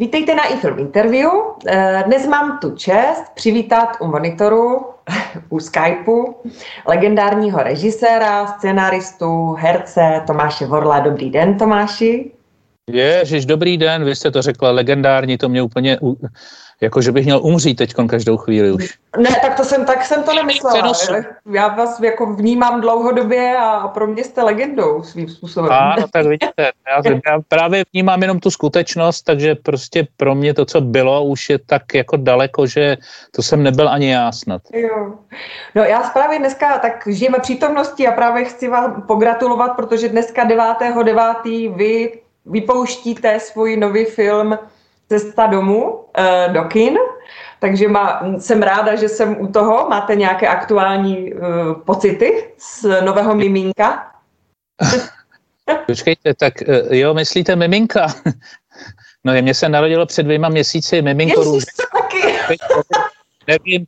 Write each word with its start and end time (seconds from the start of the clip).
Vítejte 0.00 0.34
na 0.34 0.44
iFilm 0.46 0.78
Interview. 0.78 1.30
Eh, 1.66 2.02
dnes 2.06 2.26
mám 2.26 2.58
tu 2.58 2.70
čest 2.70 3.24
přivítat 3.34 3.96
u 4.00 4.06
monitoru, 4.06 4.86
u 5.48 5.60
Skypeu, 5.60 6.34
legendárního 6.86 7.62
režiséra, 7.62 8.46
scenáristu, 8.46 9.52
herce 9.52 10.22
Tomáše 10.26 10.66
Vorla. 10.66 11.00
Dobrý 11.00 11.30
den, 11.30 11.58
Tomáši. 11.58 12.30
Ježiš, 12.92 13.46
dobrý 13.46 13.76
den, 13.76 14.04
vy 14.04 14.16
jste 14.16 14.30
to 14.30 14.42
řekla, 14.42 14.70
legendární, 14.70 15.38
to 15.38 15.48
mě 15.48 15.62
úplně 15.62 15.98
jako, 16.80 17.02
že 17.02 17.12
bych 17.12 17.24
měl 17.24 17.40
umřít 17.42 17.76
teď 17.76 17.94
každou 18.08 18.36
chvíli 18.36 18.72
už. 18.72 18.98
Ne, 19.18 19.30
tak 19.42 19.56
to 19.56 19.64
jsem, 19.64 19.84
tak 19.84 20.04
jsem 20.04 20.22
to 20.22 20.34
nemyslela. 20.34 20.92
Já 21.52 21.68
vás 21.68 22.00
jako 22.00 22.34
vnímám 22.34 22.80
dlouhodobě 22.80 23.56
a 23.56 23.88
pro 23.88 24.06
mě 24.06 24.24
jste 24.24 24.42
legendou 24.42 25.02
svým 25.02 25.28
způsobem. 25.28 25.72
Ano, 25.72 26.06
tak 26.12 26.26
vidíte, 26.26 26.70
já, 26.88 27.12
já 27.26 27.40
právě 27.48 27.84
vnímám 27.92 28.22
jenom 28.22 28.40
tu 28.40 28.50
skutečnost, 28.50 29.22
takže 29.22 29.54
prostě 29.54 30.06
pro 30.16 30.34
mě 30.34 30.54
to, 30.54 30.64
co 30.64 30.80
bylo, 30.80 31.24
už 31.24 31.50
je 31.50 31.58
tak 31.58 31.94
jako 31.94 32.16
daleko, 32.16 32.66
že 32.66 32.96
to 33.30 33.42
jsem 33.42 33.62
nebyl 33.62 33.88
ani 33.88 34.10
já 34.10 34.32
snad. 34.32 34.62
Jo. 34.72 35.12
No 35.74 35.82
já 35.82 36.00
právě 36.00 36.38
dneska 36.38 36.78
tak 36.78 37.04
žijeme 37.06 37.38
přítomnosti 37.38 38.06
a 38.06 38.12
právě 38.12 38.44
chci 38.44 38.68
vám 38.68 39.02
pogratulovat, 39.02 39.76
protože 39.76 40.08
dneska 40.08 40.48
9.9. 40.48 41.76
vy 41.76 42.12
vypouštíte 42.46 43.40
svůj 43.40 43.76
nový 43.76 44.04
film 44.04 44.58
cesta 45.08 45.46
domů 45.46 45.92
uh, 45.92 46.52
do 46.52 46.64
kin, 46.64 46.98
takže 47.60 47.88
má, 47.88 48.22
jsem 48.38 48.62
ráda, 48.62 48.94
že 48.94 49.08
jsem 49.08 49.40
u 49.40 49.46
toho. 49.46 49.88
Máte 49.88 50.16
nějaké 50.16 50.48
aktuální 50.48 51.34
uh, 51.34 51.40
pocity 51.84 52.44
z 52.58 53.02
nového 53.04 53.34
miminka? 53.34 54.12
Počkejte, 55.86 56.34
tak 56.34 56.54
uh, 56.68 56.94
jo, 56.94 57.14
myslíte 57.14 57.56
miminka? 57.56 58.06
No, 59.24 59.32
mě 59.42 59.54
se 59.54 59.68
narodilo 59.68 60.06
před 60.06 60.22
dvěma 60.22 60.48
měsíci 60.48 61.02
miminko 61.02 61.58
taky. 61.92 62.56
nevím, 63.48 63.86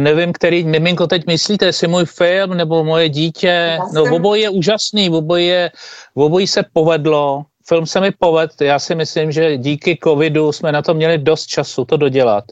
nevím, 0.00 0.32
který 0.32 0.64
miminko 0.64 1.06
teď 1.06 1.26
myslíte, 1.26 1.66
jestli 1.66 1.88
můj 1.88 2.04
film 2.04 2.54
nebo 2.54 2.84
moje 2.84 3.08
dítě. 3.08 3.78
No, 3.92 4.02
obojí 4.02 4.42
je 4.42 4.50
úžasný, 4.50 5.10
obojí, 5.10 5.46
je, 5.46 5.70
obojí 6.14 6.46
se 6.46 6.64
povedlo 6.72 7.44
film 7.70 7.86
se 7.86 8.00
mi 8.00 8.10
povedl, 8.10 8.54
já 8.60 8.78
si 8.78 8.94
myslím, 8.94 9.32
že 9.32 9.58
díky 9.58 9.98
covidu 10.04 10.52
jsme 10.52 10.72
na 10.72 10.82
to 10.82 10.94
měli 10.94 11.18
dost 11.18 11.46
času 11.46 11.84
to 11.84 11.96
dodělat. 11.96 12.44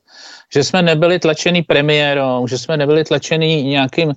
Že 0.54 0.64
jsme 0.64 0.82
nebyli 0.82 1.18
tlačený 1.18 1.62
premiérou, 1.62 2.46
že 2.46 2.58
jsme 2.58 2.76
nebyli 2.76 3.04
tlačený 3.04 3.62
nějakým 3.62 4.10
e, 4.10 4.14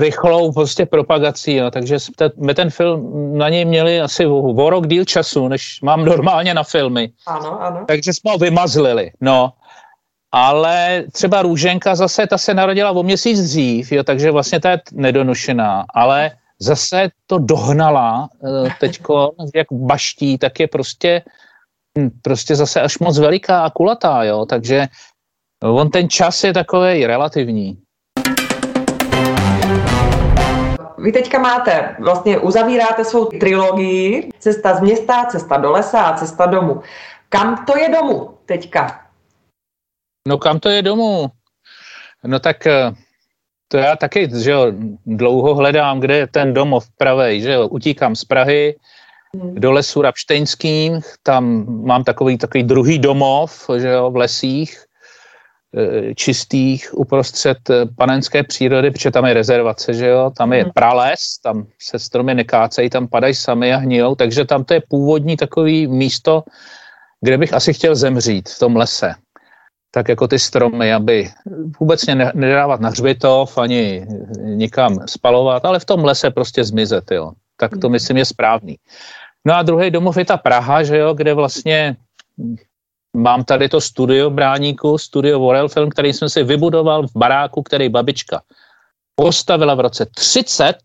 rychlou 0.00 0.52
prostě 0.52 0.86
propagací, 0.86 1.62
jo. 1.62 1.70
takže 1.70 1.98
jsme 1.98 2.54
ten 2.54 2.70
film 2.70 2.98
na 3.38 3.48
něj 3.48 3.64
měli 3.64 4.00
asi 4.00 4.26
o, 4.26 4.70
rok 4.70 4.86
díl 4.86 5.04
času, 5.04 5.48
než 5.48 5.78
mám 5.82 6.04
normálně 6.04 6.54
na 6.54 6.62
filmy. 6.62 7.14
Ano, 7.26 7.62
ano. 7.62 7.84
Takže 7.86 8.12
jsme 8.12 8.30
ho 8.34 8.38
vymazlili, 8.38 9.10
no. 9.20 9.52
Ale 10.32 11.04
třeba 11.12 11.42
Růženka 11.42 11.94
zase, 11.94 12.26
ta 12.26 12.38
se 12.38 12.54
narodila 12.54 12.90
o 12.90 13.02
měsíc 13.02 13.42
dřív, 13.42 13.92
jo, 13.92 14.02
takže 14.02 14.30
vlastně 14.30 14.60
ta 14.60 14.70
je 14.70 14.80
nedonošená, 14.92 15.84
ale 15.94 16.30
zase 16.60 17.08
to 17.26 17.38
dohnala 17.38 18.28
eh, 18.44 18.70
teďko, 18.80 19.32
jak 19.54 19.66
baští, 19.72 20.38
tak 20.38 20.60
je 20.60 20.68
prostě, 20.68 21.22
hm, 21.98 22.10
prostě 22.22 22.56
zase 22.56 22.80
až 22.80 22.98
moc 22.98 23.18
veliká 23.18 23.64
a 23.64 23.70
kulatá, 23.70 24.24
jo, 24.24 24.46
takže 24.46 24.86
on 25.64 25.90
ten 25.90 26.08
čas 26.08 26.44
je 26.44 26.52
takový 26.54 27.06
relativní. 27.06 27.78
Vy 30.98 31.12
teďka 31.12 31.38
máte, 31.38 31.96
vlastně 32.00 32.38
uzavíráte 32.38 33.04
svou 33.04 33.24
trilogii 33.24 34.30
Cesta 34.38 34.76
z 34.76 34.80
města, 34.80 35.24
Cesta 35.24 35.56
do 35.56 35.70
lesa 35.70 36.02
a 36.02 36.16
Cesta 36.16 36.46
domů. 36.46 36.82
Kam 37.28 37.64
to 37.64 37.78
je 37.78 37.88
domů 37.88 38.38
teďka? 38.46 39.00
No 40.28 40.38
kam 40.38 40.60
to 40.60 40.68
je 40.68 40.82
domů? 40.82 41.26
No 42.24 42.40
tak 42.40 42.66
eh, 42.66 42.92
to 43.70 43.76
já 43.76 43.96
taky, 43.96 44.28
že 44.42 44.50
jo, 44.50 44.72
dlouho 45.06 45.54
hledám, 45.54 46.00
kde 46.00 46.16
je 46.16 46.26
ten 46.26 46.54
domov 46.54 46.84
pravej, 46.98 47.40
že 47.40 47.52
jo, 47.52 47.68
utíkám 47.68 48.16
z 48.16 48.24
Prahy 48.24 48.74
hmm. 49.34 49.54
do 49.54 49.72
lesu 49.72 50.02
Rapštejnským, 50.02 51.00
tam 51.22 51.66
mám 51.86 52.04
takový, 52.04 52.38
takový 52.38 52.64
druhý 52.64 52.98
domov, 52.98 53.70
že 53.78 53.88
jo, 53.88 54.10
v 54.10 54.16
lesích, 54.16 54.84
e, 55.76 56.14
čistých 56.14 56.98
uprostřed 56.98 57.70
e, 57.70 57.86
panenské 57.86 58.42
přírody, 58.42 58.90
protože 58.90 59.10
tam 59.10 59.26
je 59.26 59.34
rezervace, 59.34 59.94
že 59.94 60.06
jo, 60.06 60.32
tam 60.36 60.52
je 60.52 60.62
hmm. 60.62 60.72
prales, 60.74 61.38
tam 61.42 61.66
se 61.78 61.98
stromy 61.98 62.34
nekácejí, 62.34 62.90
tam 62.90 63.08
padají 63.08 63.34
sami 63.34 63.74
a 63.74 63.76
hnijou, 63.76 64.14
takže 64.14 64.44
tam 64.44 64.64
to 64.64 64.74
je 64.74 64.82
původní 64.88 65.36
takový 65.36 65.86
místo, 65.86 66.42
kde 67.20 67.38
bych 67.38 67.52
asi 67.54 67.72
chtěl 67.72 67.94
zemřít, 67.94 68.48
v 68.48 68.58
tom 68.58 68.76
lese 68.76 69.14
tak 69.90 70.08
jako 70.08 70.28
ty 70.28 70.38
stromy, 70.38 70.94
aby 70.94 71.30
vůbec 71.80 72.06
ne, 72.06 72.32
nedávat 72.34 72.80
na 72.80 72.88
hřbitov 72.88 73.58
ani 73.58 74.06
nikam 74.42 74.98
spalovat, 75.06 75.64
ale 75.64 75.78
v 75.78 75.84
tom 75.84 76.04
lese 76.04 76.30
prostě 76.30 76.64
zmizet, 76.64 77.10
jo. 77.10 77.32
Tak 77.56 77.70
to 77.70 77.88
mhm. 77.88 77.92
myslím 77.92 78.16
je 78.16 78.24
správný. 78.24 78.76
No 79.44 79.54
a 79.54 79.62
druhý 79.62 79.90
domov 79.90 80.16
je 80.16 80.24
ta 80.24 80.36
Praha, 80.36 80.82
že 80.82 80.96
jo, 80.96 81.14
kde 81.14 81.34
vlastně 81.34 81.96
mám 83.16 83.44
tady 83.44 83.68
to 83.68 83.80
studio 83.80 84.30
Bráníku, 84.30 84.98
studio 84.98 85.38
Vorel 85.38 85.68
Film, 85.68 85.90
který 85.90 86.12
jsem 86.12 86.28
si 86.28 86.42
vybudoval 86.42 87.06
v 87.06 87.16
baráku, 87.16 87.62
který 87.62 87.88
babička 87.88 88.42
postavila 89.14 89.74
v 89.74 89.80
roce 89.80 90.06
30 90.06 90.76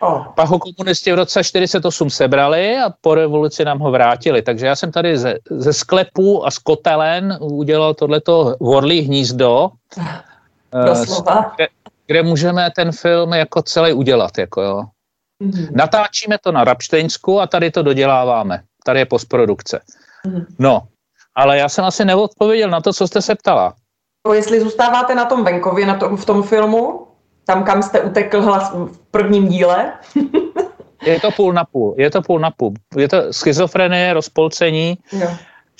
Oh. 0.00 0.24
Pak 0.34 0.48
ho 0.48 0.58
komunisti 0.58 1.12
v 1.12 1.14
roce 1.14 1.44
48 1.44 2.10
sebrali 2.10 2.78
a 2.78 2.90
po 3.00 3.14
revoluci 3.14 3.64
nám 3.64 3.78
ho 3.78 3.90
vrátili. 3.90 4.42
Takže 4.42 4.66
já 4.66 4.76
jsem 4.76 4.92
tady 4.92 5.18
ze, 5.18 5.38
ze 5.50 5.72
sklepů 5.72 6.46
a 6.46 6.50
z 6.50 6.58
kotelen 6.58 7.38
udělal 7.40 7.94
tohleto 7.94 8.56
vorlí 8.60 9.00
hnízdo, 9.00 9.70
uh, 10.74 11.54
kde, 11.56 11.68
kde 12.06 12.22
můžeme 12.22 12.70
ten 12.70 12.92
film 12.92 13.32
jako 13.32 13.62
celý 13.62 13.92
udělat. 13.92 14.38
Jako 14.38 14.62
jo. 14.62 14.82
Mm-hmm. 15.42 15.68
Natáčíme 15.72 16.38
to 16.38 16.52
na 16.52 16.64
Rapštejnsku 16.64 17.40
a 17.40 17.46
tady 17.46 17.70
to 17.70 17.82
doděláváme. 17.82 18.62
Tady 18.84 18.98
je 18.98 19.06
postprodukce. 19.06 19.80
Mm-hmm. 20.26 20.46
No, 20.58 20.82
ale 21.34 21.58
já 21.58 21.68
jsem 21.68 21.84
asi 21.84 22.04
neodpověděl 22.04 22.70
na 22.70 22.80
to, 22.80 22.92
co 22.92 23.06
jste 23.06 23.22
se 23.22 23.34
ptala. 23.34 23.74
Jestli 24.32 24.60
zůstáváte 24.60 25.14
na 25.14 25.24
tom 25.24 25.44
venkově, 25.44 25.86
na 25.86 25.94
tom, 25.94 26.16
v 26.16 26.24
tom 26.24 26.42
filmu, 26.42 27.07
tam, 27.48 27.64
kam 27.64 27.82
jste 27.82 28.00
utekl 28.00 28.42
hlas 28.42 28.72
v 28.72 28.98
prvním 29.10 29.48
díle? 29.48 29.92
je 31.06 31.20
to 31.20 31.30
půl 31.30 31.52
na 31.52 31.64
půl, 31.64 31.94
je 31.98 32.10
to 32.10 32.22
půl 32.22 32.38
na 32.38 32.50
půl. 32.50 32.74
Je 32.96 33.08
to 33.08 33.32
schizofrenie, 33.32 34.12
rozpolcení, 34.12 34.98
jo. 35.12 35.28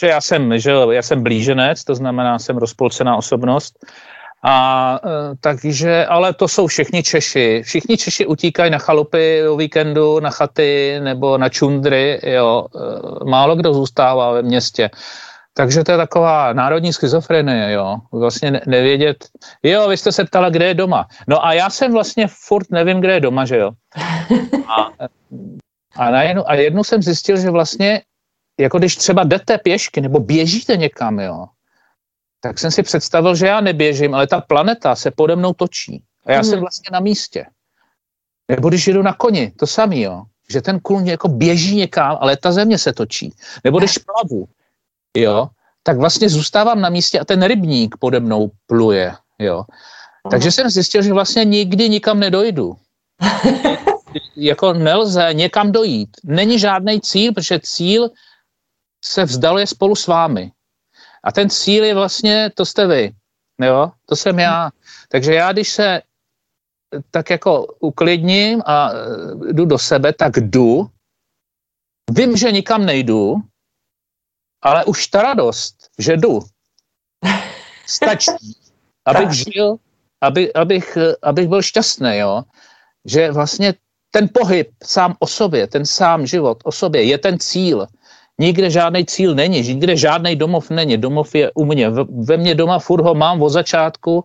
že 0.01 0.07
já 0.07 0.21
jsem, 0.21 0.59
že 0.59 0.73
já 0.91 1.03
jsem 1.03 1.23
blíženec, 1.23 1.85
to 1.85 1.95
znamená, 1.95 2.39
jsem 2.39 2.57
rozpolcená 2.57 3.17
osobnost. 3.17 3.75
A 4.43 5.01
e, 5.05 5.37
takže, 5.41 6.07
ale 6.07 6.35
to 6.35 6.49
jsou 6.49 6.67
všichni 6.67 7.03
Češi. 7.03 7.63
Všichni 7.63 7.97
Češi 7.97 8.27
utíkají 8.27 8.71
na 8.71 8.79
chalupy 8.79 9.49
o 9.49 9.57
víkendu, 9.57 10.21
na 10.21 10.31
chaty 10.31 11.01
nebo 11.01 11.39
na 11.39 11.49
čundry, 11.49 12.21
jo. 12.23 12.67
E, 12.67 13.25
málo 13.25 13.57
kdo 13.57 13.75
zůstává 13.75 14.33
ve 14.33 14.43
městě. 14.43 14.91
Takže 15.59 15.85
to 15.85 15.93
je 15.93 15.99
taková 15.99 16.53
národní 16.53 16.93
schizofrenie, 16.93 17.73
jo. 17.73 17.97
Vlastně 18.13 18.61
nevědět, 18.67 19.29
jo, 19.63 19.89
vy 19.89 19.97
jste 19.97 20.13
se 20.13 20.25
ptala, 20.25 20.51
kde 20.51 20.67
je 20.67 20.75
doma. 20.75 21.09
No 21.29 21.47
a 21.47 21.53
já 21.53 21.71
jsem 21.71 21.93
vlastně 21.93 22.29
furt 22.31 22.71
nevím, 22.71 23.01
kde 23.01 23.13
je 23.13 23.21
doma, 23.21 23.45
že 23.45 23.57
jo. 23.57 23.71
A, 24.69 24.91
a, 25.97 26.11
na 26.11 26.23
jednu, 26.23 26.51
a 26.51 26.55
jednu 26.55 26.85
jsem 26.85 27.03
zjistil, 27.03 27.37
že 27.37 27.51
vlastně, 27.51 28.03
jako 28.61 28.79
když 28.79 28.97
třeba 28.97 29.25
jdete 29.25 29.59
pěšky 29.59 30.01
nebo 30.01 30.21
běžíte 30.21 30.77
někam, 30.77 31.19
jo, 31.19 31.47
tak 32.41 32.59
jsem 32.59 32.71
si 32.71 32.83
představil, 32.83 33.35
že 33.35 33.47
já 33.47 33.61
neběžím, 33.61 34.15
ale 34.15 34.27
ta 34.27 34.41
planeta 34.41 34.95
se 34.95 35.11
pode 35.11 35.37
mnou 35.37 35.53
točí. 35.53 36.03
A 36.27 36.33
já 36.33 36.39
hmm. 36.39 36.51
jsem 36.51 36.61
vlastně 36.61 36.89
na 36.93 37.01
místě. 37.01 37.47
Nebo 38.49 38.69
když 38.69 38.87
jdu 38.87 39.03
na 39.03 39.13
koni, 39.13 39.51
to 39.51 39.67
samý, 39.67 40.01
jo. 40.01 40.23
Že 40.51 40.63
ten 40.63 40.81
kůň 40.81 41.07
jako 41.07 41.29
běží 41.29 41.77
někam, 41.77 42.19
ale 42.21 42.37
ta 42.37 42.53
země 42.53 42.79
se 42.79 42.93
točí. 42.93 43.35
Nebo 43.65 43.79
když 43.79 43.99
plavu, 43.99 44.49
jo, 45.21 45.49
tak 45.83 45.99
vlastně 45.99 46.29
zůstávám 46.29 46.81
na 46.81 46.89
místě 46.89 47.21
a 47.21 47.25
ten 47.25 47.43
rybník 47.43 47.97
pode 47.99 48.21
mnou 48.21 48.51
pluje, 48.67 49.15
jo. 49.39 49.65
Takže 50.31 50.53
jsem 50.53 50.71
zjistil, 50.71 51.03
že 51.03 51.13
vlastně 51.13 51.45
nikdy 51.45 51.89
nikam 51.89 52.21
nedojdu. 52.21 52.77
jako 54.37 54.73
nelze 54.73 55.29
někam 55.33 55.73
dojít. 55.73 56.17
Není 56.25 56.59
žádný 56.59 57.01
cíl, 57.01 57.33
protože 57.33 57.61
cíl 57.63 58.11
se 59.05 59.25
vzdaluje 59.25 59.67
spolu 59.67 59.97
s 59.97 60.07
vámi. 60.07 60.53
A 61.25 61.33
ten 61.33 61.51
cíl 61.51 61.85
je 61.85 61.95
vlastně, 61.95 62.51
to 62.55 62.65
jste 62.65 62.87
vy. 62.87 63.13
Jo? 63.63 63.93
To 64.07 64.17
jsem 64.17 64.39
já. 64.39 64.71
Takže 65.09 65.35
já, 65.35 65.53
když 65.53 65.69
se 65.69 66.03
tak 67.11 67.31
jako 67.31 67.67
uklidním 67.81 68.63
a 68.67 68.91
jdu 69.53 69.65
do 69.65 69.79
sebe, 69.79 70.13
tak 70.13 70.37
jdu. 70.37 70.87
Vím, 72.11 72.37
že 72.37 72.53
nikam 72.53 72.87
nejdu, 72.87 73.37
ale 74.63 74.85
už 74.85 75.07
ta 75.07 75.23
radost, 75.23 75.75
že 75.99 76.17
jdu, 76.17 76.41
stačí, 77.87 78.57
abych 79.05 79.33
žil, 79.33 79.77
aby, 80.21 80.53
abych, 80.53 80.99
abych 81.23 81.49
byl 81.49 81.63
šťastný, 81.63 82.19
jo? 82.19 82.43
že 83.05 83.33
vlastně 83.33 83.75
ten 84.11 84.29
pohyb 84.29 84.69
sám 84.85 85.17
o 85.19 85.27
sobě, 85.27 85.67
ten 85.67 85.87
sám 85.87 86.27
život 86.27 86.59
o 86.65 86.73
sobě 86.73 87.05
je 87.05 87.19
ten 87.19 87.39
cíl, 87.39 87.87
nikde 88.39 88.71
žádný 88.71 89.07
cíl 89.07 89.35
není, 89.35 89.61
nikde 89.61 89.97
žádný 89.97 90.37
domov 90.37 90.71
není. 90.71 90.97
Domov 90.97 91.35
je 91.35 91.51
u 91.55 91.65
mě. 91.65 91.91
Ve 92.07 92.37
mně 92.37 92.55
doma 92.55 92.79
furt 92.79 93.03
ho 93.03 93.15
mám 93.15 93.43
od 93.43 93.49
začátku 93.49 94.25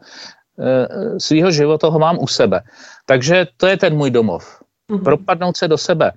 e, 0.59 1.19
svého 1.19 1.51
života, 1.51 1.87
ho 1.89 1.99
mám 1.99 2.17
u 2.21 2.27
sebe. 2.27 2.61
Takže 3.05 3.47
to 3.57 3.67
je 3.67 3.77
ten 3.77 3.97
můj 3.97 4.11
domov. 4.11 4.61
Mm-hmm. 4.89 5.03
Propadnout 5.03 5.57
se 5.57 5.67
do 5.67 5.77
sebe. 5.77 6.11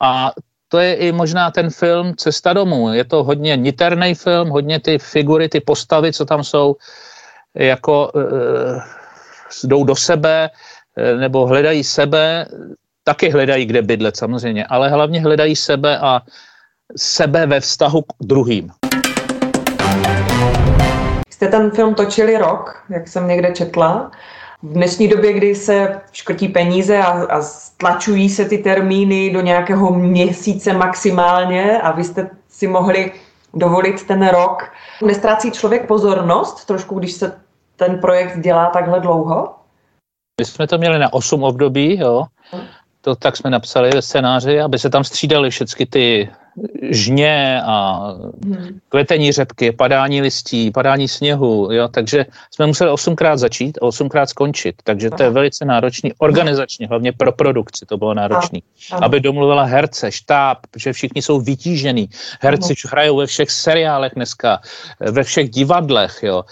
A 0.00 0.32
to 0.72 0.78
je 0.78 0.94
i 0.94 1.12
možná 1.12 1.50
ten 1.50 1.70
film 1.70 2.14
Cesta 2.16 2.52
domů. 2.52 2.94
Je 2.94 3.04
to 3.04 3.24
hodně 3.24 3.56
niterný 3.56 4.14
film, 4.14 4.48
hodně 4.48 4.80
ty 4.80 4.98
figury, 4.98 5.48
ty 5.48 5.60
postavy, 5.60 6.12
co 6.12 6.24
tam 6.24 6.44
jsou, 6.44 6.76
jako 7.54 8.12
e, 8.14 8.20
jdou 9.66 9.84
do 9.84 9.96
sebe, 9.96 10.50
e, 10.96 11.14
nebo 11.16 11.46
hledají 11.46 11.84
sebe, 11.84 12.46
taky 13.04 13.30
hledají, 13.30 13.66
kde 13.66 13.82
bydlet 13.82 14.16
samozřejmě, 14.16 14.66
ale 14.66 14.88
hlavně 14.88 15.20
hledají 15.20 15.56
sebe 15.56 15.98
a 15.98 16.20
sebe 16.96 17.46
ve 17.46 17.60
vztahu 17.60 18.02
k 18.02 18.14
druhým. 18.20 18.70
Jste 21.30 21.48
ten 21.48 21.70
film 21.70 21.94
točili 21.94 22.38
rok, 22.38 22.82
jak 22.90 23.08
jsem 23.08 23.28
někde 23.28 23.52
četla. 23.52 24.10
V 24.62 24.72
dnešní 24.72 25.08
době, 25.08 25.32
kdy 25.32 25.54
se 25.54 26.00
škrtí 26.12 26.48
peníze 26.48 26.98
a, 26.98 27.10
a 27.10 27.42
stlačují 27.42 28.28
se 28.28 28.44
ty 28.44 28.58
termíny 28.58 29.30
do 29.30 29.40
nějakého 29.40 29.94
měsíce 29.94 30.72
maximálně 30.72 31.80
a 31.80 31.92
vy 31.92 32.04
jste 32.04 32.30
si 32.48 32.66
mohli 32.66 33.12
dovolit 33.54 34.06
ten 34.06 34.28
rok, 34.28 34.72
nestrácí 35.06 35.50
člověk 35.50 35.86
pozornost 35.86 36.64
trošku, 36.64 36.98
když 36.98 37.12
se 37.12 37.40
ten 37.76 37.98
projekt 37.98 38.40
dělá 38.40 38.66
takhle 38.66 39.00
dlouho? 39.00 39.54
My 40.40 40.44
jsme 40.44 40.66
to 40.66 40.78
měli 40.78 40.98
na 40.98 41.12
8 41.12 41.42
období, 41.42 41.98
jo. 41.98 42.24
To 43.00 43.16
tak 43.16 43.36
jsme 43.36 43.50
napsali 43.50 43.90
ve 43.90 44.02
scénáři, 44.02 44.60
aby 44.60 44.78
se 44.78 44.90
tam 44.90 45.04
střídaly 45.04 45.50
všechny 45.50 45.86
ty 45.86 46.30
žně 46.90 47.62
a 47.64 48.00
hmm. 48.44 48.78
kvetení 48.88 49.32
řepky, 49.32 49.72
padání 49.72 50.22
listí, 50.22 50.70
padání 50.70 51.08
sněhu, 51.08 51.68
jo, 51.72 51.88
takže 51.88 52.26
jsme 52.50 52.66
museli 52.66 52.90
osmkrát 52.90 53.36
začít 53.36 53.78
a 53.78 53.82
osmkrát 53.82 54.28
skončit, 54.28 54.74
takže 54.84 55.10
to 55.10 55.22
je 55.22 55.30
velice 55.30 55.64
náročný, 55.64 56.12
organizačně, 56.18 56.86
hlavně 56.86 57.12
pro 57.12 57.32
produkci 57.32 57.86
to 57.86 57.96
bylo 57.96 58.14
náročný, 58.14 58.62
aby 59.02 59.20
domluvila 59.20 59.62
herce, 59.62 60.12
štáb, 60.12 60.58
protože 60.70 60.92
všichni 60.92 61.22
jsou 61.22 61.40
vytížený, 61.40 62.08
herci 62.40 62.74
hrajou 62.90 63.16
ve 63.16 63.26
všech 63.26 63.50
seriálech 63.50 64.12
dneska, 64.14 64.60
ve 65.00 65.22
všech 65.22 65.50
divadlech, 65.50 66.18
jo, 66.22 66.44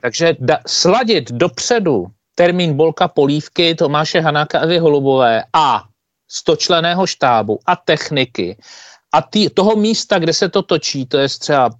takže 0.00 0.36
da, 0.40 0.58
sladit 0.66 1.32
dopředu 1.32 2.06
termín 2.34 2.76
Bolka 2.76 3.08
Polívky, 3.08 3.74
Tomáše 3.74 4.20
Hanáka 4.20 4.58
a 4.58 4.62
Evy 4.62 4.78
Holubové 4.78 5.44
a 5.52 5.82
stočleného 6.28 7.06
štábu 7.06 7.58
a 7.66 7.76
techniky 7.76 8.56
a 9.14 9.22
tý, 9.22 9.50
toho 9.50 9.76
místa, 9.76 10.18
kde 10.18 10.32
se 10.32 10.48
to 10.48 10.62
točí, 10.62 11.06
to 11.06 11.18
je 11.18 11.28
třeba 11.28 11.70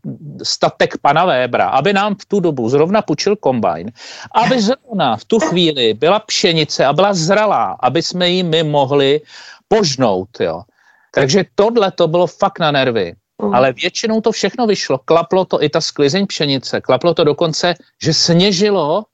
statek 0.42 0.98
pana 1.02 1.24
Vébra, 1.24 1.68
aby 1.68 1.92
nám 1.92 2.14
v 2.14 2.24
tu 2.24 2.40
dobu 2.40 2.68
zrovna 2.68 3.02
pučil 3.02 3.36
kombajn, 3.36 3.92
aby 4.34 4.62
zrovna 4.62 5.16
v 5.16 5.24
tu 5.24 5.38
chvíli 5.38 5.94
byla 5.94 6.18
pšenice 6.18 6.84
a 6.84 6.92
byla 6.92 7.14
zralá, 7.14 7.76
aby 7.80 8.02
jsme 8.02 8.28
ji 8.28 8.42
my 8.42 8.62
mohli 8.62 9.20
požnout. 9.68 10.28
Jo. 10.40 10.62
Takže 11.14 11.44
tohle 11.54 11.90
to 11.90 12.08
bylo 12.08 12.26
fakt 12.26 12.58
na 12.58 12.70
nervy. 12.70 13.14
Mm. 13.42 13.54
Ale 13.54 13.72
většinou 13.72 14.20
to 14.20 14.32
všechno 14.32 14.66
vyšlo. 14.66 14.98
Klaplo 14.98 15.44
to 15.44 15.62
i 15.62 15.68
ta 15.68 15.80
sklizeň 15.80 16.26
pšenice. 16.26 16.80
Klaplo 16.80 17.14
to 17.14 17.24
dokonce, 17.24 17.74
že 18.02 18.14
sněžilo, 18.14 19.04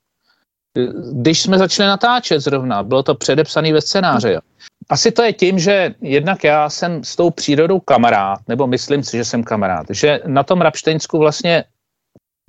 když 1.12 1.42
jsme 1.42 1.58
začali 1.58 1.86
natáčet 1.86 2.40
zrovna. 2.40 2.82
Bylo 2.82 3.02
to 3.02 3.14
předepsané 3.14 3.72
ve 3.72 3.80
scénáři. 3.80 4.28
Jo. 4.28 4.40
Asi 4.88 5.12
to 5.12 5.23
je 5.23 5.32
tím, 5.32 5.58
že 5.58 5.94
jednak 6.00 6.44
já 6.44 6.70
jsem 6.70 7.05
s 7.05 7.17
tou 7.17 7.31
přírodou 7.31 7.81
kamarád, 7.81 8.38
nebo 8.49 8.67
myslím 8.67 9.02
si, 9.02 9.17
že 9.17 9.25
jsem 9.25 9.44
kamarád, 9.44 9.87
že 9.90 10.20
na 10.26 10.43
tom 10.43 10.61
Rapštejnsku 10.61 11.19
vlastně 11.19 11.64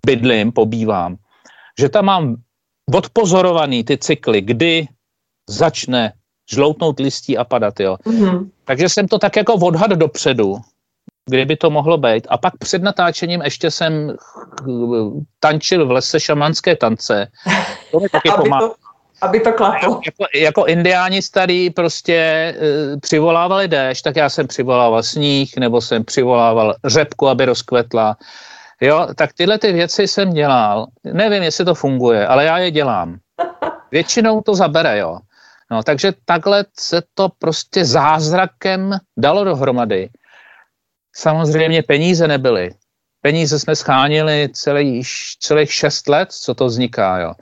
bydlím, 0.06 0.52
pobývám, 0.52 1.16
že 1.80 1.90
tam 1.90 2.06
mám 2.06 2.36
odpozorovaný 2.94 3.84
ty 3.84 3.98
cykly, 3.98 4.42
kdy 4.42 4.88
začne 5.50 6.14
žloutnout 6.52 7.00
listí 7.00 7.38
a 7.38 7.44
padat, 7.44 7.80
jo. 7.80 7.98
Mm-hmm. 8.06 8.50
Takže 8.66 8.90
jsem 8.90 9.08
to 9.08 9.20
tak 9.20 9.36
jako 9.36 9.54
odhad 9.54 9.92
dopředu, 9.92 10.58
kdyby 11.30 11.56
to 11.58 11.70
mohlo 11.70 11.98
být. 11.98 12.28
A 12.30 12.38
pak 12.38 12.58
před 12.58 12.84
natáčením 12.84 13.42
ještě 13.42 13.72
jsem 13.72 14.16
tančil 15.40 15.88
v 15.88 15.92
lese 15.92 16.20
šamanské 16.20 16.76
tance. 16.76 17.28
To 17.92 18.00
mi 18.00 18.10
taky 18.10 18.30
pomáhá 18.38 18.83
aby 19.24 19.40
to 19.40 19.54
klaplo. 19.54 20.02
Jako, 20.06 20.26
jako 20.36 20.66
indiáni 20.66 21.22
starý 21.22 21.70
prostě 21.70 22.18
uh, 22.58 23.00
přivolávali 23.00 23.68
déšť, 23.68 24.04
tak 24.04 24.16
já 24.16 24.30
jsem 24.30 24.48
přivolával 24.48 25.04
sníh, 25.04 25.58
nebo 25.58 25.82
jsem 25.82 26.04
přivolával 26.04 26.76
řepku, 26.86 27.28
aby 27.28 27.46
rozkvetla. 27.46 28.18
Jo, 28.82 29.08
tak 29.16 29.34
tyhle 29.34 29.60
ty 29.60 29.72
věci 29.72 30.08
jsem 30.08 30.34
dělal. 30.34 30.88
Nevím, 31.04 31.44
jestli 31.44 31.66
to 31.66 31.76
funguje, 31.76 32.28
ale 32.28 32.46
já 32.46 32.58
je 32.58 32.72
dělám. 32.72 33.18
Většinou 33.92 34.42
to 34.42 34.56
zabere, 34.56 34.98
jo. 34.98 35.20
No, 35.72 35.84
takže 35.84 36.14
takhle 36.26 36.66
se 36.80 37.02
to 37.14 37.30
prostě 37.40 37.86
zázrakem 37.86 38.98
dalo 39.18 39.44
dohromady. 39.44 40.10
Samozřejmě 41.16 41.84
peníze 41.84 42.28
nebyly. 42.28 42.72
Peníze 43.22 43.60
jsme 43.60 43.76
schánili 43.76 44.50
celý, 44.54 45.04
celých 45.40 45.74
šest 45.74 46.10
let, 46.10 46.32
co 46.32 46.54
to 46.54 46.66
vzniká, 46.66 47.20
jo. 47.20 47.34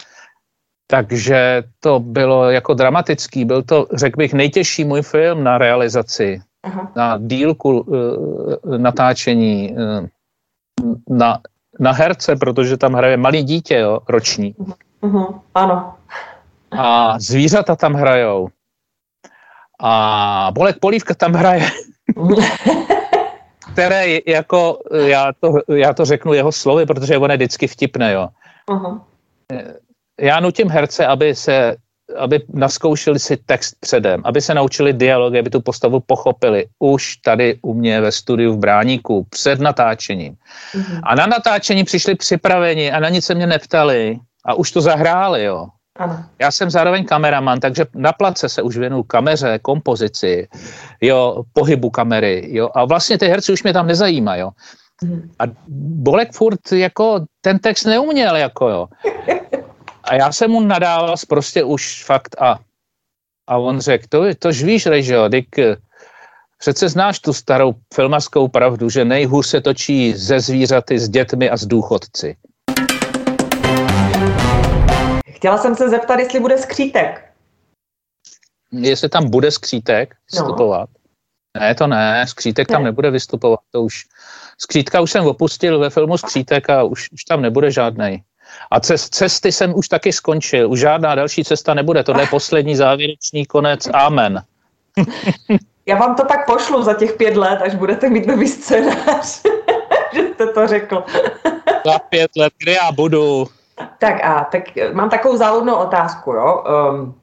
Takže 0.92 1.64
to 1.80 2.00
bylo 2.00 2.50
jako 2.50 2.74
dramatický. 2.74 3.46
Byl 3.46 3.64
to, 3.64 3.88
řekl 3.94 4.18
bych, 4.18 4.34
nejtěžší 4.34 4.84
můj 4.84 5.02
film 5.02 5.44
na 5.44 5.58
realizaci, 5.58 6.42
Aha. 6.64 6.92
na 6.96 7.18
dílku 7.18 7.80
uh, 7.80 8.78
natáčení, 8.78 9.76
uh, 9.76 10.08
na, 11.18 11.40
na 11.80 11.92
herce, 11.92 12.36
protože 12.36 12.78
tam 12.78 12.94
hraje 12.94 13.18
malý 13.18 13.44
dítě, 13.44 13.78
jo, 13.78 14.00
roční. 14.10 14.56
Uh-huh. 15.02 15.40
Ano. 15.56 15.94
A 16.72 17.20
zvířata 17.20 17.76
tam 17.76 17.94
hrajou. 17.94 18.48
A 19.80 20.52
Bolek 20.54 20.80
Polívka 20.80 21.14
tam 21.14 21.34
hraje. 21.34 21.70
které 23.74 24.20
jako, 24.28 24.80
já 24.92 25.32
to, 25.40 25.54
já 25.76 25.94
to 25.94 26.06
řeknu 26.06 26.34
jeho 26.34 26.52
slovy, 26.52 26.86
protože 26.86 27.18
on 27.18 27.32
je 27.32 27.38
vždycky 27.38 27.68
vtipné, 27.68 28.14
jo. 28.14 28.28
Uh-huh 28.70 29.02
já 30.22 30.40
nutím 30.40 30.70
herce, 30.70 31.06
aby 31.06 31.36
se 31.36 31.76
aby 32.18 32.44
naskoušeli 32.54 33.20
si 33.20 33.38
text 33.38 33.76
předem, 33.80 34.22
aby 34.26 34.42
se 34.42 34.54
naučili 34.54 34.94
dialog, 34.94 35.36
aby 35.36 35.50
tu 35.50 35.62
postavu 35.62 36.00
pochopili 36.00 36.66
už 36.80 37.18
tady 37.18 37.60
u 37.62 37.74
mě 37.74 38.02
ve 38.02 38.12
studiu 38.12 38.54
v 38.54 38.58
Bráníku 38.58 39.28
před 39.30 39.60
natáčením. 39.60 40.34
Mm-hmm. 40.34 41.00
A 41.04 41.16
na 41.16 41.26
natáčení 41.26 41.84
přišli 41.84 42.16
připraveni 42.16 42.92
a 42.92 43.00
na 43.00 43.10
nic 43.10 43.26
se 43.26 43.36
mě 43.36 43.48
neptali 43.48 44.20
a 44.46 44.54
už 44.54 44.72
to 44.72 44.82
zahráli, 44.82 45.44
jo. 45.44 45.68
Ano. 46.00 46.24
Já 46.40 46.52
jsem 46.52 46.70
zároveň 46.70 47.06
kameraman, 47.06 47.60
takže 47.60 47.86
na 47.96 48.14
place 48.14 48.50
se 48.50 48.62
už 48.62 48.78
věnu 48.78 49.04
kameře, 49.04 49.60
kompozici, 49.60 50.48
jo, 51.02 51.44
pohybu 51.54 51.90
kamery, 51.90 52.48
jo, 52.50 52.70
a 52.76 52.86
vlastně 52.86 53.18
ty 53.18 53.28
herci 53.28 53.54
už 53.54 53.64
mě 53.64 53.74
tam 53.74 53.88
nezajímají, 53.88 54.42
jo. 54.42 54.50
Mm-hmm. 55.04 55.30
A 55.40 55.44
Bolek 56.04 56.34
furt 56.34 56.72
jako 56.72 57.26
ten 57.42 57.60
text 57.60 57.86
neuměl, 57.86 58.36
jako 58.36 58.70
jo. 58.70 58.88
A 60.04 60.16
já 60.16 60.32
jsem 60.32 60.52
mu 60.52 60.62
nadával 60.62 61.16
prostě 61.28 61.64
už 61.64 62.04
fakt 62.04 62.42
a, 62.42 62.60
a 63.48 63.58
on 63.58 63.80
řekl, 63.80 64.06
to, 64.10 64.36
tož 64.40 64.64
víš, 64.64 64.86
Režo, 64.86 65.28
dyk, 65.28 65.56
přece 66.58 66.90
znáš 66.90 67.20
tu 67.20 67.34
starou 67.34 67.74
filmarskou 67.94 68.48
pravdu, 68.48 68.90
že 68.90 69.06
nejhůř 69.06 69.48
se 69.48 69.62
točí 69.62 70.14
ze 70.14 70.40
zvířaty, 70.40 71.00
s 71.00 71.10
dětmi 71.10 71.50
a 71.50 71.58
s 71.58 71.66
důchodci. 71.66 72.36
Chtěla 75.30 75.58
jsem 75.58 75.76
se 75.76 75.90
zeptat, 75.90 76.20
jestli 76.20 76.40
bude 76.40 76.58
skřítek. 76.58 77.32
Jestli 78.72 79.10
tam 79.10 79.30
bude 79.30 79.52
skřítek 79.52 80.16
vystupovat. 80.32 80.90
No. 80.90 81.02
Ne, 81.62 81.76
to 81.76 81.88
ne, 81.88 82.28
skřítek 82.28 82.70
ne. 82.70 82.74
tam 82.74 82.84
nebude 82.84 83.12
vystupovat. 83.12 83.60
To 83.72 83.84
už, 83.84 84.06
skřítka 84.58 85.02
už 85.02 85.12
jsem 85.12 85.26
opustil 85.26 85.80
ve 85.80 85.90
filmu 85.90 86.18
Skřítek 86.18 86.70
a 86.70 86.84
už, 86.84 87.12
už 87.12 87.24
tam 87.24 87.42
nebude 87.42 87.72
žádnej. 87.72 88.24
A 88.72 88.80
cesty 89.10 89.52
jsem 89.52 89.76
už 89.76 89.88
taky 89.88 90.14
skončil. 90.14 90.72
Už 90.72 90.80
žádná 90.80 91.16
další 91.16 91.44
cesta 91.44 91.74
nebude. 91.74 92.04
Tohle 92.04 92.24
je 92.24 92.28
poslední 92.28 92.76
závěrečný 92.76 93.46
konec. 93.46 93.88
Amen. 93.94 94.44
Já 95.86 95.98
vám 95.98 96.16
to 96.16 96.26
tak 96.26 96.46
pošlu 96.46 96.84
za 96.84 96.94
těch 96.94 97.14
pět 97.14 97.38
let, 97.38 97.62
až 97.62 97.76
budete 97.76 98.10
mít 98.10 98.28
nový 98.28 98.48
scénář. 98.48 99.42
že 100.14 100.22
jste 100.22 100.48
to 100.48 100.68
řekl. 100.68 101.04
za 101.86 102.00
pět 102.00 102.32
let, 102.38 102.54
kde 102.58 102.72
já 102.72 102.92
budu? 102.92 103.48
Tak 103.98 104.24
a 104.24 104.48
tak 104.52 104.64
mám 104.94 105.10
takovou 105.10 105.38
závodnou 105.38 105.76
otázku. 105.76 106.32
Jo? 106.32 106.64
Um, 106.92 107.16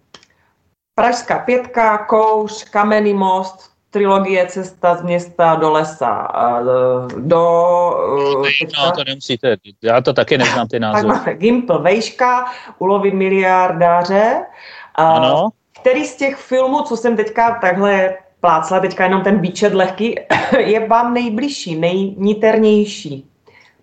Pražská 0.94 1.38
pětka, 1.38 1.98
kouř, 1.98 2.64
kamenný 2.64 3.14
most, 3.14 3.67
trilogie 3.90 4.46
Cesta 4.46 4.96
z 4.96 5.02
města 5.02 5.54
do 5.54 5.70
lesa. 5.70 6.28
Do, 7.16 7.42
no, 8.78 8.92
to 8.94 9.04
nemusíte, 9.06 9.56
já 9.82 10.00
to 10.00 10.12
taky 10.12 10.38
neznám 10.44 10.68
ty 10.68 10.80
názvy. 10.80 11.08
Tak 11.24 11.38
Gimpl, 11.38 11.78
Vejška, 11.78 12.44
Ulovit 12.78 13.14
miliardáře. 13.14 14.46
Ano. 14.94 15.48
Který 15.80 16.04
z 16.04 16.16
těch 16.16 16.36
filmů, 16.36 16.82
co 16.82 16.96
jsem 16.96 17.16
teďka 17.16 17.58
takhle 17.60 18.16
plácla 18.40 18.80
teďka 18.80 19.04
jenom 19.04 19.22
ten 19.22 19.40
výčet 19.40 19.74
lehký, 19.74 20.14
je 20.58 20.88
vám 20.88 21.14
nejbližší, 21.14 21.76
nejniternější 21.76 23.26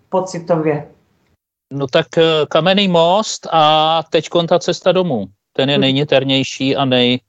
pocitově? 0.08 0.88
No 1.72 1.86
tak 1.86 2.06
eh, 2.18 2.22
Kamenný 2.48 2.88
most 2.88 3.46
a 3.52 4.02
teď 4.10 4.28
ta 4.48 4.58
cesta 4.58 4.92
domů. 4.92 5.26
Ten 5.52 5.70
je 5.70 5.76
mhm. 5.76 5.80
nejniternější 5.80 6.76
a 6.76 6.84
nej, 6.84 7.20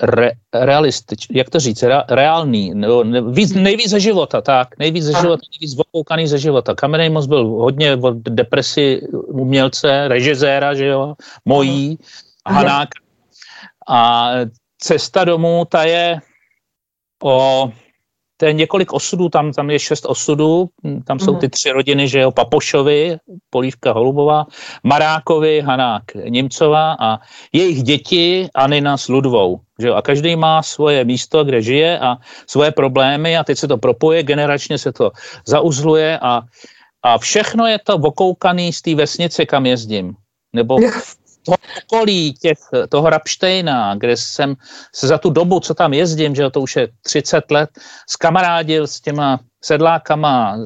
re, 0.00 0.30
realističný, 0.54 1.36
jak 1.36 1.50
to 1.50 1.60
říct, 1.60 1.82
re, 1.82 2.02
reálný, 2.08 2.74
nebo 2.74 3.04
víc, 3.30 3.54
nejvíc 3.54 3.90
ze 3.90 4.00
života, 4.00 4.40
tak, 4.40 4.78
nejvíc 4.78 5.04
ze 5.04 5.12
života, 5.20 5.42
nejvíc 5.52 5.78
okoukaný 5.78 6.26
ze 6.26 6.38
života. 6.38 6.74
Kamenný 6.74 7.10
most 7.10 7.26
byl 7.26 7.44
hodně 7.44 7.96
od 7.96 8.16
depresi 8.16 9.02
umělce, 9.12 10.08
režiséra, 10.08 10.74
že 10.74 10.86
jo, 10.86 11.14
mojí, 11.44 11.98
Hanáka. 12.46 12.98
A 13.88 14.30
cesta 14.78 15.24
domů, 15.24 15.64
ta 15.68 15.84
je 15.84 16.20
o 17.22 17.70
to 18.40 18.46
je 18.46 18.52
několik 18.52 18.92
osudů, 18.92 19.28
tam, 19.28 19.52
tam 19.52 19.70
je 19.70 19.78
šest 19.78 20.06
osudů, 20.08 20.68
tam 21.04 21.18
jsou 21.18 21.36
ty 21.36 21.48
tři 21.48 21.70
rodiny, 21.70 22.08
že 22.08 22.20
jo, 22.20 22.30
Papošovi, 22.32 23.16
Polívka 23.50 23.92
Holubová, 23.92 24.46
Marákovi, 24.84 25.60
Hanák 25.60 26.02
Němcová 26.14 26.96
a 27.00 27.18
jejich 27.52 27.82
děti 27.82 28.48
Anina 28.54 28.96
s 28.96 29.08
Ludvou, 29.08 29.60
že 29.78 29.88
jo, 29.88 29.94
a 29.94 30.02
každý 30.02 30.36
má 30.36 30.62
svoje 30.62 31.04
místo, 31.04 31.44
kde 31.44 31.62
žije 31.62 31.98
a 31.98 32.16
svoje 32.46 32.70
problémy 32.72 33.36
a 33.36 33.44
teď 33.44 33.58
se 33.58 33.68
to 33.68 33.76
propoje, 33.78 34.22
generačně 34.22 34.78
se 34.78 34.92
to 34.92 35.12
zauzluje 35.46 36.18
a, 36.18 36.40
a 37.02 37.18
všechno 37.18 37.66
je 37.66 37.78
to 37.78 37.94
okoukaný 37.96 38.72
z 38.72 38.82
té 38.82 38.94
vesnice, 38.94 39.46
kam 39.46 39.66
jezdím, 39.66 40.16
nebo 40.52 40.78
v 40.80 41.19
toho 41.44 41.56
okolí 41.84 42.32
těch, 42.32 42.58
toho 42.88 43.10
Rapštejna, 43.10 43.94
kde 43.94 44.16
jsem 44.16 44.54
se 44.94 45.06
za 45.06 45.18
tu 45.18 45.30
dobu, 45.30 45.60
co 45.60 45.74
tam 45.74 45.92
jezdím, 45.92 46.34
že 46.34 46.50
to 46.50 46.60
už 46.60 46.76
je 46.76 46.88
30 47.02 47.50
let, 47.50 47.70
s 48.08 48.16
kamarádil 48.16 48.86
s 48.86 49.00
těma 49.00 49.40
sedlákama, 49.64 50.58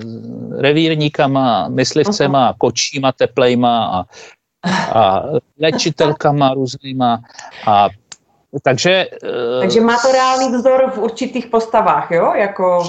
revírníkama, 0.58 1.68
myslivcema, 1.68 2.52
uh-huh. 2.52 2.56
kočíma, 2.58 3.12
teplejma 3.12 3.86
a, 3.86 4.04
a 4.98 5.22
léčitelkama 5.60 6.54
různýma 6.54 7.20
a 7.66 7.88
takže, 8.62 9.06
Takže 9.60 9.80
má 9.80 9.98
to 9.98 10.12
reálný 10.12 10.56
vzor 10.56 10.90
v 10.94 10.98
určitých 10.98 11.46
postavách, 11.46 12.10
jo? 12.10 12.32
Jako... 12.34 12.88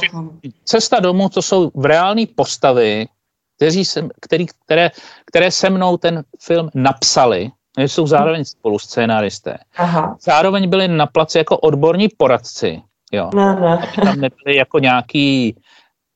Cesta 0.66 1.00
domů, 1.00 1.30
to 1.30 1.42
jsou 1.42 1.72
v 1.76 1.86
reální 1.86 2.26
postavy, 2.26 3.08
kteří 3.56 3.86
se, 3.86 4.08
který, 4.22 4.46
které, 4.66 4.92
které 5.26 5.52
se 5.52 5.70
mnou 5.70 5.98
ten 5.98 6.24
film 6.40 6.70
napsali 6.74 7.52
jsou 7.78 8.08
zároveň 8.08 8.46
spolu 8.46 8.80
scénaristé. 8.80 9.58
Aha. 9.78 10.18
Zároveň 10.22 10.70
byli 10.70 10.88
na 10.88 11.06
place 11.06 11.40
jako 11.40 11.58
odborní 11.58 12.08
poradci, 12.18 12.82
jo. 13.12 13.30
Aby 13.38 14.02
tam 14.04 14.20
nebyli 14.22 14.56
jako 14.56 14.80
nějaký 14.80 15.56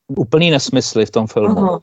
úplný 0.07 0.51
nesmysly 0.51 1.05
v 1.05 1.11
tom 1.11 1.27
filmu. 1.27 1.79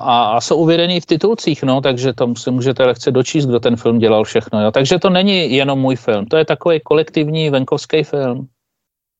A, 0.00 0.24
a 0.24 0.40
jsou 0.40 0.56
uvedený 0.56 1.00
v 1.00 1.06
titulcích, 1.06 1.62
no, 1.62 1.80
takže 1.80 2.12
tam 2.12 2.36
si 2.36 2.50
můžete 2.50 2.84
lehce 2.84 3.10
dočíst, 3.10 3.48
kdo 3.48 3.60
ten 3.60 3.76
film 3.76 3.98
dělal 3.98 4.24
všechno. 4.24 4.62
Jo. 4.62 4.70
Takže 4.70 4.98
to 4.98 5.10
není 5.10 5.54
jenom 5.54 5.78
můj 5.78 5.96
film, 5.96 6.26
to 6.26 6.36
je 6.36 6.44
takový 6.44 6.80
kolektivní 6.80 7.50
venkovský 7.50 8.04
film. 8.04 8.48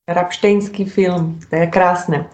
Rapštejnský 0.09 0.85
film, 0.85 1.41
to 1.51 1.57
je 1.57 1.67
krásné. 1.67 2.29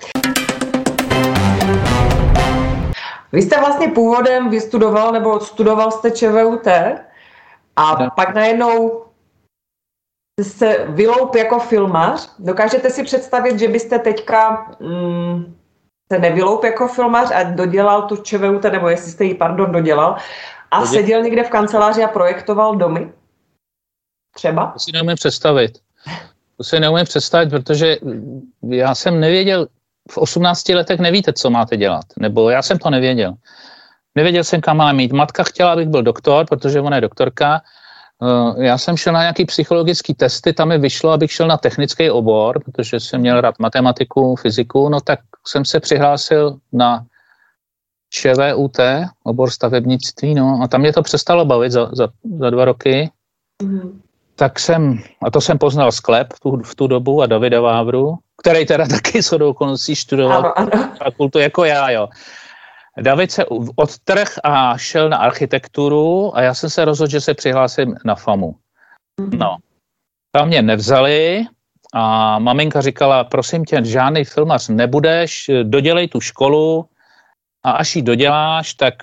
Vy 3.33 3.43
jste 3.43 3.61
vlastně 3.61 3.89
původem 3.89 4.51
vystudoval 4.51 5.13
nebo 5.13 5.41
studoval 5.41 5.91
jste 5.91 6.11
ČVUT? 6.11 6.67
A 7.79 8.03
no. 8.03 8.11
pak 8.17 8.35
najednou 8.35 9.05
se 10.43 10.87
vyloup 10.89 11.35
jako 11.35 11.59
filmař. 11.59 12.31
Dokážete 12.39 12.91
si 12.91 13.05
představit, 13.05 13.59
že 13.59 13.69
byste 13.69 13.99
teďka 13.99 14.71
mm, 14.81 15.57
se 16.13 16.19
nevyloup 16.19 16.65
jako 16.65 16.89
filmař 16.89 17.31
a 17.35 17.43
dodělal 17.43 18.03
tu 18.03 18.17
ČVUT, 18.17 18.63
nebo 18.63 18.89
jestli 18.89 19.11
jste 19.11 19.25
ji, 19.25 19.35
pardon, 19.35 19.73
dodělal, 19.73 20.17
a 20.71 20.81
Doděl... 20.81 20.95
seděl 20.95 21.23
někde 21.23 21.45
v 21.45 21.51
kanceláři 21.51 22.05
a 22.05 22.09
projektoval 22.09 22.77
domy? 22.77 23.13
Třeba? 24.35 24.67
To 24.67 24.79
si 24.79 24.93
neumím 24.93 25.15
představit. 25.15 25.79
To 26.57 26.65
si 26.65 26.81
neumím 26.81 27.05
představit, 27.05 27.51
protože 27.51 27.97
já 28.69 28.95
jsem 28.95 29.21
nevěděl, 29.21 29.67
v 30.11 30.19
18 30.19 30.69
letech 30.69 31.01
nevíte, 31.01 31.33
co 31.33 31.51
máte 31.51 31.77
dělat. 31.77 32.05
Nebo 32.19 32.51
já 32.51 32.63
jsem 32.63 32.79
to 32.79 32.91
nevěděl. 32.91 33.35
Nevěděl 34.19 34.45
jsem, 34.45 34.61
kam 34.61 34.77
mám 34.77 34.97
mít. 34.97 35.13
Matka 35.13 35.43
chtěla, 35.43 35.73
abych 35.73 35.89
byl 35.89 36.03
doktor, 36.03 36.47
protože 36.47 36.81
ona 36.81 36.97
je 36.97 37.01
doktorka. 37.01 37.63
Eh, 38.23 38.65
já 38.65 38.79
jsem 38.79 38.97
šel 38.97 39.13
na 39.13 39.21
nějaký 39.21 39.45
psychologický 39.45 40.15
testy, 40.15 40.53
tam 40.53 40.69
mi 40.69 40.79
vyšlo, 40.79 41.11
abych 41.11 41.33
šel 41.33 41.47
na 41.47 41.57
technický 41.57 42.11
obor, 42.11 42.65
protože 42.65 43.01
jsem 43.01 43.21
měl 43.21 43.41
rád 43.41 43.59
matematiku, 43.59 44.37
fyziku, 44.37 44.89
no 44.89 45.01
tak 45.01 45.21
jsem 45.47 45.65
se 45.65 45.81
přihlásil 45.81 46.59
na 46.73 47.07
ČVUT, 48.11 48.79
obor 49.23 49.51
stavebnictví, 49.51 50.35
no 50.35 50.61
a 50.63 50.69
tam 50.69 50.81
mě 50.81 50.93
to 50.93 51.03
přestalo 51.03 51.45
bavit 51.45 51.73
za, 51.73 51.91
za, 51.93 52.09
za 52.39 52.51
dva 52.51 52.65
roky. 52.65 53.11
Mm. 53.63 54.03
Tak 54.35 54.59
jsem, 54.59 54.99
a 55.23 55.31
to 55.31 55.41
jsem 55.41 55.59
poznal 55.59 55.93
sklep 55.93 56.33
v 56.35 56.41
tu, 56.41 56.63
v 56.63 56.75
tu 56.75 56.87
dobu 56.87 57.23
a 57.23 57.27
Davida 57.27 57.61
Vávru, 57.61 58.19
který 58.43 58.67
teda 58.67 58.87
taky 58.99 59.23
s 59.23 59.33
okolností 59.33 59.95
študoval 59.95 60.39
ano, 60.39 60.59
ano. 60.59 60.91
fakultu 60.99 61.39
jako 61.39 61.65
já, 61.65 61.91
jo. 61.91 62.09
David 63.01 63.33
se 63.33 63.45
odtrh 63.77 64.39
a 64.45 64.79
šel 64.79 65.09
na 65.09 65.17
architekturu 65.17 66.37
a 66.37 66.43
já 66.43 66.55
jsem 66.55 66.71
se 66.71 66.85
rozhodl, 66.85 67.11
že 67.11 67.21
se 67.21 67.35
přihlásím 67.35 67.95
na 68.05 68.15
FAMu. 68.15 68.55
Mhm. 69.21 69.39
No, 69.39 69.57
tam 70.33 70.49
mě 70.49 70.63
nevzali 70.63 71.47
a 71.95 72.39
maminka 72.39 72.81
říkala, 72.81 73.25
prosím 73.25 73.65
tě, 73.65 73.85
žádný 73.85 74.25
filmař 74.25 74.69
nebudeš, 74.69 75.51
dodělej 75.63 76.09
tu 76.09 76.21
školu 76.21 76.89
a 77.65 77.71
až 77.71 77.97
ji 77.97 78.03
doděláš, 78.03 78.75
tak, 78.75 78.95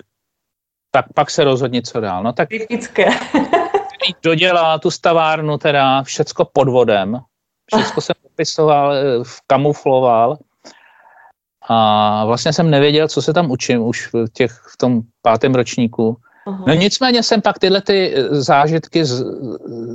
tak 0.90 1.04
pak 1.14 1.30
se 1.30 1.44
rozhodni, 1.44 1.82
co 1.82 2.00
dál. 2.00 2.22
No 2.22 2.32
tak 2.32 2.48
Typické. 2.48 3.06
dodělá 4.22 4.78
tu 4.78 4.90
stavárnu 4.90 5.58
teda 5.58 6.02
všecko 6.02 6.44
pod 6.44 6.68
vodem, 6.68 7.20
všecko 7.74 8.00
jsem 8.00 8.14
popisoval, 8.22 8.94
eh, 8.94 9.02
kamufloval 9.46 10.38
a 11.68 12.24
vlastně 12.24 12.52
jsem 12.52 12.70
nevěděl, 12.70 13.08
co 13.08 13.22
se 13.22 13.32
tam 13.32 13.50
učím 13.50 13.82
už 13.82 14.12
v, 14.12 14.24
těch, 14.32 14.52
v 14.52 14.76
tom 14.76 15.00
pátém 15.22 15.54
ročníku. 15.54 16.16
Uh-huh. 16.46 16.64
No 16.66 16.74
nicméně 16.74 17.22
jsem 17.22 17.42
pak 17.42 17.58
tyhle 17.58 17.82
ty 17.82 18.14
eh, 18.14 18.34
zážitky 18.34 19.04
z, 19.04 19.24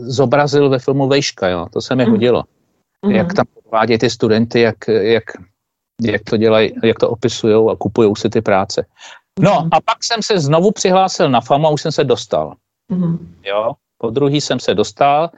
zobrazil 0.06 0.70
ve 0.70 0.80
filmu 0.80 1.08
Vejška, 1.08 1.48
jo. 1.48 1.68
to 1.74 1.82
se 1.82 1.96
mi 1.96 2.06
uh-huh. 2.06 2.10
hodilo. 2.10 2.44
Uh-huh. 3.06 3.12
Jak 3.16 3.34
tam 3.34 3.46
podvádějí 3.64 4.00
ty 4.00 4.10
studenty, 4.10 4.62
jak, 4.62 4.88
jak, 4.88 5.24
jak 6.02 6.22
to 6.24 6.38
dělají, 6.38 6.74
jak 6.84 7.00
to 7.00 7.10
opisují 7.10 7.70
a 7.72 7.76
kupují 7.76 8.14
si 8.18 8.30
ty 8.30 8.42
práce. 8.42 8.86
No 9.40 9.52
uh-huh. 9.52 9.70
a 9.72 9.82
pak 9.82 10.04
jsem 10.04 10.22
se 10.22 10.40
znovu 10.40 10.72
přihlásil 10.72 11.30
na 11.30 11.42
FAMu 11.42 11.68
a 11.68 11.70
už 11.70 11.82
jsem 11.82 11.92
se 11.92 12.04
dostal. 12.04 12.54
Uh-huh. 12.92 13.18
Jo, 13.44 13.74
po 13.98 14.10
druhý 14.10 14.42
jsem 14.42 14.60
se 14.60 14.74
dostal 14.74 15.30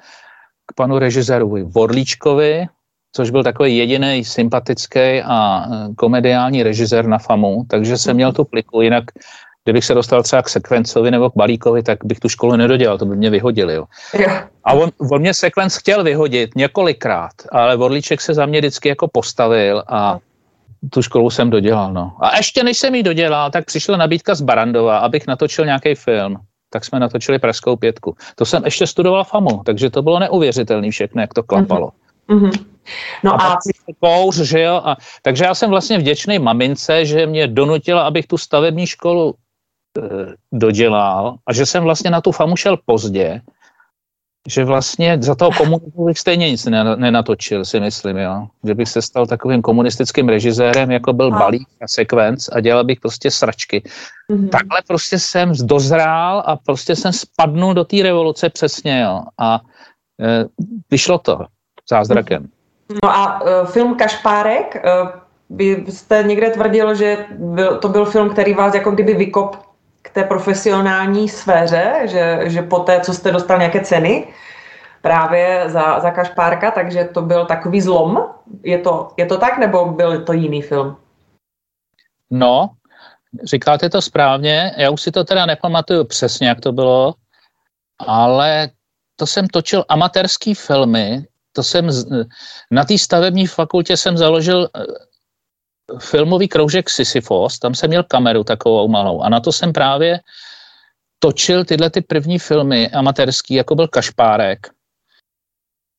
k 0.66 0.74
panu 0.76 1.00
režisérovi 1.00 1.64
Vorlíčkovi, 1.64 2.68
což 3.14 3.30
byl 3.30 3.44
takový 3.44 3.78
jediný 3.78 4.26
sympatický 4.26 5.22
a 5.26 5.66
e, 5.66 5.94
komediální 5.96 6.64
režisér 6.64 7.08
na 7.08 7.18
FAMu, 7.18 7.66
takže 7.70 7.98
jsem 7.98 8.16
měl 8.16 8.34
tu 8.34 8.44
pliku, 8.44 8.82
jinak 8.82 9.04
kdybych 9.64 9.86
se 9.86 9.94
dostal 9.94 10.24
třeba 10.24 10.42
k 10.42 10.50
sekvencovi 10.50 11.12
nebo 11.12 11.30
k 11.30 11.36
balíkovi, 11.36 11.84
tak 11.84 12.00
bych 12.06 12.20
tu 12.20 12.30
školu 12.30 12.56
nedodělal, 12.56 12.98
to 12.98 13.06
by 13.06 13.16
mě 13.16 13.30
vyhodili. 13.30 13.74
Jo. 13.74 13.86
A 14.64 14.74
on, 14.74 14.92
on 15.12 15.22
mě 15.22 15.34
sekvenc 15.34 15.76
chtěl 15.76 16.04
vyhodit 16.04 16.56
několikrát, 16.56 17.32
ale 17.52 17.76
Vorlíček 17.76 18.22
se 18.22 18.34
za 18.34 18.46
mě 18.46 18.60
vždycky 18.60 18.90
jako 18.90 19.08
postavil 19.08 19.84
a 19.88 20.18
tu 20.90 21.02
školu 21.02 21.30
jsem 21.30 21.50
dodělal. 21.50 21.94
No. 21.94 22.12
A 22.20 22.38
ještě 22.38 22.64
než 22.64 22.78
jsem 22.78 22.96
ji 22.96 23.04
dodělal, 23.04 23.52
tak 23.52 23.66
přišla 23.66 23.98
nabídka 23.98 24.36
z 24.36 24.42
Barandova, 24.42 24.98
abych 24.98 25.28
natočil 25.28 25.66
nějaký 25.66 25.96
film. 25.96 26.38
Tak 26.70 26.86
jsme 26.86 27.00
natočili 27.00 27.40
Pražskou 27.40 27.76
pětku. 27.76 28.16
To 28.36 28.46
jsem 28.46 28.66
ještě 28.66 28.88
studoval 28.88 29.24
FAMu, 29.24 29.62
takže 29.66 29.90
to 29.90 30.02
bylo 30.02 30.20
neuvěřitelné 30.20 30.92
všechno, 30.92 31.22
jak 31.22 31.34
to 31.34 31.44
klapalo. 31.44 31.88
Mm-hmm. 31.88 32.03
No 33.24 33.42
a, 33.42 33.54
a... 33.54 33.58
kouř, 34.00 34.36
že 34.36 34.62
jo? 34.62 34.82
A, 34.84 34.98
takže 35.22 35.44
já 35.44 35.56
jsem 35.56 35.70
vlastně 35.70 35.98
vděčný 35.98 36.40
mamince, 36.40 37.06
že 37.06 37.26
mě 37.26 37.48
donutila, 37.48 38.02
abych 38.02 38.28
tu 38.28 38.38
stavební 38.38 38.88
školu 38.88 39.36
e, 39.98 40.02
dodělal 40.52 41.36
a 41.48 41.54
že 41.54 41.66
jsem 41.66 41.84
vlastně 41.84 42.12
na 42.12 42.22
tu 42.22 42.32
famu 42.32 42.56
šel 42.56 42.78
pozdě, 42.86 43.42
že 44.48 44.66
vlastně 44.66 45.18
za 45.22 45.36
toho 45.36 45.52
komunismu 45.58 46.06
bych 46.06 46.20
stejně 46.20 46.52
nic 46.52 46.66
nenatočil, 46.96 47.66
si 47.66 47.80
myslím, 47.80 48.18
jo. 48.18 48.48
Že 48.64 48.76
bych 48.76 48.90
se 48.90 49.02
stal 49.02 49.28
takovým 49.28 49.62
komunistickým 49.62 50.30
režisérem, 50.30 50.92
jako 50.92 51.14
byl 51.14 51.34
a. 51.36 51.40
Balík 51.40 51.68
a 51.82 51.88
Sekvenc 51.88 52.50
a 52.52 52.60
dělal 52.60 52.84
bych 52.84 53.00
prostě 53.00 53.32
sračky. 53.32 53.84
Mm-hmm. 54.32 54.50
Takhle 54.50 54.82
prostě 54.88 55.20
jsem 55.20 55.52
dozrál 55.64 56.44
a 56.46 56.56
prostě 56.56 56.96
jsem 56.96 57.14
spadnul 57.14 57.74
do 57.74 57.84
té 57.84 58.04
revoluce 58.04 58.50
přesně, 58.50 59.02
jo. 59.02 59.22
A 59.40 59.62
e, 60.22 60.46
vyšlo 60.92 61.18
to 61.18 61.46
zázrakem. 61.90 62.50
No 63.04 63.10
a 63.10 63.42
uh, 63.42 63.68
film 63.68 63.96
Kašpárek, 63.96 64.86
uh, 64.86 65.10
vy 65.50 65.86
jste 65.90 66.24
někde 66.24 66.50
tvrdil, 66.50 66.96
že 66.96 67.26
byl, 67.32 67.78
to 67.78 67.90
byl 67.90 68.06
film, 68.06 68.30
který 68.30 68.54
vás 68.54 68.74
jako 68.74 68.92
kdyby 68.92 69.14
vykop 69.14 69.56
k 70.02 70.10
té 70.10 70.24
profesionální 70.24 71.30
sféře, 71.30 72.02
že, 72.06 72.40
že 72.44 72.62
po 72.62 72.80
té, 72.80 73.02
co 73.02 73.14
jste 73.14 73.32
dostal 73.32 73.58
nějaké 73.58 73.82
ceny, 73.82 74.28
právě 75.02 75.64
za, 75.68 76.00
za 76.00 76.12
Kašpárka, 76.12 76.72
takže 76.72 77.04
to 77.04 77.22
byl 77.22 77.46
takový 77.46 77.82
zlom. 77.82 78.26
Je 78.64 78.78
to, 78.78 79.12
je 79.18 79.26
to 79.26 79.38
tak, 79.38 79.58
nebo 79.58 79.86
byl 79.86 80.24
to 80.24 80.34
jiný 80.34 80.62
film? 80.62 80.96
No, 82.32 82.70
říkáte 83.44 83.90
to 83.90 84.02
správně, 84.02 84.72
já 84.78 84.90
už 84.90 85.02
si 85.02 85.12
to 85.12 85.24
teda 85.24 85.46
nepamatuju 85.46 86.04
přesně, 86.04 86.48
jak 86.48 86.60
to 86.62 86.72
bylo, 86.72 87.14
ale 88.00 88.70
to 89.16 89.28
jsem 89.28 89.48
točil 89.48 89.86
amatérský 89.90 90.54
filmy, 90.54 91.26
to 91.54 91.64
jsem, 91.64 91.90
na 92.72 92.86
té 92.86 92.98
stavební 92.98 93.48
fakultě 93.48 93.98
jsem 93.98 94.18
založil 94.18 94.70
eh, 94.76 94.86
filmový 96.00 96.48
kroužek 96.48 96.90
Sisyphos, 96.90 97.60
tam 97.60 97.76
jsem 97.76 97.90
měl 97.90 98.04
kameru 98.04 98.44
takovou 98.44 98.88
malou 98.88 99.22
a 99.22 99.30
na 99.30 99.40
to 99.40 99.52
jsem 99.52 99.74
právě 99.74 100.20
točil 101.20 101.66
tyhle 101.66 101.90
ty 101.90 102.02
první 102.02 102.40
filmy 102.40 102.90
amatérský, 102.90 103.54
jako 103.54 103.76
byl 103.76 103.88
Kašpárek. 103.88 104.68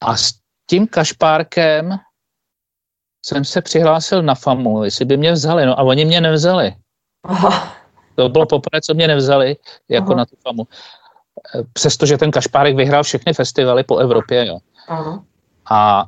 A 0.03 0.17
s 0.17 0.33
tím 0.71 0.87
Kašpárkem 0.87 1.99
jsem 3.27 3.45
se 3.45 3.63
přihlásil 3.63 4.23
na 4.23 4.35
FAMu, 4.35 4.85
jestli 4.85 5.05
by 5.05 5.17
mě 5.17 5.33
vzali, 5.33 5.67
no 5.67 5.79
a 5.79 5.83
oni 5.83 6.05
mě 6.05 6.21
nevzali. 6.21 6.77
Aha. 7.25 7.77
To 8.15 8.29
bylo 8.29 8.47
poprvé, 8.47 8.81
co 8.81 8.95
mě 8.95 9.09
nevzali, 9.09 9.57
jako 9.89 10.07
Aha. 10.07 10.17
na 10.17 10.27
tu 10.27 10.37
FAMu. 10.37 10.69
Přestože 11.73 12.19
ten 12.19 12.31
Kašpárek 12.31 12.77
vyhrál 12.77 13.03
všechny 13.03 13.33
festivaly 13.33 13.85
po 13.85 13.99
Evropě, 13.99 14.47
jo. 14.47 14.59
Aha. 14.89 15.25
A, 15.71 16.07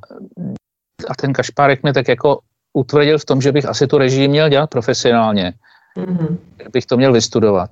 a 1.09 1.15
ten 1.15 1.33
Kašpárek 1.33 1.83
mě 1.83 1.93
tak 1.93 2.09
jako 2.09 2.41
utvrdil 2.73 3.19
v 3.19 3.25
tom, 3.25 3.41
že 3.41 3.53
bych 3.53 3.67
asi 3.67 3.87
tu 3.87 3.99
režii 3.99 4.29
měl 4.29 4.49
dělat 4.49 4.71
profesionálně. 4.71 5.53
Mm-hmm. 5.97 6.39
Bych 6.73 6.87
to 6.87 6.97
měl 6.97 7.13
vystudovat. 7.13 7.71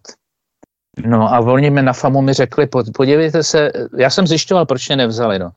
No 1.07 1.35
a 1.35 1.41
oni 1.41 1.71
mi 1.71 1.83
na 1.83 1.93
FAMu 1.93 2.23
mi 2.23 2.33
řekli, 2.33 2.67
podívejte 2.97 3.43
se, 3.43 3.73
já 3.97 4.11
jsem 4.11 4.27
zjišťoval, 4.27 4.67
proč 4.67 4.89
mě 4.89 4.97
nevzali, 4.97 5.39
no. 5.39 5.51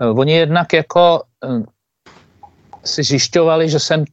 Oni 0.00 0.32
jednak 0.32 0.72
jako 0.72 1.22
eh, 1.44 1.62
si 2.84 3.02
zjišťovali, 3.02 3.68
že 3.68 3.78
jsem, 3.78 4.04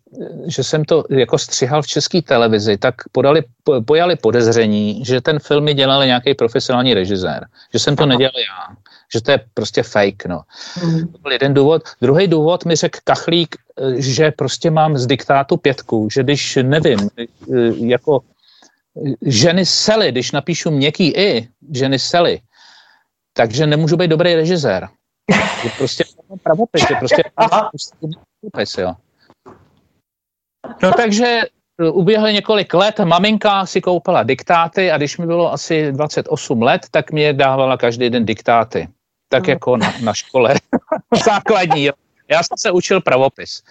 že 0.48 0.64
jsem 0.64 0.86
to 0.86 1.04
jako 1.10 1.38
střihal 1.38 1.82
v 1.82 1.88
české 1.88 2.22
televizi, 2.22 2.78
tak 2.78 2.96
podali, 3.12 3.44
pojali 3.86 4.16
podezření, 4.16 5.06
že 5.06 5.22
ten 5.22 5.40
film 5.40 5.64
mi 5.64 5.74
dělal 5.74 6.06
nějaký 6.06 6.34
profesionální 6.34 6.94
režisér, 6.94 7.48
že 7.74 7.80
jsem 7.80 7.96
to 7.96 8.06
nedělal 8.06 8.34
já, 8.38 8.76
že 9.14 9.22
to 9.22 9.32
je 9.32 9.40
prostě 9.54 9.84
fake, 9.84 10.26
no. 10.26 10.42
Mm. 10.84 11.08
To 11.08 11.18
byl 11.18 11.32
jeden 11.32 11.54
důvod. 11.54 11.84
Druhý 12.02 12.28
důvod 12.28 12.66
mi 12.66 12.76
řekl 12.76 13.00
Kachlík, 13.04 13.56
eh, 13.56 14.02
že 14.02 14.32
prostě 14.32 14.72
mám 14.72 14.98
z 14.98 15.08
diktátu 15.08 15.58
pětku, 15.58 16.08
že 16.12 16.24
když 16.24 16.60
nevím, 16.62 17.10
eh, 17.20 17.26
jako 17.76 18.22
ženy 19.22 19.66
sely, 19.66 20.12
když 20.12 20.32
napíšu 20.32 20.72
měkký 20.72 21.08
i, 21.08 21.48
ženy 21.72 22.00
sely, 22.00 22.42
takže 23.34 23.68
nemůžu 23.68 23.98
být 23.98 24.08
dobrý 24.08 24.36
režisér. 24.36 24.88
Je 25.64 25.70
prostě 25.78 26.04
pravopis, 26.44 26.90
je 26.90 26.96
prostě 26.96 27.24
pravopis, 27.36 28.78
jo. 28.78 28.94
No 30.84 30.92
takže 30.92 31.42
eh, 31.82 31.90
uběhly 31.90 32.34
několik 32.34 32.74
let, 32.74 33.00
maminka 33.00 33.66
si 33.66 33.82
koupila 33.82 34.24
diktáty 34.24 34.92
a 34.92 34.98
když 34.98 35.18
mi 35.18 35.26
bylo 35.26 35.54
asi 35.54 35.92
28 35.92 36.62
let, 36.62 36.82
tak 36.92 37.12
mě 37.12 37.34
dávala 37.34 37.78
každý 37.78 38.10
den 38.10 38.26
diktáty. 38.26 38.88
Tak 39.34 39.48
jako 39.48 39.78
na, 39.78 39.94
na 40.02 40.14
škole 40.14 40.56
základní. 41.26 41.84
Jo. 41.84 41.94
Já 42.30 42.44
jsem 42.44 42.58
se 42.58 42.72
učil 42.72 43.02
pravopis. 43.02 43.62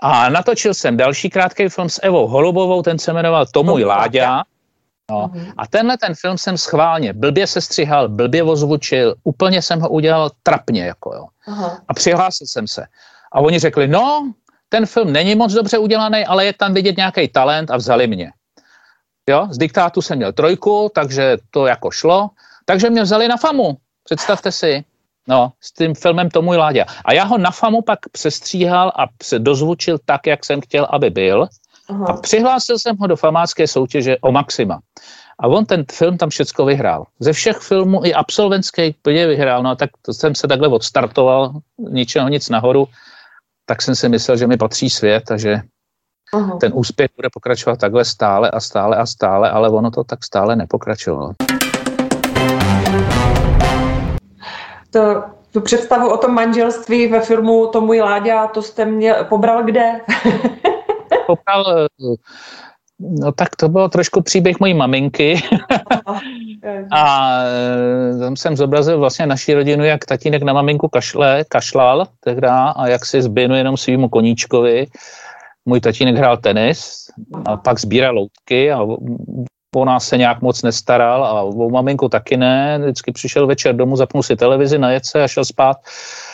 A 0.00 0.28
natočil 0.28 0.74
jsem 0.74 0.96
další 0.96 1.30
krátký 1.30 1.68
film 1.68 1.88
s 1.88 2.00
Evou 2.02 2.26
Holubovou, 2.26 2.82
ten 2.82 2.98
se 2.98 3.12
jmenoval 3.12 3.46
Tomu 3.46 3.76
Láďa. 3.76 4.42
No. 5.10 5.30
Mhm. 5.32 5.52
A 5.56 5.66
tenhle 5.66 5.98
ten 5.98 6.14
film 6.14 6.38
jsem 6.38 6.58
schválně 6.58 7.12
blbě 7.12 7.46
se 7.46 7.60
střihal, 7.60 8.08
blbě 8.08 8.42
ozvučil, 8.42 9.14
úplně 9.24 9.62
jsem 9.62 9.80
ho 9.80 9.88
udělal 9.88 10.30
trapně. 10.42 10.84
Jako, 10.84 11.14
jo. 11.14 11.26
Aha. 11.46 11.80
A 11.88 11.94
přihlásil 11.94 12.46
jsem 12.46 12.68
se. 12.68 12.86
A 13.32 13.40
oni 13.40 13.58
řekli, 13.58 13.88
no, 13.88 14.32
ten 14.68 14.86
film 14.86 15.12
není 15.12 15.34
moc 15.34 15.52
dobře 15.52 15.78
udělaný, 15.78 16.26
ale 16.26 16.44
je 16.44 16.52
tam 16.52 16.74
vidět 16.74 16.96
nějaký 16.96 17.28
talent 17.28 17.70
a 17.70 17.76
vzali 17.76 18.06
mě. 18.06 18.32
Jo, 19.28 19.48
z 19.50 19.58
diktátu 19.58 20.02
jsem 20.02 20.16
měl 20.16 20.32
trojku, 20.32 20.90
takže 20.94 21.36
to 21.50 21.66
jako 21.66 21.90
šlo. 21.90 22.30
Takže 22.64 22.90
mě 22.90 23.02
vzali 23.02 23.28
na 23.28 23.36
famu, 23.36 23.76
představte 24.08 24.52
si. 24.52 24.84
No, 25.28 25.52
s 25.60 25.72
tím 25.72 25.94
filmem 25.94 26.30
Tomu 26.30 26.50
Láďa. 26.50 26.84
A 27.04 27.12
já 27.12 27.24
ho 27.24 27.38
na 27.38 27.50
famu 27.50 27.82
pak 27.82 27.98
přestříhal 28.12 28.92
a 28.96 29.06
dozvučil 29.38 29.98
tak, 30.04 30.26
jak 30.26 30.44
jsem 30.44 30.60
chtěl, 30.60 30.86
aby 30.90 31.10
byl. 31.10 31.48
Aha. 31.88 32.06
A 32.06 32.12
přihlásil 32.12 32.78
jsem 32.78 32.96
ho 32.96 33.06
do 33.06 33.16
famácké 33.16 33.68
soutěže 33.68 34.16
o 34.20 34.32
Maxima. 34.32 34.80
A 35.38 35.46
on 35.46 35.66
ten 35.66 35.84
film 35.92 36.18
tam 36.18 36.30
všecko 36.30 36.64
vyhrál. 36.64 37.04
Ze 37.20 37.32
všech 37.32 37.56
filmů 37.56 38.04
i 38.04 38.14
absolventský 38.14 38.96
plně 39.02 39.26
vyhrál. 39.26 39.62
No 39.62 39.70
a 39.70 39.74
tak 39.74 39.90
to 40.02 40.14
jsem 40.14 40.34
se 40.34 40.48
takhle 40.48 40.68
odstartoval, 40.68 41.52
ničeho 41.90 42.28
nic 42.28 42.48
nahoru, 42.48 42.88
tak 43.66 43.82
jsem 43.82 43.94
si 43.94 44.08
myslel, 44.08 44.36
že 44.36 44.46
mi 44.46 44.56
patří 44.56 44.90
svět 44.90 45.30
a 45.30 45.36
že 45.36 45.60
Aha. 46.32 46.56
ten 46.60 46.72
úspěch 46.74 47.10
bude 47.16 47.28
pokračovat 47.32 47.80
takhle 47.80 48.04
stále 48.04 48.50
a 48.50 48.60
stále 48.60 48.96
a 48.96 49.06
stále, 49.06 49.50
ale 49.50 49.68
ono 49.68 49.90
to 49.90 50.04
tak 50.04 50.24
stále 50.24 50.56
nepokračovalo. 50.56 51.32
To, 54.90 55.22
tu 55.52 55.60
představu 55.60 56.10
o 56.10 56.16
tom 56.16 56.34
manželství 56.34 57.06
ve 57.06 57.20
filmu 57.20 57.66
To 57.66 57.80
můj 57.80 58.00
Láďa, 58.00 58.46
to 58.46 58.62
jste 58.62 58.84
mě 58.84 59.14
pobral 59.28 59.62
kde? 59.64 60.00
popral, 61.26 61.64
eh, 61.78 62.16
no 63.00 63.32
tak 63.32 63.56
to 63.56 63.68
bylo 63.68 63.88
trošku 63.88 64.22
příběh 64.22 64.60
mojí 64.60 64.74
maminky. 64.74 65.40
a 66.92 67.32
eh, 67.44 68.18
tam 68.18 68.36
jsem 68.36 68.56
zobrazil 68.56 68.98
vlastně 68.98 69.26
naši 69.26 69.54
rodinu, 69.54 69.84
jak 69.84 70.04
tatínek 70.04 70.42
na 70.42 70.52
maminku 70.52 70.88
kašle, 70.88 71.44
kašlal 71.48 72.06
tehda 72.20 72.68
a 72.68 72.88
jak 72.88 73.06
si 73.06 73.22
zběnu 73.22 73.54
jenom 73.54 73.76
svýmu 73.76 74.08
koníčkovi. 74.08 74.86
Můj 75.64 75.80
tatínek 75.80 76.16
hrál 76.16 76.36
tenis 76.36 77.10
a 77.46 77.56
pak 77.56 77.80
sbíral 77.80 78.14
loutky 78.14 78.72
a 78.72 78.86
o 79.76 79.84
nás 79.84 80.08
se 80.08 80.16
nějak 80.16 80.42
moc 80.42 80.62
nestaral 80.62 81.24
a 81.24 81.42
o 81.42 81.70
maminku 81.70 82.08
taky 82.08 82.36
ne. 82.36 82.78
Vždycky 82.78 83.12
přišel 83.12 83.46
večer 83.46 83.76
domů, 83.76 83.96
zapnul 83.96 84.22
si 84.22 84.36
televizi, 84.36 84.78
najet 84.78 85.06
se 85.06 85.22
a 85.22 85.28
šel 85.28 85.44
spát. 85.44 85.76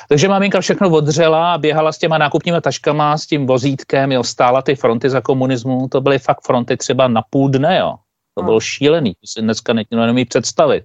Takže 0.09 0.29
maminka 0.29 0.61
všechno 0.61 0.91
odřela 0.91 1.55
a 1.55 1.59
běhala 1.59 1.93
s 1.93 1.99
těma 1.99 2.19
nákupníma 2.19 2.61
taškama, 2.61 3.19
s 3.19 3.27
tím 3.27 3.47
vozítkem, 3.47 4.13
jo, 4.13 4.25
stála 4.25 4.63
ty 4.63 4.75
fronty 4.75 5.11
za 5.11 5.21
komunismu, 5.21 5.89
to 5.89 6.01
byly 6.01 6.19
fakt 6.19 6.41
fronty 6.47 6.77
třeba 6.77 7.09
na 7.09 7.23
půl 7.31 7.49
dne, 7.49 7.79
jo. 7.79 7.95
To 8.39 8.45
bylo 8.45 8.61
šílený, 8.61 9.15
to 9.15 9.27
si 9.27 9.43
dneska 9.43 9.73
nemůžu 9.73 10.25
představit. 10.29 10.85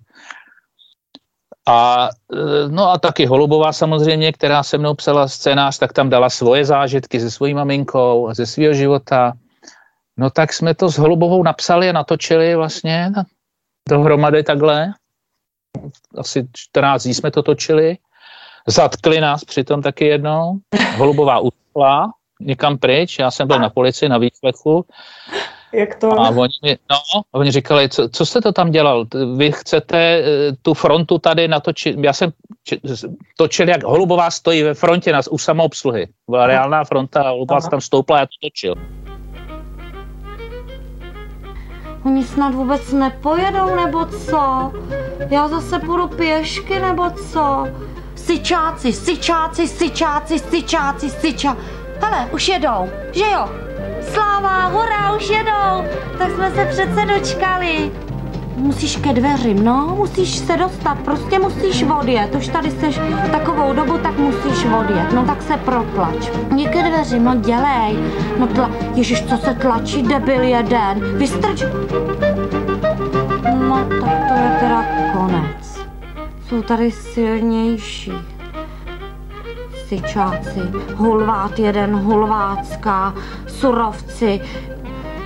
A, 1.67 2.09
e, 2.33 2.69
no 2.69 2.91
a 2.91 2.97
taky 2.97 3.25
Holubová 3.25 3.73
samozřejmě, 3.73 4.31
která 4.31 4.63
se 4.63 4.77
mnou 4.77 4.93
psala 4.93 5.27
scénář, 5.27 5.77
tak 5.77 5.93
tam 5.93 6.09
dala 6.09 6.29
svoje 6.29 6.65
zážitky 6.65 7.19
se 7.19 7.31
svojí 7.31 7.53
maminkou 7.53 8.27
a 8.27 8.33
ze 8.33 8.45
svého 8.45 8.73
života. 8.73 9.33
No 10.19 10.29
tak 10.29 10.53
jsme 10.53 10.75
to 10.75 10.89
s 10.89 10.97
Holubovou 10.97 11.43
napsali 11.43 11.89
a 11.89 11.93
natočili 11.93 12.55
vlastně 12.55 13.11
dohromady 13.89 14.43
takhle. 14.43 14.93
Asi 16.17 16.47
14 16.53 17.03
dní 17.03 17.13
jsme 17.13 17.31
to 17.31 17.43
točili. 17.43 17.97
Zatkli 18.67 19.21
nás 19.21 19.43
přitom 19.43 19.81
taky 19.81 20.05
jednou. 20.05 20.53
Holubová 20.97 21.39
utkla 21.39 22.11
někam 22.41 22.77
pryč, 22.77 23.19
já 23.19 23.31
jsem 23.31 23.47
byl 23.47 23.59
na 23.59 23.69
policii 23.69 24.09
na 24.09 24.17
výslechu. 24.17 24.85
Jak 25.73 25.95
to? 25.95 26.19
A 26.19 26.29
oni, 26.29 26.77
no, 26.91 26.97
oni 27.31 27.51
říkali, 27.51 27.89
co, 27.89 28.09
co 28.09 28.25
jste 28.25 28.41
to 28.41 28.51
tam 28.51 28.71
dělal? 28.71 29.05
Vy 29.35 29.51
chcete 29.51 29.97
eh, 29.97 30.23
tu 30.61 30.73
frontu 30.73 31.17
tady 31.17 31.47
natočit? 31.47 31.97
Já 31.99 32.13
jsem 32.13 32.31
točil, 33.37 33.69
jak 33.69 33.83
Holubová 33.83 34.31
stojí 34.31 34.63
ve 34.63 34.73
frontě 34.73 35.13
nás 35.13 35.27
u 35.31 35.37
samoobsluhy. 35.37 36.07
Byla 36.29 36.47
reálná 36.47 36.83
fronta 36.83 37.21
a 37.21 37.29
Holubová 37.29 37.61
tam 37.61 37.81
stoupla 37.81 38.17
a 38.17 38.19
já 38.19 38.25
to 38.25 38.47
točil. 38.47 38.75
Oni 42.05 42.23
snad 42.23 42.53
vůbec 42.53 42.91
nepojedou, 42.91 43.75
nebo 43.75 44.05
co? 44.05 44.71
Já 45.29 45.47
zase 45.47 45.79
půjdu 45.79 46.07
pěšky, 46.07 46.79
nebo 46.79 47.09
co? 47.09 47.67
Syčáci, 48.15 48.93
syčáci, 48.93 49.67
syčáci, 49.67 50.39
syčáci, 50.39 51.09
syča. 51.09 51.57
Hele, 52.01 52.29
už 52.31 52.47
jedou, 52.47 52.89
že 53.11 53.25
jo? 53.31 53.49
Sláva, 54.13 54.65
hurá, 54.65 55.15
už 55.15 55.29
jedou. 55.29 55.83
Tak 56.17 56.31
jsme 56.31 56.51
se 56.51 56.65
přece 56.65 57.05
dočkali. 57.05 57.91
Musíš 58.59 58.95
ke 58.95 59.13
dveřím, 59.13 59.63
no, 59.63 59.93
musíš 59.97 60.37
se 60.37 60.57
dostat, 60.57 60.97
prostě 61.05 61.39
musíš 61.39 61.85
odjet. 61.99 62.35
Už 62.35 62.47
tady 62.47 62.71
jsi 62.71 62.99
takovou 63.31 63.73
dobu, 63.73 63.97
tak 63.97 64.17
musíš 64.17 64.65
odjet. 64.79 65.13
No 65.13 65.25
tak 65.25 65.41
se 65.41 65.57
protlač. 65.57 66.29
Nie 66.51 66.69
ke 66.69 66.83
dveřím, 66.83 67.23
no 67.23 67.35
dělej. 67.35 67.99
No 68.39 68.47
tla... 68.47 68.71
Ježiš, 68.95 69.23
co 69.25 69.37
se 69.37 69.53
tlačí, 69.53 70.03
debil 70.03 70.41
jeden. 70.41 71.17
Vystrč. 71.17 71.63
No 73.59 73.87
tak 74.01 74.27
to 74.27 74.33
je 74.33 74.57
teda 74.59 74.85
konec 75.13 75.59
jsou 76.49 76.61
tady 76.61 76.91
silnější. 76.91 78.11
Syčáci, 79.87 80.59
hulvát 80.95 81.59
jeden, 81.59 81.95
hulvácká, 81.95 83.13
surovci 83.47 84.41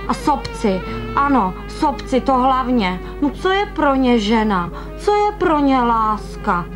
a 0.08 0.14
sobci. 0.14 0.80
Ano, 1.16 1.54
sobci, 1.68 2.20
to 2.20 2.34
hlavně. 2.34 3.00
No 3.22 3.30
co 3.30 3.50
je 3.50 3.66
pro 3.66 3.94
ně 3.94 4.18
žena? 4.18 4.70
Co 4.96 5.14
je 5.14 5.32
pro 5.38 5.58
ně 5.58 5.78
láska? 5.78 6.66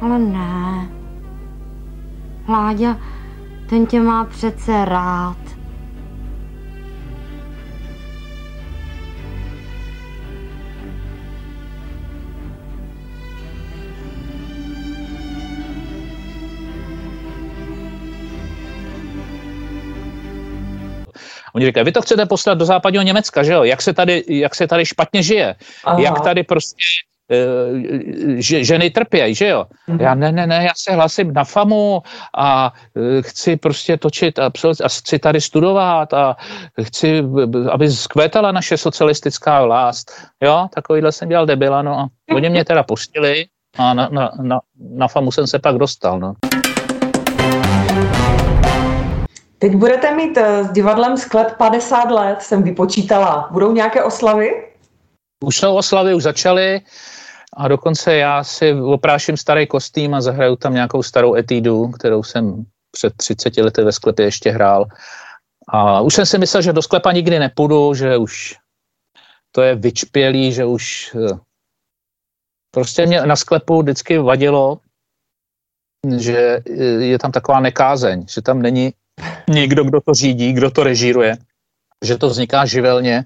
Ale 0.00 0.18
ne. 0.18 0.88
Láďa, 2.48 2.96
ten 3.68 3.86
tě 3.86 4.00
má 4.00 4.24
přece 4.24 4.84
rád. 4.84 5.55
Oni 21.56 21.66
říkají, 21.66 21.84
vy 21.84 21.92
to 21.92 22.02
chcete 22.02 22.26
poslat 22.26 22.58
do 22.58 22.64
západního 22.64 23.04
Německa, 23.04 23.42
že 23.42 23.52
jo? 23.52 23.64
Jak 23.64 23.82
se 23.82 23.92
tady, 23.92 24.24
jak 24.28 24.54
se 24.54 24.66
tady 24.66 24.86
špatně 24.86 25.22
žije? 25.22 25.54
Aha. 25.84 26.00
Jak 26.00 26.20
tady 26.20 26.42
prostě 26.42 26.76
uh, 27.32 27.80
že, 28.36 28.64
ženy 28.64 28.90
trpějí, 28.90 29.34
že 29.34 29.48
jo? 29.48 29.64
Mhm. 29.86 30.00
Já 30.00 30.14
ne, 30.14 30.32
ne, 30.32 30.46
ne, 30.46 30.64
já 30.64 30.72
se 30.76 30.92
hlasím 30.92 31.32
na 31.32 31.44
FAMu 31.44 32.02
a 32.38 32.72
uh, 32.94 33.02
chci 33.20 33.56
prostě 33.56 33.96
točit 33.96 34.38
a, 34.38 34.50
a 34.84 34.88
chci 34.88 35.18
tady 35.18 35.40
studovat 35.40 36.14
a 36.14 36.36
chci, 36.82 37.22
aby 37.70 37.90
zkvétala 37.90 38.52
naše 38.52 38.76
socialistická 38.76 39.64
vlast. 39.64 40.12
Jo, 40.42 40.68
takovýhle 40.74 41.12
jsem 41.12 41.28
dělal 41.28 41.46
debila, 41.46 41.82
no 41.82 41.98
a 41.98 42.08
oni 42.34 42.50
mě 42.50 42.64
teda 42.64 42.82
pustili 42.82 43.46
a 43.78 43.94
na, 43.94 44.08
na, 44.12 44.32
na, 44.42 44.60
na 44.78 45.08
FAMu 45.08 45.32
jsem 45.32 45.46
se 45.46 45.58
pak 45.58 45.76
dostal, 45.76 46.20
no. 46.20 46.34
Teď 49.58 49.74
budete 49.74 50.14
mít 50.14 50.36
eh, 50.36 50.64
s 50.64 50.70
divadlem 50.70 51.16
Sklep 51.16 51.56
50 51.56 52.10
let, 52.10 52.42
jsem 52.42 52.62
vypočítala. 52.62 53.48
Budou 53.52 53.72
nějaké 53.72 54.04
oslavy? 54.04 54.72
Už 55.44 55.56
jsou 55.56 55.76
oslavy, 55.76 56.14
už 56.14 56.22
začaly 56.22 56.80
a 57.56 57.68
dokonce 57.68 58.16
já 58.16 58.44
si 58.44 58.74
opráším 58.74 59.36
starý 59.36 59.66
kostým 59.66 60.14
a 60.14 60.20
zahraju 60.20 60.56
tam 60.56 60.74
nějakou 60.74 61.02
starou 61.02 61.34
etídu, 61.34 61.88
kterou 61.88 62.22
jsem 62.22 62.64
před 62.90 63.16
30 63.16 63.56
lety 63.56 63.82
ve 63.82 63.92
sklepě 63.92 64.24
ještě 64.24 64.50
hrál. 64.50 64.86
A 65.68 66.00
už 66.00 66.14
jsem 66.14 66.26
si 66.26 66.38
myslel, 66.38 66.62
že 66.62 66.72
do 66.72 66.82
sklepa 66.82 67.12
nikdy 67.12 67.38
nepůjdu, 67.38 67.94
že 67.94 68.16
už 68.16 68.56
to 69.52 69.62
je 69.62 69.74
vyčpělý, 69.74 70.52
že 70.52 70.64
už 70.64 71.14
eh, 71.14 71.38
prostě 72.70 73.06
mě 73.06 73.26
na 73.26 73.36
sklepu 73.36 73.82
vždycky 73.82 74.18
vadilo, 74.18 74.78
že 76.16 76.60
je 76.98 77.18
tam 77.18 77.32
taková 77.32 77.60
nekázeň, 77.60 78.26
že 78.28 78.42
tam 78.42 78.62
není 78.62 78.92
někdo, 79.48 79.84
kdo 79.84 80.00
to 80.00 80.14
řídí, 80.14 80.52
kdo 80.52 80.70
to 80.70 80.82
režíruje, 80.82 81.36
že 82.04 82.18
to 82.18 82.28
vzniká 82.28 82.66
živelně 82.66 83.24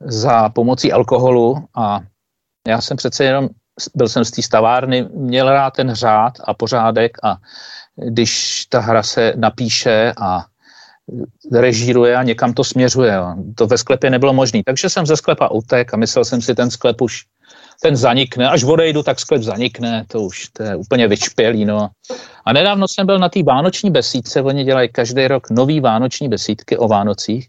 za 0.00 0.48
pomocí 0.48 0.92
alkoholu 0.92 1.68
a 1.76 2.00
já 2.68 2.80
jsem 2.80 2.96
přece 2.96 3.24
jenom, 3.24 3.48
byl 3.94 4.08
jsem 4.08 4.24
z 4.24 4.30
té 4.30 4.42
stavárny, 4.42 5.08
měl 5.14 5.48
rád 5.48 5.70
ten 5.70 5.94
řád 5.94 6.32
a 6.44 6.54
pořádek 6.54 7.16
a 7.24 7.36
když 7.96 8.64
ta 8.66 8.80
hra 8.80 9.02
se 9.02 9.32
napíše 9.36 10.12
a 10.20 10.44
režíruje 11.52 12.16
a 12.16 12.22
někam 12.22 12.52
to 12.52 12.64
směřuje. 12.64 13.18
To 13.54 13.66
ve 13.66 13.78
sklepě 13.78 14.10
nebylo 14.10 14.32
možné. 14.32 14.62
Takže 14.66 14.88
jsem 14.88 15.06
ze 15.06 15.16
sklepa 15.16 15.48
utek 15.48 15.94
a 15.94 15.96
myslel 15.96 16.24
jsem 16.24 16.42
si, 16.42 16.54
ten 16.54 16.70
sklep 16.70 17.00
už 17.00 17.24
ten 17.82 17.96
zanikne. 17.96 18.48
Až 18.48 18.64
odejdu, 18.64 19.02
tak 19.02 19.20
sklep 19.20 19.42
zanikne, 19.42 20.04
to 20.08 20.20
už 20.20 20.48
to 20.48 20.62
je 20.62 20.76
úplně 20.76 21.08
vyčpělý. 21.08 21.64
No. 21.64 21.88
A 22.44 22.52
nedávno 22.52 22.88
jsem 22.88 23.06
byl 23.06 23.18
na 23.18 23.28
té 23.28 23.42
vánoční 23.42 23.90
besídce, 23.90 24.42
oni 24.42 24.64
dělají 24.64 24.88
každý 24.88 25.28
rok 25.28 25.50
nový 25.50 25.80
vánoční 25.80 26.28
besídky 26.28 26.78
o 26.78 26.88
Vánocích. 26.88 27.48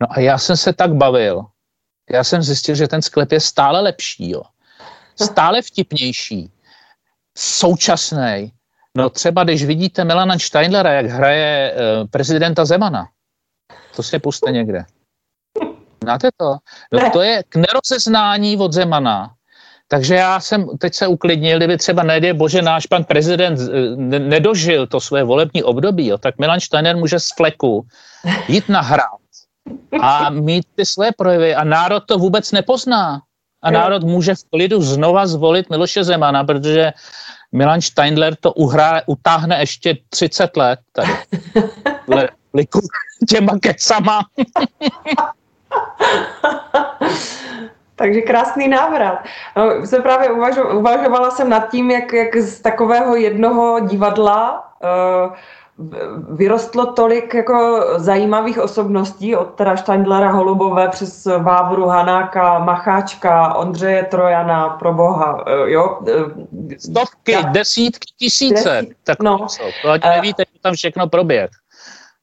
No 0.00 0.06
a 0.10 0.20
já 0.20 0.38
jsem 0.38 0.56
se 0.56 0.72
tak 0.72 0.94
bavil, 0.94 1.44
já 2.10 2.24
jsem 2.24 2.42
zjistil, 2.42 2.74
že 2.74 2.88
ten 2.88 3.02
sklep 3.02 3.32
je 3.32 3.40
stále 3.40 3.80
lepší, 3.80 4.30
jo. 4.30 4.42
stále 5.22 5.62
vtipnější, 5.62 6.50
současný. 7.38 8.52
No 8.96 9.10
třeba, 9.10 9.44
když 9.44 9.64
vidíte 9.64 10.04
Melana 10.04 10.38
Steinlera, 10.38 10.92
jak 10.92 11.06
hraje 11.06 11.74
uh, 11.74 12.08
prezidenta 12.08 12.64
Zemana, 12.64 13.08
to 13.96 14.02
si 14.02 14.18
puste 14.18 14.52
někde. 14.52 14.84
Znáte 16.02 16.28
to? 16.36 16.56
No 16.92 17.10
to 17.10 17.22
je 17.22 17.42
k 17.48 17.56
nerozeznání 17.56 18.56
od 18.56 18.72
Zemana 18.72 19.35
takže 19.88 20.14
já 20.14 20.40
jsem 20.40 20.66
teď 20.78 20.94
se 20.94 21.06
uklidnil, 21.06 21.56
kdyby 21.56 21.78
třeba 21.78 22.02
nedě 22.02 22.34
bože 22.34 22.62
náš 22.62 22.86
pan 22.86 23.04
prezident 23.04 23.58
eh, 23.60 23.96
nedožil 24.18 24.86
to 24.86 25.00
své 25.00 25.24
volební 25.24 25.62
období, 25.62 26.06
jo, 26.06 26.18
tak 26.18 26.38
Milan 26.38 26.60
Steiner 26.60 26.96
může 26.96 27.20
z 27.20 27.28
fleku 27.36 27.86
jít 28.48 28.68
nahrát 28.68 29.20
a 30.00 30.30
mít 30.30 30.66
ty 30.74 30.86
své 30.86 31.12
projevy 31.12 31.54
a 31.54 31.64
národ 31.64 32.00
to 32.06 32.18
vůbec 32.18 32.52
nepozná. 32.52 33.20
A 33.62 33.70
národ 33.70 34.02
může 34.02 34.34
v 34.34 34.44
klidu 34.50 34.82
znova 34.82 35.26
zvolit 35.26 35.70
Miloše 35.70 36.04
Zemana, 36.04 36.44
protože 36.44 36.92
Milan 37.52 37.80
Steindler 37.80 38.36
to 38.36 38.52
uhrá, 38.52 39.02
utáhne 39.06 39.60
ještě 39.60 39.96
30 40.08 40.56
let 40.56 40.78
tady. 40.92 41.12
Liku 42.54 42.80
těma 43.28 43.58
kecama. 43.58 44.20
Takže 47.96 48.20
krásný 48.20 48.68
návrat. 48.68 49.18
No, 49.56 49.86
jsem 49.86 50.02
právě 50.02 50.30
uvažo, 50.30 50.68
uvažovala 50.68 51.30
jsem 51.30 51.48
nad 51.48 51.70
tím, 51.70 51.90
jak, 51.90 52.12
jak 52.12 52.36
z 52.36 52.60
takového 52.60 53.16
jednoho 53.16 53.80
divadla 53.80 54.64
uh, 54.82 55.32
vyrostlo 56.36 56.86
tolik 56.86 57.34
jako 57.34 57.84
zajímavých 57.96 58.58
osobností, 58.58 59.36
od 59.36 59.54
teda 59.54 59.76
Steindlera 59.76 60.30
Holubové 60.30 60.88
přes 60.88 61.24
Vávru 61.24 61.86
Hanáka, 61.86 62.58
Macháčka, 62.58 63.54
Ondřeje 63.54 64.02
Trojana, 64.02 64.68
pro 64.68 64.92
boha, 64.92 65.34
uh, 65.34 65.68
jo? 65.68 65.98
Stovky, 66.78 67.32
tak. 67.32 67.52
desítky, 67.52 68.12
tisíce. 68.18 68.70
Desít, 68.70 68.96
tak 69.04 69.22
no. 69.22 69.38
to, 69.82 69.98
to 70.02 70.08
nevíte, 70.08 70.44
uh, 70.44 70.60
tam 70.62 70.74
všechno 70.74 71.08
proběh. 71.08 71.50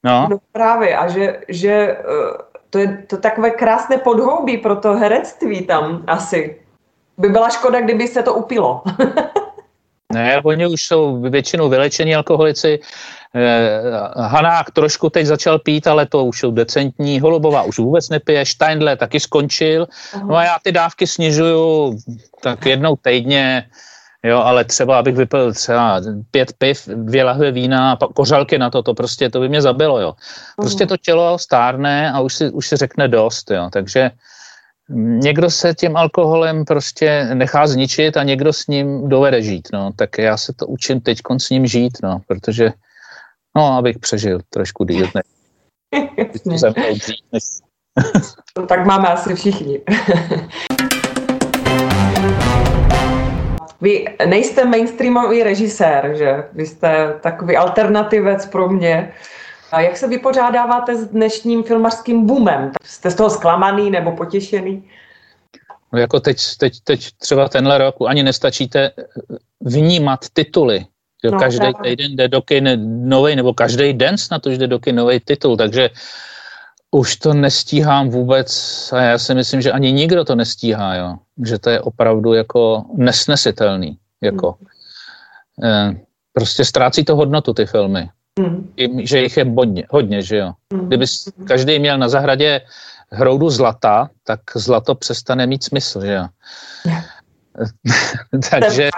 No. 0.04 0.28
no 0.30 0.38
právě, 0.52 0.98
a 0.98 1.08
že, 1.08 1.40
že 1.48 1.98
to 2.74 2.80
je 2.80 3.06
to 3.08 3.18
takové 3.18 3.52
krásné 3.52 3.98
podhoubí 3.98 4.58
pro 4.58 4.76
to 4.76 4.94
herectví 4.94 5.66
tam 5.66 6.04
asi. 6.08 6.58
By 7.18 7.30
byla 7.30 7.50
škoda, 7.50 7.82
kdyby 7.82 8.08
se 8.08 8.24
to 8.24 8.34
upilo. 8.34 8.82
ne, 10.14 10.42
oni 10.44 10.68
už 10.68 10.86
jsou 10.86 11.22
většinou 11.22 11.70
vylečení 11.70 12.16
alkoholici. 12.16 12.80
Eh, 13.36 13.82
Hanák 14.18 14.72
trošku 14.72 15.10
teď 15.10 15.26
začal 15.26 15.60
pít, 15.60 15.88
ale 15.88 16.06
to 16.06 16.26
už 16.26 16.40
jsou 16.40 16.52
decentní. 16.52 17.20
Holubová 17.20 17.64
už 17.64 17.80
vůbec 17.80 18.10
nepije. 18.10 18.46
Steindle 18.46 18.98
taky 18.98 19.20
skončil. 19.20 19.88
No 20.26 20.36
a 20.36 20.44
já 20.44 20.56
ty 20.64 20.72
dávky 20.72 21.08
snižuju 21.08 21.98
tak 22.42 22.66
jednou 22.66 22.96
týdně. 22.96 23.70
Jo, 24.26 24.38
ale 24.38 24.66
třeba, 24.66 25.00
abych 25.00 25.16
vypil 25.16 25.54
třeba 25.54 26.02
pět 26.32 26.54
piv, 26.58 26.88
dvě 26.88 27.24
lahve 27.24 27.52
vína 27.52 27.92
a 27.92 28.08
kořalky 28.08 28.58
na 28.58 28.70
to, 28.70 28.84
to 28.84 28.94
prostě, 28.94 29.30
to 29.30 29.40
by 29.40 29.50
mě 29.50 29.62
zabilo, 29.62 30.02
jo. 30.02 30.14
Prostě 30.56 30.86
to 30.86 30.98
tělo 30.98 31.40
stárne 31.40 32.12
a 32.12 32.20
už 32.20 32.34
si, 32.34 32.50
už 32.50 32.68
si 32.68 32.76
řekne 32.76 33.08
dost, 33.08 33.52
jo. 33.52 33.70
Takže 33.74 34.12
někdo 34.96 35.50
se 35.50 35.74
tím 35.74 35.98
alkoholem 35.98 36.66
prostě 36.66 37.30
nechá 37.34 37.68
zničit 37.68 38.18
a 38.18 38.24
někdo 38.24 38.54
s 38.54 38.68
ním 38.68 39.10
dovede 39.10 39.42
žít, 39.42 39.68
no. 39.74 39.92
Tak 39.96 40.18
já 40.18 40.38
se 40.38 40.54
to 40.54 40.68
učím 40.68 41.02
teď 41.02 41.18
s 41.38 41.50
ním 41.50 41.68
žít, 41.68 41.98
no, 42.04 42.20
protože, 42.28 42.70
no, 43.56 43.78
abych 43.78 44.00
přežil 44.00 44.40
trošku 44.50 44.84
díl, 44.84 45.08
ne. 45.16 45.22
tak 48.68 48.86
máme 48.86 49.08
asi 49.08 49.36
všichni. 49.36 49.82
Vy 53.84 54.06
nejste 54.26 54.66
mainstreamový 54.66 55.44
režisér, 55.44 56.14
že? 56.18 56.44
Vy 56.54 56.66
jste 56.66 57.14
takový 57.22 57.58
alternativec 57.58 58.46
pro 58.46 58.70
mě. 58.70 59.14
A 59.72 59.82
jak 59.82 59.98
se 59.98 60.08
vypořádáváte 60.08 60.96
s 60.96 61.08
dnešním 61.08 61.64
filmařským 61.64 62.26
boomem? 62.26 62.72
Jste 62.84 63.12
z 63.12 63.16
toho 63.16 63.30
zklamaný 63.30 63.92
nebo 63.92 64.12
potěšený? 64.12 64.90
No 65.94 66.00
jako 66.00 66.20
teď, 66.20 66.38
teď, 66.58 66.74
teď 66.84 67.10
třeba 67.18 67.50
tenhle 67.50 67.78
rok 67.78 67.96
ani 68.08 68.24
nestačíte 68.24 68.92
vnímat 69.62 70.20
tituly. 70.34 70.86
No, 71.24 71.40
každý 71.40 71.68
týden 71.84 72.16
jde 72.16 72.28
do 72.28 72.42
kin 72.42 72.70
nový, 73.10 73.36
nebo 73.36 73.54
každý 73.54 73.94
den 73.94 74.18
snad 74.18 74.46
už 74.46 74.58
jde 74.58 74.68
do 74.68 74.80
kin 74.80 74.96
nový 74.96 75.20
titul, 75.20 75.58
takže 75.58 75.90
už 76.94 77.16
to 77.16 77.34
nestíhám 77.34 78.10
vůbec 78.10 78.50
a 78.94 79.02
já 79.02 79.18
si 79.18 79.36
myslím, 79.36 79.62
že 79.62 79.72
ani 79.72 79.92
nikdo 79.92 80.26
to 80.26 80.36
nestíhá, 80.36 80.96
jo. 80.96 81.16
Že 81.46 81.60
to 81.60 81.70
je 81.70 81.82
opravdu 81.82 82.34
jako 82.34 82.86
nesnesitelný, 82.98 83.98
jako. 84.22 84.56
Mm. 85.58 86.00
prostě 86.34 86.66
ztrácí 86.66 87.06
to 87.06 87.16
hodnotu 87.16 87.54
ty 87.54 87.66
filmy. 87.66 88.10
Mm. 88.40 88.74
I, 88.78 89.08
že 89.08 89.22
jich 89.22 89.38
je 89.38 89.46
hodně, 89.46 89.84
hodně, 89.90 90.22
že 90.22 90.38
jo. 90.38 90.54
Mm. 90.74 90.88
Kdyby 90.88 91.06
každý 91.48 91.80
měl 91.80 91.98
na 91.98 92.10
zahradě 92.10 92.62
hroudu 93.12 93.50
zlata, 93.50 94.10
tak 94.24 94.40
zlato 94.56 94.96
přestane 94.96 95.48
mít 95.48 95.64
smysl, 95.64 96.06
že 96.06 96.14
jo. 96.14 96.28
takže, 98.50 98.90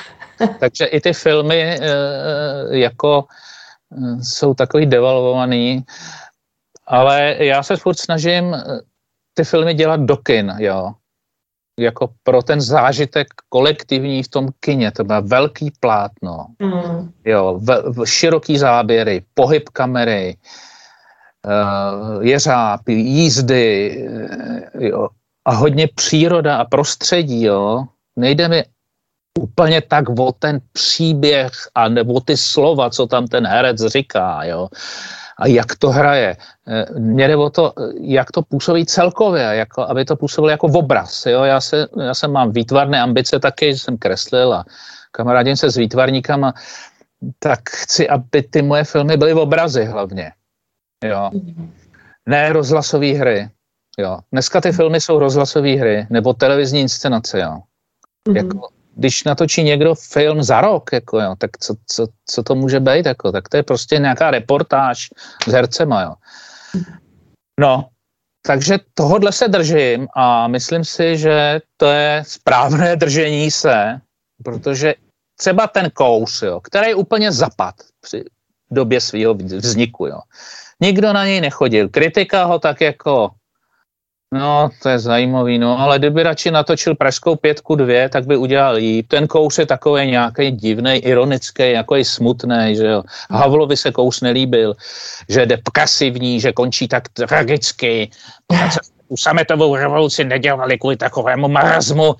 takže 0.60 0.84
i 0.84 1.00
ty 1.00 1.12
filmy 1.12 1.62
e, 1.62 1.78
jako 2.70 3.24
e, 3.92 4.24
jsou 4.24 4.54
takový 4.54 4.86
devalvovaný 4.86 5.84
ale 6.88 7.36
já 7.38 7.62
se 7.62 7.76
furt 7.76 7.98
snažím 7.98 8.54
eh, 8.54 8.80
ty 9.34 9.44
filmy 9.44 9.74
dělat 9.74 10.00
do 10.00 10.16
kin, 10.16 10.54
jo. 10.58 10.92
jako 11.78 12.10
pro 12.22 12.42
ten 12.42 12.60
zážitek 12.60 13.26
kolektivní 13.48 14.22
v 14.22 14.28
tom 14.28 14.48
kině. 14.60 14.90
To 14.90 15.04
bylo 15.04 15.22
velký 15.22 15.72
plátno, 15.80 16.46
mm. 16.58 17.12
jo, 17.24 17.58
v, 17.62 17.82
v, 17.92 18.04
široký 18.06 18.58
záběry, 18.58 19.24
pohyb 19.34 19.68
kamery, 19.68 20.36
uh, 21.46 22.22
jeřáb, 22.24 22.88
jízdy, 22.88 23.96
uh, 24.74 24.82
jo, 24.82 25.08
a 25.44 25.54
hodně 25.54 25.88
příroda 25.94 26.56
a 26.56 26.64
prostředí, 26.64 27.42
jo. 27.42 27.84
Nejde 28.16 28.48
mi 28.48 28.64
úplně 29.38 29.80
tak 29.80 30.08
o 30.08 30.32
ten 30.32 30.60
příběh 30.72 31.52
a 31.74 31.88
nebo 31.88 32.20
ty 32.20 32.36
slova, 32.36 32.90
co 32.90 33.06
tam 33.06 33.26
ten 33.26 33.46
herec 33.46 33.80
říká, 33.86 34.44
jo 34.44 34.68
a 35.38 35.46
jak 35.46 35.76
to 35.76 35.90
hraje. 35.90 36.36
Eh, 36.68 36.86
mně 36.98 37.28
jde 37.28 37.36
o 37.36 37.50
to, 37.50 37.72
jak 38.00 38.32
to 38.32 38.42
působí 38.42 38.86
celkově, 38.86 39.42
jako, 39.42 39.82
aby 39.82 40.04
to 40.04 40.16
působilo 40.16 40.50
jako 40.50 40.66
obraz. 40.66 41.26
Jo? 41.26 41.44
Já, 41.44 41.60
se, 41.60 41.86
já 42.02 42.14
jsem 42.14 42.32
mám 42.32 42.52
výtvarné 42.52 43.00
ambice 43.00 43.38
taky, 43.38 43.78
jsem 43.78 43.98
kreslil 43.98 44.54
a 44.54 44.64
kamarádím 45.12 45.56
se 45.56 45.70
s 45.70 45.76
výtvarníkama, 45.76 46.54
tak 47.38 47.70
chci, 47.70 48.08
aby 48.08 48.42
ty 48.42 48.62
moje 48.62 48.84
filmy 48.84 49.16
byly 49.16 49.34
v 49.34 49.38
obrazy 49.38 49.84
hlavně. 49.84 50.32
Jo. 51.04 51.30
Ne 52.26 52.52
rozhlasové 52.52 53.06
hry. 53.06 53.48
Jo. 53.98 54.18
Dneska 54.32 54.60
ty 54.60 54.72
filmy 54.72 55.00
jsou 55.00 55.18
rozhlasové 55.18 55.76
hry 55.76 56.06
nebo 56.10 56.34
televizní 56.34 56.80
inscenace. 56.80 57.40
Jo. 57.40 57.58
Mm-hmm. 58.28 58.36
Jako, 58.36 58.68
když 58.98 59.24
natočí 59.24 59.62
někdo 59.62 59.94
film 59.94 60.42
za 60.42 60.60
rok, 60.60 60.90
jako 60.92 61.20
jo, 61.20 61.34
tak 61.38 61.58
co, 61.58 61.74
co, 61.86 62.06
co 62.26 62.42
to 62.42 62.54
může 62.54 62.80
být? 62.80 63.06
Jako? 63.06 63.32
Tak 63.32 63.48
to 63.48 63.56
je 63.56 63.62
prostě 63.62 63.98
nějaká 63.98 64.30
reportáž 64.30 65.08
s 65.48 65.52
hercema. 65.52 66.02
Jo. 66.02 66.14
No, 67.60 67.88
takže 68.42 68.78
tohodle 68.94 69.32
se 69.32 69.48
držím 69.48 70.08
a 70.16 70.48
myslím 70.48 70.84
si, 70.84 71.16
že 71.16 71.60
to 71.76 71.86
je 71.86 72.22
správné 72.26 72.96
držení 73.02 73.50
se, 73.50 74.00
protože 74.44 74.94
třeba 75.38 75.66
ten 75.66 75.90
kous, 75.90 76.42
jo, 76.42 76.60
který 76.60 76.94
úplně 76.94 77.32
zapad 77.32 77.74
při 78.00 78.24
době 78.70 79.00
svého 79.00 79.34
vzniku. 79.34 80.06
Jo. 80.06 80.20
Nikdo 80.80 81.12
na 81.12 81.24
něj 81.24 81.40
nechodil. 81.40 81.88
Kritika 81.88 82.44
ho 82.44 82.58
tak 82.58 82.80
jako 82.80 83.30
No, 84.34 84.68
to 84.82 84.88
je 84.88 84.98
zajímavý, 84.98 85.58
no, 85.58 85.78
ale 85.80 85.98
kdyby 85.98 86.22
radši 86.22 86.50
natočil 86.50 86.94
Pražskou 86.94 87.36
pětku 87.36 87.74
dvě, 87.74 88.08
tak 88.08 88.26
by 88.26 88.36
udělal 88.36 88.78
jí. 88.78 89.02
Ten 89.02 89.26
kous 89.26 89.58
je 89.58 89.66
takový 89.66 90.06
nějaký 90.06 90.50
divný, 90.50 90.96
ironický, 90.96 91.70
jako 91.72 91.96
i 91.96 92.04
smutný, 92.04 92.76
že 92.76 92.86
jo. 92.86 93.02
Havlovi 93.30 93.76
se 93.76 93.92
kous 93.92 94.20
nelíbil, 94.20 94.74
že 95.28 95.46
jde 95.46 95.58
pasivní, 95.74 96.40
že 96.40 96.52
končí 96.52 96.88
tak 96.88 97.08
tragicky. 97.08 98.10
Tu 99.08 99.16
sametovou 99.16 99.76
revoluci 99.76 100.24
nedělali 100.24 100.78
kvůli 100.78 100.96
takovému 100.96 101.48
marazmu. 101.48 102.14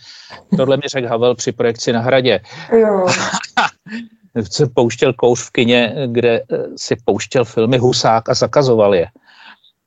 Tohle 0.57 0.77
mi 0.77 0.89
řekl 0.89 1.09
Havel 1.09 1.35
při 1.35 1.53
projekci 1.53 1.93
na 1.93 2.01
hradě. 2.01 2.41
Jo. 2.73 3.07
se 4.51 4.67
pouštěl 4.67 5.13
kous 5.13 5.47
v 5.47 5.51
kině, 5.51 5.95
kde 6.07 6.43
si 6.77 6.97
pouštěl 7.05 7.45
filmy 7.45 7.79
Husák 7.79 8.29
a 8.29 8.35
zakazoval 8.35 8.95
je. 8.95 9.07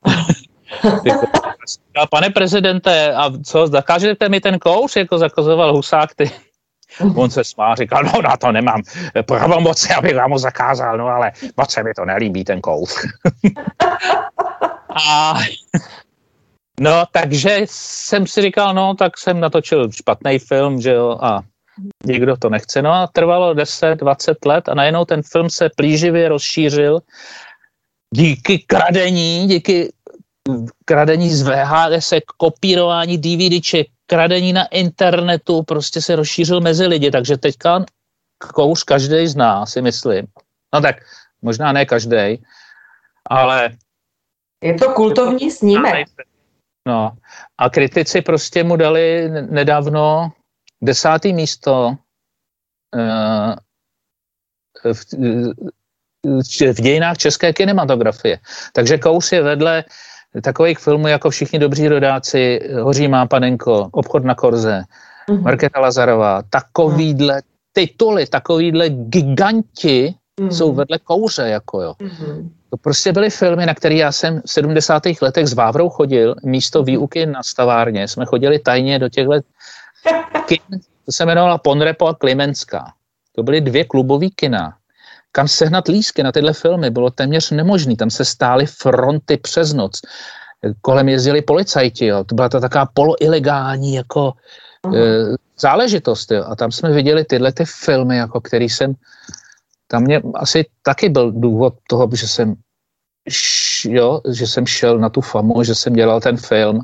A 1.96 2.06
pane 2.06 2.30
prezidente, 2.30 3.14
a 3.14 3.30
co, 3.44 3.66
zakážete 3.66 4.28
mi 4.28 4.40
ten 4.40 4.58
kouř, 4.58 4.96
jako 4.96 5.18
zakazoval 5.18 5.72
Husák, 5.72 6.14
ty? 6.14 6.30
On 7.16 7.30
se 7.30 7.44
smá, 7.44 7.74
říkal, 7.74 8.02
no 8.02 8.22
na 8.22 8.36
to 8.36 8.52
nemám 8.52 8.82
pravomoci, 9.26 9.94
abych 9.94 10.16
vám 10.16 10.30
ho 10.30 10.38
zakázal, 10.38 10.98
no 10.98 11.06
ale 11.06 11.32
moc 11.56 11.72
se 11.72 11.82
mi 11.82 11.94
to 11.94 12.04
nelíbí, 12.04 12.44
ten 12.44 12.60
kouř. 12.60 12.94
a 15.08 15.34
no, 16.80 17.04
takže 17.12 17.60
jsem 17.64 18.26
si 18.26 18.42
říkal, 18.42 18.74
no, 18.74 18.94
tak 18.94 19.18
jsem 19.18 19.40
natočil 19.40 19.92
špatný 19.92 20.38
film, 20.38 20.80
že 20.80 20.90
jo, 20.90 21.18
a 21.22 21.40
nikdo 22.06 22.36
to 22.36 22.50
nechce. 22.50 22.82
No 22.82 22.92
a 22.92 23.06
trvalo 23.06 23.54
10-20 23.54 24.34
let 24.46 24.68
a 24.68 24.74
najednou 24.74 25.04
ten 25.04 25.22
film 25.22 25.50
se 25.50 25.70
plíživě 25.76 26.28
rozšířil 26.28 27.00
díky 28.14 28.58
kradení, 28.58 29.46
díky 29.46 29.92
kradení 30.84 31.30
z 31.30 31.42
VHS, 31.42 32.12
kopírování 32.36 33.18
DVDček, 33.18 33.86
kradení 34.06 34.52
na 34.52 34.66
internetu, 34.66 35.62
prostě 35.62 36.02
se 36.02 36.16
rozšířil 36.16 36.60
mezi 36.60 36.86
lidi, 36.86 37.10
takže 37.10 37.36
teďka 37.36 37.84
kouř 38.54 38.82
každý 38.84 39.26
zná, 39.26 39.66
si 39.66 39.82
myslím. 39.82 40.26
No 40.74 40.80
tak, 40.80 40.96
možná 41.42 41.72
ne 41.72 41.86
každý, 41.86 42.42
ale... 43.30 43.70
Je 44.62 44.74
to 44.74 44.92
kultovní 44.92 45.50
snímek. 45.50 46.08
No 46.88 47.12
a 47.58 47.70
kritici 47.70 48.22
prostě 48.22 48.64
mu 48.64 48.76
dali 48.76 49.28
nedávno 49.30 50.32
desátý 50.82 51.32
místo 51.32 51.96
uh, 52.94 53.54
v, 54.92 55.04
v 56.72 56.80
dějinách 56.80 57.18
české 57.18 57.52
kinematografie. 57.52 58.38
Takže 58.72 58.98
Kous 58.98 59.32
je 59.32 59.42
vedle 59.42 59.84
takových 60.40 60.78
filmů 60.78 61.08
jako 61.08 61.30
Všichni 61.30 61.58
dobří 61.58 61.88
rodáci, 61.88 62.60
Hoří 62.80 63.08
má 63.08 63.26
panenko, 63.26 63.88
Obchod 63.92 64.24
na 64.24 64.34
korze, 64.34 64.84
mm-hmm. 65.28 65.42
Markéta 65.42 65.80
Lazarová, 65.80 66.42
takovýhle 66.50 67.42
tituly, 67.72 68.26
takovýhle 68.26 68.88
giganti 68.88 70.14
mm-hmm. 70.40 70.48
jsou 70.48 70.72
vedle 70.72 70.98
kouře, 70.98 71.42
jako 71.42 71.82
jo. 71.82 71.94
Mm-hmm. 72.00 72.48
To 72.72 72.76
prostě 72.76 73.12
byly 73.12 73.30
filmy, 73.30 73.66
na 73.66 73.74
které 73.74 73.94
já 73.94 74.12
jsem 74.12 74.40
v 74.40 74.50
70. 74.50 75.02
letech 75.22 75.46
s 75.46 75.52
Vávrou 75.52 75.88
chodil, 75.88 76.34
místo 76.44 76.78
mhm. 76.78 76.86
výuky 76.86 77.26
na 77.26 77.42
stavárně, 77.42 78.08
jsme 78.08 78.24
chodili 78.26 78.58
tajně 78.58 78.98
do 78.98 79.08
těchto 79.08 79.32
kin, 80.46 80.80
to 81.06 81.12
se 81.12 81.22
jmenovala 81.22 81.58
Ponrepo 81.58 82.06
a 82.06 82.14
Klimenská. 82.14 82.92
To 83.34 83.42
byly 83.42 83.60
dvě 83.60 83.84
klubové 83.84 84.26
kina 84.28 84.76
kam 85.32 85.48
sehnat 85.48 85.88
lísky 85.88 86.22
na 86.22 86.32
tyhle 86.32 86.52
filmy 86.52 86.90
bylo 86.90 87.10
téměř 87.10 87.50
nemožné. 87.50 87.96
Tam 87.96 88.10
se 88.10 88.24
stály 88.24 88.66
fronty 88.66 89.36
přes 89.36 89.72
noc. 89.72 90.00
Kolem 90.80 91.08
jezdili 91.08 91.42
policajti, 91.42 92.06
jo. 92.06 92.24
to 92.24 92.34
byla 92.34 92.48
to 92.48 92.60
taková 92.60 92.86
poloilegální 92.94 93.94
jako 93.94 94.32
uh-huh. 94.86 94.96
e, 94.96 95.36
záležitost. 95.58 96.30
Jo. 96.30 96.44
A 96.48 96.56
tam 96.56 96.72
jsme 96.72 96.92
viděli 96.92 97.24
tyhle 97.24 97.52
ty 97.52 97.64
filmy, 97.64 98.16
jako 98.16 98.40
který 98.40 98.68
jsem, 98.68 98.94
tam 99.86 100.02
mě 100.02 100.22
asi 100.34 100.66
taky 100.82 101.08
byl 101.08 101.32
důvod 101.32 101.74
toho, 101.88 102.08
že 102.12 102.28
jsem 102.28 102.54
jo, 103.88 104.20
že 104.30 104.46
jsem 104.46 104.66
šel 104.66 104.98
na 104.98 105.08
tu 105.08 105.20
famu, 105.20 105.62
že 105.62 105.74
jsem 105.74 105.92
dělal 105.92 106.20
ten 106.20 106.36
film, 106.36 106.80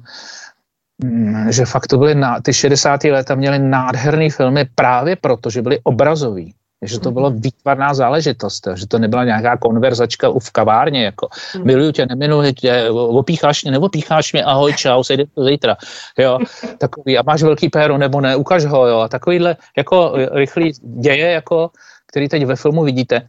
mm, 1.05 1.53
že 1.53 1.65
fakt 1.65 1.87
to 1.87 1.99
byly, 1.99 2.15
na, 2.15 2.41
ty 2.41 2.55
60. 2.55 3.05
léta 3.05 3.35
měly 3.35 3.59
nádherné 3.59 4.31
filmy 4.31 4.69
právě 4.75 5.17
proto, 5.17 5.51
že 5.51 5.63
byly 5.63 5.81
obrazový 5.83 6.55
že 6.83 7.01
to 7.01 7.11
bylo 7.11 7.31
výtvarná 7.31 7.95
záležitost, 7.95 8.69
že 8.75 8.87
to 8.87 8.99
nebyla 8.99 9.25
nějaká 9.25 9.57
konverzačka 9.57 10.31
v 10.31 10.51
kavárně, 10.51 11.05
jako 11.05 11.29
hmm. 11.55 11.67
miluju 11.67 11.93
tě, 11.93 12.07
nemiluji 12.07 12.53
tě, 12.53 12.91
opícháš 12.91 13.65
mě, 13.65 13.73
neopícháš 13.73 14.33
mě, 14.33 14.45
ahoj, 14.45 14.75
čau, 14.75 15.03
sejde 15.03 15.25
to 15.35 15.45
zítra, 15.45 15.77
jo, 16.19 16.39
takový, 16.79 17.19
a 17.19 17.23
máš 17.23 17.43
velký 17.43 17.69
péro, 17.69 17.99
nebo 17.99 18.21
ne, 18.21 18.37
ukaž 18.37 18.65
ho, 18.65 18.87
jo, 18.87 18.99
a 18.99 19.09
takovýhle 19.09 19.57
jako 19.77 20.13
rychlý 20.33 20.73
děje, 20.83 21.31
jako, 21.31 21.71
který 22.07 22.29
teď 22.29 22.45
ve 22.45 22.57
filmu 22.57 22.83
vidíte, 22.83 23.29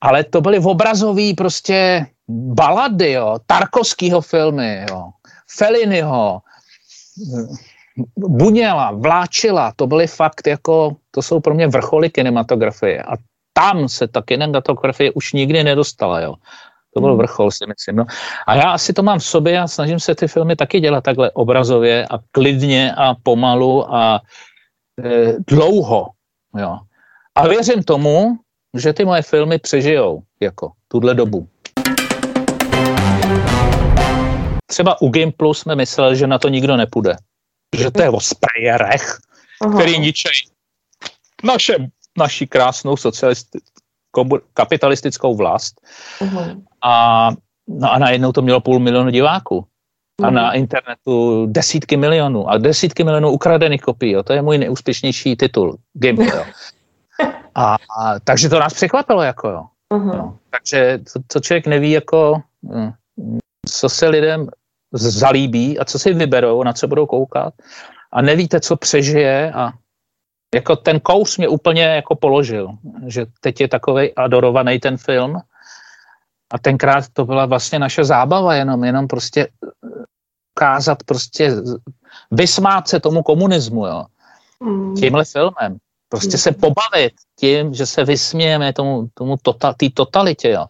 ale 0.00 0.24
to 0.24 0.40
byly 0.40 0.58
obrazový 0.58 1.34
prostě 1.34 2.06
balady, 2.28 3.12
jo, 3.12 3.38
Tarkovskýho 3.46 4.20
filmy, 4.20 4.86
jo, 4.90 5.10
Feliniho, 5.56 6.40
Buněla, 8.16 8.90
Vláčila, 8.90 9.72
to 9.76 9.86
byly 9.86 10.06
fakt 10.06 10.46
jako, 10.46 10.96
to 11.10 11.22
jsou 11.22 11.40
pro 11.40 11.54
mě 11.54 11.66
vrcholy 11.66 12.10
kinematografie 12.10 13.02
a 13.02 13.16
tam 13.52 13.88
se 13.88 14.08
ta 14.08 14.22
kinematografie 14.22 15.12
už 15.12 15.32
nikdy 15.32 15.64
nedostala, 15.64 16.20
jo. 16.20 16.34
To 16.94 17.00
byl 17.00 17.10
hmm. 17.10 17.18
vrchol, 17.18 17.50
si 17.50 17.66
myslím. 17.66 17.96
No. 17.96 18.06
A 18.46 18.54
já 18.54 18.70
asi 18.70 18.92
to 18.92 19.02
mám 19.02 19.18
v 19.18 19.24
sobě 19.24 19.60
a 19.60 19.66
snažím 19.66 20.00
se 20.00 20.14
ty 20.14 20.28
filmy 20.28 20.56
taky 20.56 20.80
dělat 20.80 21.04
takhle 21.04 21.30
obrazově 21.30 22.06
a 22.10 22.18
klidně 22.30 22.94
a 22.94 23.14
pomalu 23.22 23.94
a 23.94 24.20
e, 25.04 25.32
dlouho. 25.48 26.06
Jo. 26.58 26.78
A 27.34 27.48
věřím 27.48 27.82
tomu, 27.82 28.36
že 28.76 28.92
ty 28.92 29.04
moje 29.04 29.22
filmy 29.22 29.58
přežijou 29.58 30.22
jako 30.40 30.72
tuhle 30.88 31.14
dobu. 31.14 31.48
Třeba 34.66 35.00
u 35.00 35.08
Gimplu 35.08 35.54
jsme 35.54 35.76
mysleli, 35.76 36.16
že 36.16 36.26
na 36.26 36.38
to 36.38 36.48
nikdo 36.48 36.76
nepůjde 36.76 37.16
že 37.76 37.90
to 37.90 38.02
je 38.02 38.10
o 38.10 38.20
sprayerech, 38.20 39.18
který 39.74 39.98
ničejí 39.98 40.50
naše, 41.44 41.74
naši 42.18 42.46
krásnou 42.46 42.96
socialistickou, 42.96 44.38
kapitalistickou 44.54 45.36
vlast. 45.36 45.80
A, 46.84 47.30
no 47.68 47.92
a 47.92 47.98
najednou 47.98 48.32
to 48.32 48.42
mělo 48.42 48.60
půl 48.60 48.78
milionu 48.78 49.10
diváků. 49.10 49.66
A 50.22 50.30
na 50.30 50.52
internetu 50.52 51.46
desítky 51.46 51.96
milionů. 51.96 52.50
A 52.50 52.58
desítky 52.58 53.04
milionů 53.04 53.30
ukradených 53.30 53.80
kopií. 53.80 54.12
Jo. 54.12 54.22
To 54.22 54.32
je 54.32 54.42
můj 54.42 54.58
nejúspěšnější 54.58 55.36
titul. 55.36 55.78
Gameplay. 55.92 56.44
Jo. 57.20 57.32
A, 57.54 57.74
a, 57.74 58.20
takže 58.24 58.48
to 58.48 58.58
nás 58.58 58.74
překvapilo. 58.74 59.22
Jako, 59.22 59.48
jo. 59.48 59.64
No. 59.92 60.38
Takže 60.50 60.98
to, 61.12 61.20
to 61.26 61.40
člověk 61.40 61.66
neví, 61.66 61.90
jako, 61.90 62.42
hm, 62.64 62.92
co 63.66 63.88
se 63.88 64.08
lidem 64.08 64.48
zalíbí 64.92 65.78
a 65.78 65.84
co 65.84 65.98
si 65.98 66.14
vyberou, 66.14 66.62
na 66.62 66.72
co 66.72 66.88
budou 66.88 67.06
koukat 67.06 67.54
a 68.12 68.22
nevíte, 68.22 68.60
co 68.60 68.76
přežije 68.76 69.52
a 69.52 69.72
jako 70.54 70.76
ten 70.76 71.00
kous 71.00 71.38
mě 71.38 71.48
úplně 71.48 71.82
jako 71.82 72.16
položil, 72.16 72.68
že 73.06 73.26
teď 73.40 73.60
je 73.60 73.68
takový 73.68 74.14
adorovaný 74.14 74.78
ten 74.78 74.96
film 74.96 75.40
a 76.52 76.58
tenkrát 76.58 77.04
to 77.12 77.24
byla 77.24 77.46
vlastně 77.46 77.78
naše 77.78 78.04
zábava 78.04 78.54
jenom, 78.54 78.84
jenom 78.84 79.08
prostě 79.08 79.48
ukázat 80.56 81.02
prostě, 81.02 81.52
vysmát 82.30 82.88
se 82.88 83.00
tomu 83.00 83.22
komunismu, 83.22 83.86
jo. 83.86 84.04
Mm. 84.60 84.94
Tímhle 84.94 85.24
filmem. 85.24 85.78
Prostě 86.08 86.36
mm. 86.36 86.38
se 86.38 86.52
pobavit 86.52 87.12
tím, 87.38 87.74
že 87.74 87.86
se 87.86 88.04
vysmějeme 88.04 88.72
tomu, 88.72 89.08
tomu 89.14 89.36
tota, 89.42 89.74
totalitě, 89.94 90.50
jo. 90.50 90.66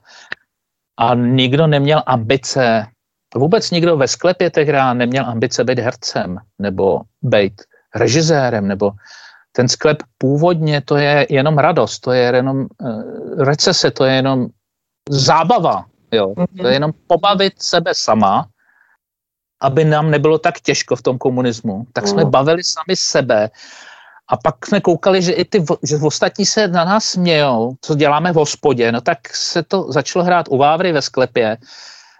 A 0.96 1.14
nikdo 1.14 1.66
neměl 1.66 2.02
ambice, 2.06 2.86
vůbec 3.34 3.70
nikdo 3.70 3.96
ve 3.96 4.08
sklepě 4.08 4.50
tehdy 4.50 4.78
neměl 4.94 5.26
ambice 5.26 5.64
být 5.64 5.78
hercem, 5.78 6.38
nebo 6.58 7.00
být 7.22 7.62
režisérem, 7.94 8.68
nebo 8.68 8.92
ten 9.52 9.68
sklep 9.68 9.98
původně 10.18 10.80
to 10.80 10.96
je 10.96 11.26
jenom 11.30 11.58
radost, 11.58 11.98
to 11.98 12.12
je 12.12 12.22
jenom 12.22 12.66
uh, 12.80 13.02
recese, 13.38 13.90
to 13.90 14.04
je 14.04 14.14
jenom 14.14 14.46
zábava, 15.10 15.84
jo. 16.12 16.28
Mm-hmm. 16.28 16.60
To 16.60 16.66
je 16.66 16.74
jenom 16.74 16.92
pobavit 17.06 17.62
sebe 17.62 17.90
sama, 17.94 18.46
aby 19.60 19.84
nám 19.84 20.10
nebylo 20.10 20.38
tak 20.38 20.60
těžko 20.60 20.96
v 20.96 21.02
tom 21.02 21.18
komunismu. 21.18 21.86
Tak 21.92 22.08
jsme 22.08 22.24
mm. 22.24 22.30
bavili 22.30 22.64
sami 22.64 22.96
sebe 22.96 23.50
a 24.28 24.36
pak 24.36 24.66
jsme 24.66 24.80
koukali, 24.80 25.22
že 25.22 25.32
i 25.32 25.44
ty, 25.44 25.64
že 25.82 25.96
ostatní 25.96 26.46
se 26.46 26.68
na 26.68 26.84
nás 26.84 27.04
smějou, 27.04 27.74
co 27.80 27.94
děláme 27.94 28.32
v 28.32 28.36
hospodě, 28.36 28.92
no 28.92 29.00
tak 29.00 29.18
se 29.36 29.62
to 29.62 29.92
začalo 29.92 30.24
hrát 30.24 30.46
u 30.48 30.56
Vávry 30.58 30.92
ve 30.92 31.02
sklepě, 31.02 31.56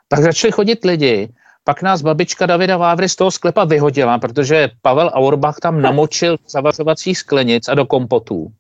pak 0.09 0.23
začali 0.23 0.53
chodit 0.53 0.85
lidi, 0.85 1.29
pak 1.65 1.83
nás 1.83 2.03
babička 2.03 2.47
Davida 2.47 2.77
Vávry 2.77 3.09
z 3.09 3.17
toho 3.17 3.31
sklepa 3.31 3.65
vyhodila, 3.65 4.19
protože 4.19 4.71
Pavel 4.83 5.11
Auerbach 5.15 5.57
tam 5.63 5.83
namočil 5.83 6.37
zavařovacích 6.49 7.19
sklenic 7.19 7.69
a 7.69 7.75
do 7.75 7.87
kompotů. 7.87 8.53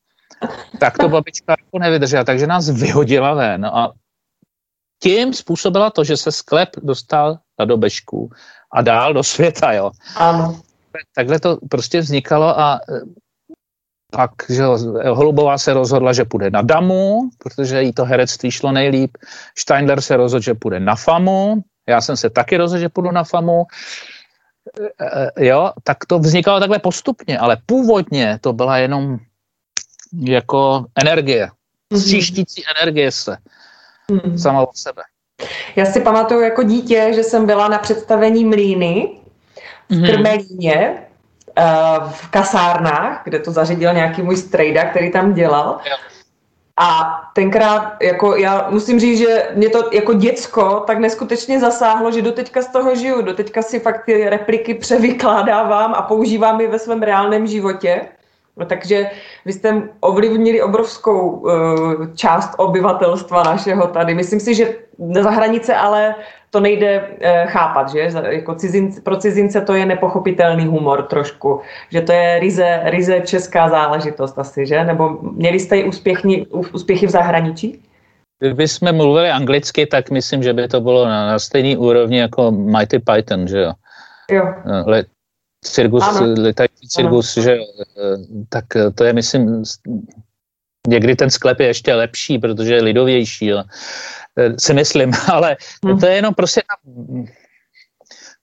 Tak 0.80 0.98
to 0.98 1.08
babička 1.08 1.56
jako 1.58 1.78
nevydržela, 1.78 2.24
takže 2.24 2.46
nás 2.46 2.70
vyhodila 2.70 3.34
ven 3.34 3.66
a 3.66 3.92
tím 5.02 5.34
způsobila 5.34 5.90
to, 5.90 6.04
že 6.04 6.16
se 6.16 6.32
sklep 6.32 6.68
dostal 6.82 7.38
na 7.58 7.64
dobežku 7.64 8.30
a 8.72 8.82
dál 8.82 9.14
do 9.14 9.22
světa, 9.22 9.72
jo. 9.72 9.90
Ano. 10.16 10.60
Takhle 11.14 11.40
to 11.40 11.58
prostě 11.70 12.00
vznikalo 12.00 12.60
a 12.60 12.80
pak, 14.12 14.30
že 14.48 14.62
Holubová 15.10 15.58
se 15.58 15.72
rozhodla, 15.72 16.12
že 16.12 16.24
půjde 16.24 16.50
na 16.50 16.62
Damu, 16.62 17.30
protože 17.38 17.82
jí 17.82 17.92
to 17.92 18.04
herectví 18.04 18.50
šlo 18.50 18.72
nejlíp. 18.72 19.16
Steindler 19.58 20.00
se 20.00 20.16
rozhodl, 20.16 20.42
že 20.42 20.54
půjde 20.54 20.80
na 20.80 20.96
FAMu. 20.96 21.62
Já 21.88 22.00
jsem 22.00 22.16
se 22.16 22.30
taky 22.30 22.56
rozhodl, 22.56 22.80
že 22.80 22.88
půjdu 22.88 23.10
na 23.10 23.24
FAMu. 23.24 23.64
E, 25.00 25.40
e, 25.40 25.46
jo, 25.46 25.72
tak 25.84 26.06
to 26.06 26.18
vznikalo 26.18 26.60
takhle 26.60 26.78
postupně, 26.78 27.38
ale 27.38 27.56
původně 27.66 28.38
to 28.40 28.52
byla 28.52 28.78
jenom 28.78 29.18
jako 30.12 30.84
energie. 30.96 31.48
Stříštící 31.96 32.62
mhm. 32.66 32.74
energie 32.80 33.12
se. 33.12 33.36
Mm. 34.10 34.38
Sama 34.38 34.62
od 34.62 34.76
sebe. 34.76 35.02
Já 35.76 35.84
si 35.84 36.00
pamatuju 36.00 36.40
jako 36.40 36.62
dítě, 36.62 37.12
že 37.14 37.22
jsem 37.22 37.46
byla 37.46 37.68
na 37.68 37.78
představení 37.78 38.44
Mlíny 38.44 39.20
v 39.88 39.96
mm. 39.96 40.06
Krmelíně, 40.06 41.07
v 42.10 42.28
kasárnách, 42.28 43.20
kde 43.24 43.38
to 43.38 43.50
zařídil 43.50 43.94
nějaký 43.94 44.22
můj 44.22 44.36
strejda, 44.36 44.84
který 44.84 45.12
tam 45.12 45.34
dělal. 45.34 45.78
A 46.80 47.20
tenkrát, 47.34 47.92
jako 48.02 48.36
já 48.36 48.66
musím 48.70 49.00
říct, 49.00 49.18
že 49.18 49.50
mě 49.54 49.68
to 49.68 49.90
jako 49.92 50.12
děcko 50.12 50.84
tak 50.86 50.98
neskutečně 50.98 51.60
zasáhlo, 51.60 52.10
že 52.10 52.22
doteďka 52.22 52.62
z 52.62 52.68
toho 52.68 52.94
žiju, 52.94 53.22
doteďka 53.22 53.62
si 53.62 53.80
fakt 53.80 54.04
ty 54.04 54.28
repliky 54.28 54.74
převykládávám 54.74 55.94
a 55.94 56.02
používám 56.02 56.60
je 56.60 56.68
ve 56.68 56.78
svém 56.78 57.02
reálném 57.02 57.46
životě. 57.46 58.00
No, 58.56 58.66
takže 58.66 59.10
vy 59.44 59.52
jste 59.52 59.82
ovlivnili 60.00 60.62
obrovskou 60.62 61.30
uh, 61.30 61.52
část 62.14 62.50
obyvatelstva 62.56 63.42
našeho 63.42 63.86
tady. 63.86 64.14
Myslím 64.14 64.40
si, 64.40 64.54
že 64.54 64.74
za 65.20 65.30
hranice 65.30 65.74
ale 65.74 66.14
to 66.50 66.60
nejde 66.60 67.00
uh, 67.00 67.50
chápat, 67.50 67.88
že? 67.88 68.10
Jako 68.28 68.54
cizince, 68.54 69.00
pro 69.00 69.16
cizince 69.16 69.60
to 69.60 69.74
je 69.74 69.86
nepochopitelný 69.86 70.66
humor 70.66 71.02
trošku. 71.02 71.60
Že 71.90 72.00
to 72.00 72.12
je 72.12 72.38
ryze, 72.40 72.80
ryze 72.84 73.20
česká 73.20 73.68
záležitost 73.68 74.38
asi, 74.38 74.66
že? 74.66 74.84
Nebo 74.84 75.18
měli 75.22 75.60
jste 75.60 75.78
i 75.78 75.84
úspěchni, 75.84 76.46
úspěchy 76.46 77.06
v 77.06 77.10
zahraničí? 77.10 77.82
Kdyby 78.38 78.68
jsme 78.68 78.92
mluvili 78.92 79.30
anglicky, 79.30 79.86
tak 79.86 80.10
myslím, 80.10 80.42
že 80.42 80.52
by 80.52 80.68
to 80.68 80.80
bylo 80.80 81.04
na, 81.04 81.26
na 81.26 81.38
stejný 81.38 81.76
úrovni 81.76 82.18
jako 82.18 82.50
Mighty 82.50 82.98
Python, 82.98 83.48
že 83.48 83.58
jo? 83.60 83.72
Jo. 84.30 84.54
Eh, 84.66 84.82
let, 84.86 85.06
cirkus, 85.64 86.04
letající 86.20 86.88
cirkus, 86.88 87.36
ano. 87.36 87.44
že 87.44 87.58
tak 88.48 88.64
to 88.94 89.04
je, 89.04 89.12
myslím, 89.12 89.64
někdy 90.88 91.16
ten 91.16 91.30
sklep 91.30 91.60
je 91.60 91.66
ještě 91.66 91.94
lepší, 91.94 92.38
protože 92.38 92.74
je 92.74 92.82
lidovější, 92.82 93.46
jo. 93.46 93.62
Si 94.58 94.74
myslím, 94.74 95.12
ale 95.32 95.56
hmm. 95.84 95.98
to 95.98 96.06
je 96.06 96.14
jenom 96.14 96.34
prostě 96.34 96.62
ta, 96.68 96.74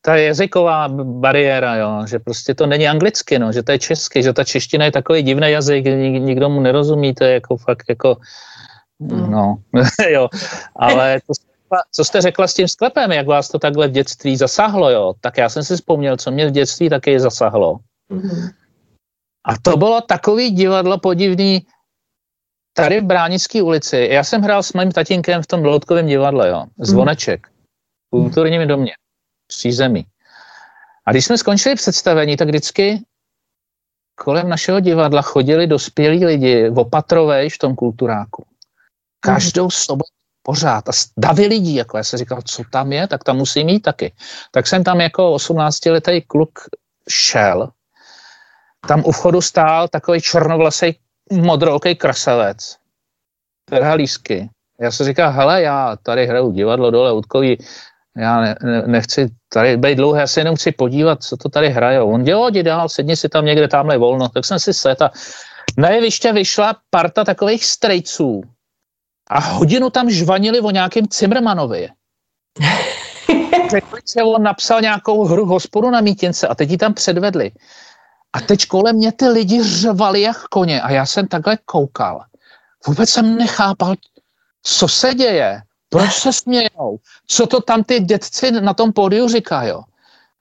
ta 0.02 0.16
jazyková 0.16 0.88
bariéra, 1.04 1.76
jo, 1.76 2.06
že 2.08 2.20
prostě 2.20 2.54
to 2.54 2.66
není 2.66 2.88
anglicky, 2.88 3.40
no, 3.40 3.52
že 3.52 3.64
to 3.64 3.72
je 3.72 3.80
česky, 3.80 4.24
že 4.24 4.34
ta 4.34 4.44
čeština 4.44 4.86
je 4.86 4.92
takový 4.92 5.24
divný 5.24 5.52
jazyk, 5.52 5.86
nik, 5.86 6.24
nikdo 6.24 6.50
mu 6.50 6.62
nerozumí, 6.62 7.14
to 7.14 7.24
je 7.24 7.34
jako 7.34 7.58
fakt 7.58 7.86
jako, 7.90 8.18
hmm. 9.02 9.32
no, 9.32 9.58
jo, 10.10 10.30
ale 10.76 11.20
to 11.28 11.34
co 11.92 12.06
jste 12.06 12.22
řekla 12.22 12.48
s 12.48 12.54
tím 12.54 12.68
sklepem, 12.68 13.12
jak 13.12 13.28
vás 13.28 13.50
to 13.50 13.60
takhle 13.60 13.88
v 13.88 13.92
dětství 13.92 14.38
zasáhlo, 14.38 14.90
jo? 14.90 15.14
Tak 15.22 15.38
já 15.38 15.50
jsem 15.50 15.64
si 15.64 15.76
vzpomněl, 15.76 16.18
co 16.18 16.32
mě 16.32 16.48
v 16.48 16.52
dětství 16.52 16.90
taky 16.90 17.20
zasáhlo. 17.20 17.80
Mm-hmm. 18.12 18.50
A 19.46 19.54
to 19.62 19.78
bylo 19.78 20.02
takový 20.02 20.52
divadlo 20.52 20.98
podivný 20.98 21.66
tady 22.76 23.02
v 23.02 23.04
Bránické 23.04 23.62
ulici. 23.62 24.08
Já 24.12 24.24
jsem 24.24 24.42
hrál 24.42 24.64
s 24.64 24.74
mým 24.74 24.92
tatínkem 24.92 25.44
v 25.44 25.48
tom 25.48 25.64
Dloutkovém 25.64 26.08
divadle, 26.08 26.50
jo. 26.50 26.66
Zvoneček. 26.80 27.48
V 27.48 28.10
kulturním 28.10 28.68
domě. 28.68 28.92
Přízemí. 29.48 30.06
A 31.06 31.12
když 31.12 31.26
jsme 31.26 31.38
skončili 31.38 31.76
představení, 31.76 32.38
tak 32.38 32.48
vždycky 32.48 33.02
kolem 34.16 34.50
našeho 34.50 34.80
divadla 34.80 35.22
chodili 35.22 35.68
dospělí 35.68 36.26
lidi 36.26 36.70
v 36.70 36.80
opatrovej 36.80 37.50
v 37.50 37.58
tom 37.58 37.76
kulturáku. 37.76 38.46
Každou 39.20 39.70
sobotu 39.70 40.12
pořád. 40.42 40.90
A 40.90 40.92
davy 41.18 41.48
lidí, 41.48 41.76
jako 41.76 41.98
já 41.98 42.04
jsem 42.04 42.20
říkal, 42.20 42.42
co 42.42 42.64
tam 42.72 42.92
je, 42.92 43.08
tak 43.08 43.24
tam 43.24 43.38
musí 43.38 43.64
mít 43.64 43.80
taky. 43.80 44.14
Tak 44.52 44.68
jsem 44.68 44.84
tam 44.84 45.02
jako 45.02 45.36
18-letý 45.36 46.22
kluk 46.22 46.60
šel. 47.10 47.70
Tam 48.88 49.04
u 49.06 49.12
vchodu 49.12 49.42
stál 49.42 49.88
takový 49.88 50.22
černovlasý 50.22 51.00
modrooký 51.32 51.96
krasavec. 51.96 52.78
Perhalísky. 53.70 54.50
Já 54.80 54.92
jsem 54.92 55.06
říkal, 55.06 55.32
hele, 55.32 55.62
já 55.62 55.96
tady 56.04 56.28
hraju 56.28 56.52
divadlo 56.52 56.92
dole 56.92 57.14
Utkový, 57.14 57.58
já 58.18 58.42
ne, 58.42 58.56
ne, 58.64 58.82
nechci 58.88 59.28
tady 59.54 59.78
být 59.78 59.96
dlouhé, 59.96 60.22
já 60.22 60.28
se 60.28 60.40
jenom 60.40 60.56
chci 60.56 60.72
podívat, 60.72 61.24
co 61.24 61.38
to 61.38 61.50
tady 61.50 61.70
hraje. 61.70 62.02
On 62.02 62.24
dělal, 62.24 62.50
jdi 62.50 62.64
dál, 62.64 62.90
sedni 62.90 63.16
si 63.16 63.30
tam 63.30 63.46
někde, 63.46 63.68
tamhle 63.68 63.98
volno. 63.98 64.30
Tak 64.30 64.46
jsem 64.46 64.60
si 64.60 64.74
set 64.74 65.02
a 65.02 65.12
na 65.78 65.90
jeviště 65.90 66.32
vyšla 66.32 66.76
parta 66.90 67.24
takových 67.24 67.66
strejců, 67.66 68.44
a 69.30 69.40
hodinu 69.40 69.90
tam 69.90 70.10
žvanili 70.10 70.60
o 70.60 70.72
nějakém 70.72 71.08
Cimrmanovi. 71.08 71.90
Řekli, 73.72 74.00
že 74.14 74.24
on 74.24 74.44
napsal 74.44 74.82
nějakou 74.82 75.24
hru 75.24 75.46
hospodu 75.46 75.90
na 75.90 76.02
mítince 76.02 76.48
a 76.48 76.56
teď 76.56 76.70
ji 76.70 76.78
tam 76.78 76.94
předvedli. 76.94 77.52
A 78.36 78.42
teď 78.42 78.68
kolem 78.68 78.96
mě 78.96 79.12
ty 79.12 79.28
lidi 79.28 79.64
řvali 79.64 80.22
jak 80.22 80.44
koně 80.44 80.82
a 80.82 80.92
já 80.92 81.06
jsem 81.06 81.28
takhle 81.28 81.58
koukal. 81.66 82.24
Vůbec 82.88 83.10
jsem 83.10 83.38
nechápal, 83.38 83.96
co 84.64 84.88
se 84.88 85.14
děje, 85.14 85.62
proč 85.90 86.14
se 86.14 86.34
smějou, 86.34 87.00
co 87.28 87.48
to 87.48 87.62
tam 87.62 87.84
ty 87.84 88.00
dětci 88.00 88.52
na 88.52 88.74
tom 88.74 88.94
pódiu 88.94 89.28
říkají. 89.28 89.72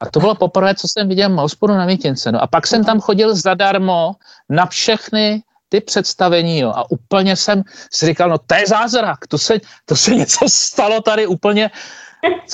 A 0.01 0.11
to 0.11 0.21
bylo 0.21 0.35
poprvé, 0.35 0.75
co 0.75 0.89
jsem 0.89 1.09
viděl 1.09 1.37
hospodu 1.37 1.75
na 1.75 1.87
mítince. 1.87 2.33
No 2.33 2.43
a 2.43 2.47
pak 2.47 2.67
jsem 2.67 2.85
tam 2.85 3.01
chodil 3.01 3.35
zadarmo 3.35 4.13
na 4.49 4.67
všechny 4.67 5.43
ty 5.69 5.81
představení, 5.81 6.59
jo, 6.59 6.71
a 6.71 6.91
úplně 6.91 7.37
jsem 7.37 7.63
si 7.93 8.07
říkal, 8.07 8.29
no 8.31 8.39
to 8.39 8.55
je 8.55 8.65
zázrak, 8.67 9.27
to 9.27 9.39
se, 9.39 9.61
to 9.85 9.97
se 9.97 10.15
něco 10.15 10.45
stalo 10.49 11.01
tady 11.01 11.27
úplně, 11.27 11.71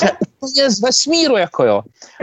je 0.02 0.10
úplně 0.20 0.70
z 0.70 0.80
vesmíru, 0.82 1.36
jako 1.36 1.64
jo. 1.64 1.82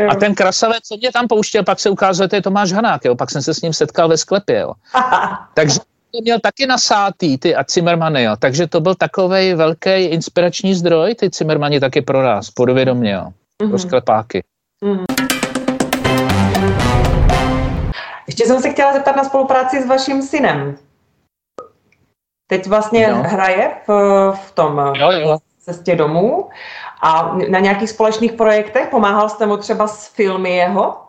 A 0.09 0.15
ten 0.15 0.35
krasavec, 0.35 0.83
co 0.83 0.97
mě 0.97 1.11
tam 1.11 1.27
pouštěl, 1.27 1.63
pak 1.63 1.79
se 1.79 1.89
ukázalo, 1.89 2.25
že 2.25 2.29
to 2.29 2.35
je 2.35 2.41
Tomáš 2.41 2.71
Hanák, 2.71 3.05
jo, 3.05 3.15
pak 3.15 3.31
jsem 3.31 3.41
se 3.41 3.53
s 3.53 3.61
ním 3.61 3.73
setkal 3.73 4.07
ve 4.09 4.17
sklepě, 4.17 4.59
jo. 4.59 4.73
Takže 5.53 5.79
to 6.11 6.21
měl 6.21 6.39
taky 6.39 6.65
nasátý, 6.65 7.37
ty 7.37 7.55
a 7.55 7.63
Cimmermany, 7.63 8.23
jo. 8.23 8.35
Takže 8.39 8.67
to 8.67 8.81
byl 8.81 8.95
takový 8.95 9.53
velký 9.53 9.89
inspirační 9.89 10.75
zdroj, 10.75 11.15
ty 11.15 11.29
Cimmermani 11.29 11.79
taky 11.79 12.01
pro 12.01 12.23
nás, 12.23 12.49
podovědomě, 12.49 13.11
jo. 13.11 13.27
Mm-hmm. 13.63 13.69
Pro 13.69 13.79
sklepáky. 13.79 14.43
Mm-hmm. 14.83 15.05
Ještě 18.27 18.45
jsem 18.45 18.61
se 18.61 18.69
chtěla 18.69 18.93
zeptat 18.93 19.15
na 19.15 19.23
spolupráci 19.23 19.83
s 19.83 19.85
vaším 19.85 20.21
synem. 20.21 20.77
Teď 22.47 22.67
vlastně 22.67 23.07
no. 23.07 23.23
hraje 23.23 23.71
v, 23.87 23.91
v 24.47 24.51
tom 24.51 24.77
jo, 24.95 25.11
jo. 25.11 25.37
cestě 25.59 25.95
domů 25.95 26.49
A 27.01 27.37
na 27.49 27.59
nějakých 27.59 27.89
společných 27.89 28.33
projektech 28.33 28.87
pomáhal 28.87 29.29
jste 29.29 29.45
mu 29.45 29.57
třeba 29.57 29.87
s 29.87 30.07
filmy 30.07 30.55
jeho? 30.55 31.07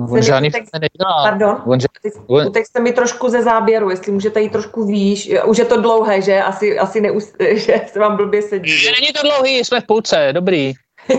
On 0.00 0.22
žádný 0.22 0.50
text, 0.50 0.70
nedělá. 0.72 1.22
Pardon, 1.22 1.62
on, 1.66 1.78
on, 2.26 2.46
utek 2.46 2.66
jste 2.66 2.80
mi 2.80 2.92
trošku 2.92 3.28
ze 3.28 3.42
záběru, 3.42 3.90
jestli 3.90 4.12
můžete 4.12 4.40
jít 4.40 4.52
trošku 4.52 4.84
výš. 4.84 5.30
Už 5.46 5.58
je 5.58 5.64
to 5.64 5.80
dlouhé, 5.80 6.22
že? 6.22 6.42
Asi, 6.42 6.78
asi 6.78 7.00
neus, 7.00 7.32
že 7.52 7.80
se 7.86 7.98
vám 7.98 8.16
blbě 8.16 8.42
sedí. 8.42 8.70
Že? 8.70 8.90
Není 8.92 9.12
to 9.12 9.22
dlouhý, 9.22 9.58
jsme 9.58 9.80
v 9.80 9.86
půlce, 9.86 10.28
dobrý. 10.32 10.72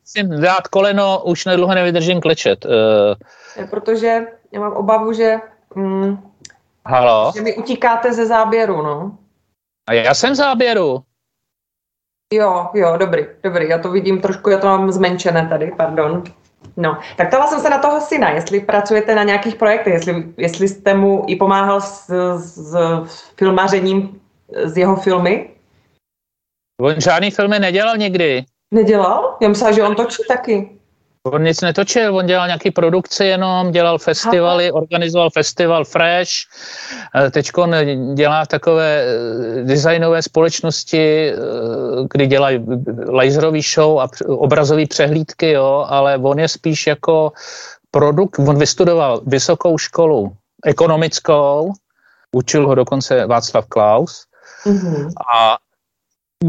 Musím 0.00 0.40
dát 0.40 0.68
koleno, 0.68 1.22
už 1.24 1.44
nedlouho 1.44 1.74
nevydržím 1.74 2.20
klečet. 2.20 2.64
Uh... 2.64 3.66
Protože 3.70 4.26
já 4.52 4.60
mám 4.60 4.72
obavu, 4.72 5.12
že, 5.12 5.36
mm, 5.74 6.30
Halo? 6.86 7.32
že 7.36 7.42
mi 7.42 7.54
utíkáte 7.54 8.12
ze 8.12 8.26
záběru, 8.26 8.82
no. 8.82 9.18
A 9.88 9.92
já 9.92 10.14
jsem 10.14 10.32
v 10.32 10.36
záběru. 10.36 11.02
Jo, 12.32 12.68
jo, 12.74 12.96
dobrý, 12.96 13.26
dobrý, 13.42 13.68
já 13.68 13.78
to 13.78 13.90
vidím 13.90 14.20
trošku, 14.20 14.50
já 14.50 14.58
to 14.58 14.66
mám 14.66 14.92
zmenšené 14.92 15.48
tady, 15.48 15.72
pardon. 15.76 16.22
No, 16.76 16.98
tak 17.16 17.30
to 17.30 17.36
jsem 17.48 17.60
se 17.60 17.70
na 17.70 17.78
toho 17.78 18.00
syna, 18.00 18.30
jestli 18.30 18.60
pracujete 18.60 19.14
na 19.14 19.22
nějakých 19.22 19.54
projektech, 19.54 19.92
jestli, 19.92 20.24
jestli 20.36 20.68
jste 20.68 20.94
mu 20.94 21.24
i 21.26 21.36
pomáhal 21.36 21.80
s, 21.80 22.06
s 22.36 22.76
filmařením 23.36 24.20
z 24.64 24.76
jeho 24.76 24.96
filmy. 24.96 25.50
On 26.80 27.00
žádný 27.00 27.30
filmy 27.30 27.58
nedělal 27.58 27.96
nikdy. 27.96 28.44
Nedělal? 28.74 29.36
Já 29.40 29.48
myslím, 29.48 29.74
že 29.74 29.82
on 29.82 29.94
točí 29.94 30.22
taky. 30.28 30.78
On 31.24 31.42
nic 31.42 31.60
netočil, 31.60 32.16
on 32.16 32.26
dělal 32.26 32.46
nějaký 32.46 32.70
produkce 32.70 33.26
jenom, 33.26 33.70
dělal 33.70 33.98
festivaly, 33.98 34.70
Aha. 34.70 34.74
organizoval 34.74 35.30
festival 35.30 35.84
Fresh, 35.84 36.30
eh, 37.14 37.30
teď 37.30 37.50
dělá 38.14 38.46
takové 38.46 39.04
eh, 39.04 39.62
designové 39.64 40.22
společnosti, 40.22 41.30
eh, 41.30 41.36
kdy 42.10 42.26
dělají 42.26 42.66
laserový 43.08 43.62
show 43.62 44.00
a 44.00 44.08
obrazové 44.26 44.86
přehlídky, 44.86 45.50
jo, 45.50 45.86
ale 45.88 46.18
on 46.18 46.38
je 46.38 46.48
spíš 46.48 46.86
jako 46.86 47.32
produkt, 47.90 48.38
on 48.38 48.58
vystudoval 48.58 49.20
vysokou 49.26 49.78
školu 49.78 50.32
ekonomickou, 50.66 51.72
učil 52.32 52.66
ho 52.66 52.74
dokonce 52.74 53.26
Václav 53.26 53.66
Klaus 53.66 54.26
mm-hmm. 54.66 55.08
a 55.34 55.58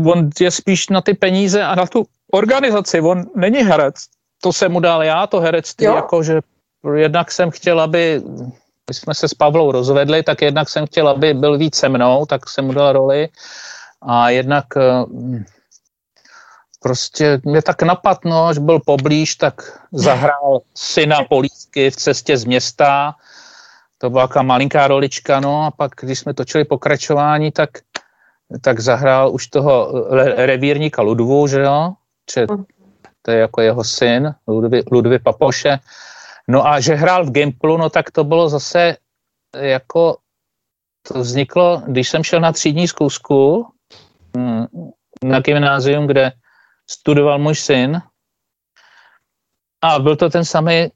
on 0.06 0.30
je 0.40 0.52
spíš 0.52 0.90
na 0.90 1.02
ty 1.02 1.14
peníze 1.14 1.64
a 1.64 1.76
na 1.76 1.86
tu 1.86 2.06
organizaci, 2.32 3.02
on 3.02 3.26
není 3.36 3.58
herec, 3.58 3.96
to 4.44 4.54
jsem 4.54 4.72
mu 4.72 4.80
dal 4.80 5.04
já, 5.04 5.28
to 5.28 5.39
herectví, 5.39 5.86
jo. 5.86 5.96
jako 5.96 6.24
že 6.24 6.39
jednak 6.96 7.32
jsem 7.32 7.52
chtěl, 7.52 7.82
aby 7.82 8.22
my 8.89 8.94
jsme 8.94 9.14
se 9.16 9.28
s 9.28 9.34
Pavlou 9.34 9.72
rozvedli, 9.72 10.24
tak 10.24 10.41
jednak 10.41 10.70
jsem 10.70 10.86
chtěl, 10.86 11.10
aby 11.10 11.34
byl 11.34 11.58
víc 11.58 11.76
se 11.76 11.89
mnou, 11.89 12.26
tak 12.26 12.50
jsem 12.50 12.66
mu 12.66 12.74
dal 12.74 12.94
roli. 12.94 13.30
A 14.02 14.30
jednak 14.30 14.66
eh, 14.78 15.06
prostě 16.80 17.41
mě 17.46 17.62
tak 17.62 17.82
napadlo, 17.82 18.54
že 18.54 18.60
byl 18.60 18.80
poblíž, 18.80 19.36
tak 19.36 19.80
zahrál 19.91 20.60
syna 20.76 21.24
Polísky 21.24 21.91
v 21.91 21.96
cestě 21.96 22.38
z 22.38 22.46
města, 22.46 23.16
to 23.98 24.10
byla 24.10 24.28
taková 24.28 24.44
malinká 24.44 24.88
rolička, 24.88 25.39
no 25.39 25.66
a 25.66 25.72
pak, 25.72 25.91
když 26.02 26.20
jsme 26.20 26.34
točili 26.34 26.66
pokračování, 26.66 27.52
tak, 27.52 27.70
tak 28.62 28.80
zahrál 28.80 29.32
už 29.32 29.48
toho 29.48 29.91
revírníka 30.36 31.02
Ludvu, 31.02 31.48
že 31.48 31.62
jo, 31.62 31.94
že 32.34 32.46
hm 32.52 32.66
to 33.26 33.32
je 33.32 33.38
jako 33.40 33.62
jeho 33.62 33.84
syn, 33.84 34.36
Ludvy, 34.48 34.84
Ludvy 34.92 35.20
Papoše. 35.20 35.80
No 36.48 36.68
a 36.68 36.80
že 36.80 36.96
hrál 36.96 37.26
v 37.26 37.32
Gimplu, 37.32 37.78
no 37.78 37.90
tak 37.90 38.12
to 38.12 38.24
bylo 38.24 38.50
zase 38.50 38.98
jako, 39.56 40.18
to 41.08 41.20
vzniklo, 41.20 41.82
když 41.88 42.10
jsem 42.10 42.24
šel 42.24 42.40
na 42.40 42.52
třídní 42.52 42.88
zkusku 42.88 43.68
hm, 44.38 44.66
na 45.24 45.40
gymnázium, 45.40 46.08
kde 46.08 46.32
studoval 46.90 47.40
můj 47.40 47.56
syn 47.56 48.02
a 49.82 50.00
byl 50.00 50.16
to 50.16 50.30
ten 50.30 50.46
samý 50.46 50.92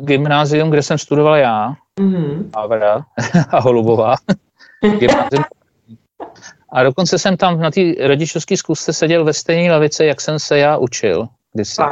gymnázium, 0.00 0.70
kde 0.70 0.82
jsem 0.82 0.98
studoval 0.98 1.36
já, 1.36 1.74
mm-hmm. 2.00 2.50
Avra 2.54 3.04
a 3.50 3.60
Holubová. 3.60 4.14
gymnázium 4.98 5.44
a 6.72 6.82
dokonce 6.82 7.18
jsem 7.18 7.36
tam 7.36 7.60
na 7.60 7.70
té 7.70 7.80
rodičovské 8.00 8.56
zkusce 8.56 8.92
seděl 8.92 9.24
ve 9.24 9.32
stejné 9.32 9.72
lavice, 9.72 10.04
jak 10.04 10.20
jsem 10.20 10.38
se 10.38 10.58
já 10.58 10.76
učil. 10.76 11.28
Kdysi. 11.52 11.82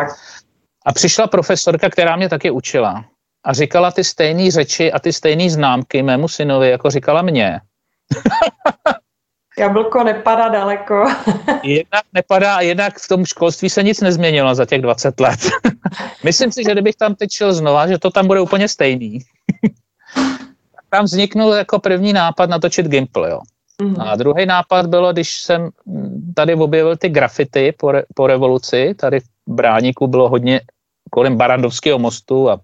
A 0.87 0.93
přišla 0.93 1.27
profesorka, 1.27 1.91
která 1.91 2.17
mě 2.17 2.29
taky 2.29 2.51
učila. 2.51 3.05
A 3.45 3.53
říkala 3.53 3.91
ty 3.91 4.05
stejné 4.05 4.51
řeči 4.51 4.93
a 4.93 4.99
ty 4.99 5.13
stejné 5.13 5.51
známky 5.51 6.03
mému 6.03 6.29
synovi, 6.29 6.71
jako 6.71 6.91
říkala 6.91 7.23
mě. 7.23 7.61
Jablko 9.59 10.05
nepadá 10.05 10.49
daleko. 10.49 11.05
jednak 11.63 12.05
nepadá 12.13 12.57
a 12.57 12.61
jednak 12.61 12.99
v 12.99 13.09
tom 13.09 13.25
školství 13.25 13.71
se 13.71 13.83
nic 13.83 14.01
nezměnilo 14.01 14.55
za 14.55 14.67
těch 14.67 14.83
20 14.83 15.21
let. 15.21 15.41
Myslím 16.25 16.53
si, 16.53 16.65
že 16.65 16.73
kdybych 16.73 16.97
tam 16.97 17.15
teď 17.15 17.31
šel 17.31 17.53
znova, 17.53 17.87
že 17.87 17.99
to 17.99 18.11
tam 18.11 18.27
bude 18.27 18.41
úplně 18.41 18.69
stejný. 18.69 19.19
tam 20.91 21.05
vzniknul 21.05 21.53
jako 21.53 21.79
první 21.79 22.13
nápad 22.13 22.51
natočit 22.51 22.87
Gimple, 22.87 23.31
jo. 23.31 23.41
Mm. 23.83 24.01
A 24.01 24.17
druhý 24.17 24.47
nápad 24.47 24.87
bylo, 24.87 25.13
když 25.13 25.41
jsem 25.41 25.69
tady 26.35 26.55
objevil 26.55 26.97
ty 26.97 27.09
grafity 27.09 27.75
po, 27.79 27.93
re, 27.93 28.03
po 28.15 28.27
revoluci, 28.27 28.95
tady 28.95 29.21
v 29.21 29.25
Bráníku 29.47 30.07
bylo 30.07 30.29
hodně 30.29 30.61
kolem 31.11 31.37
Barandovského 31.37 31.99
mostu 31.99 32.51
a 32.51 32.61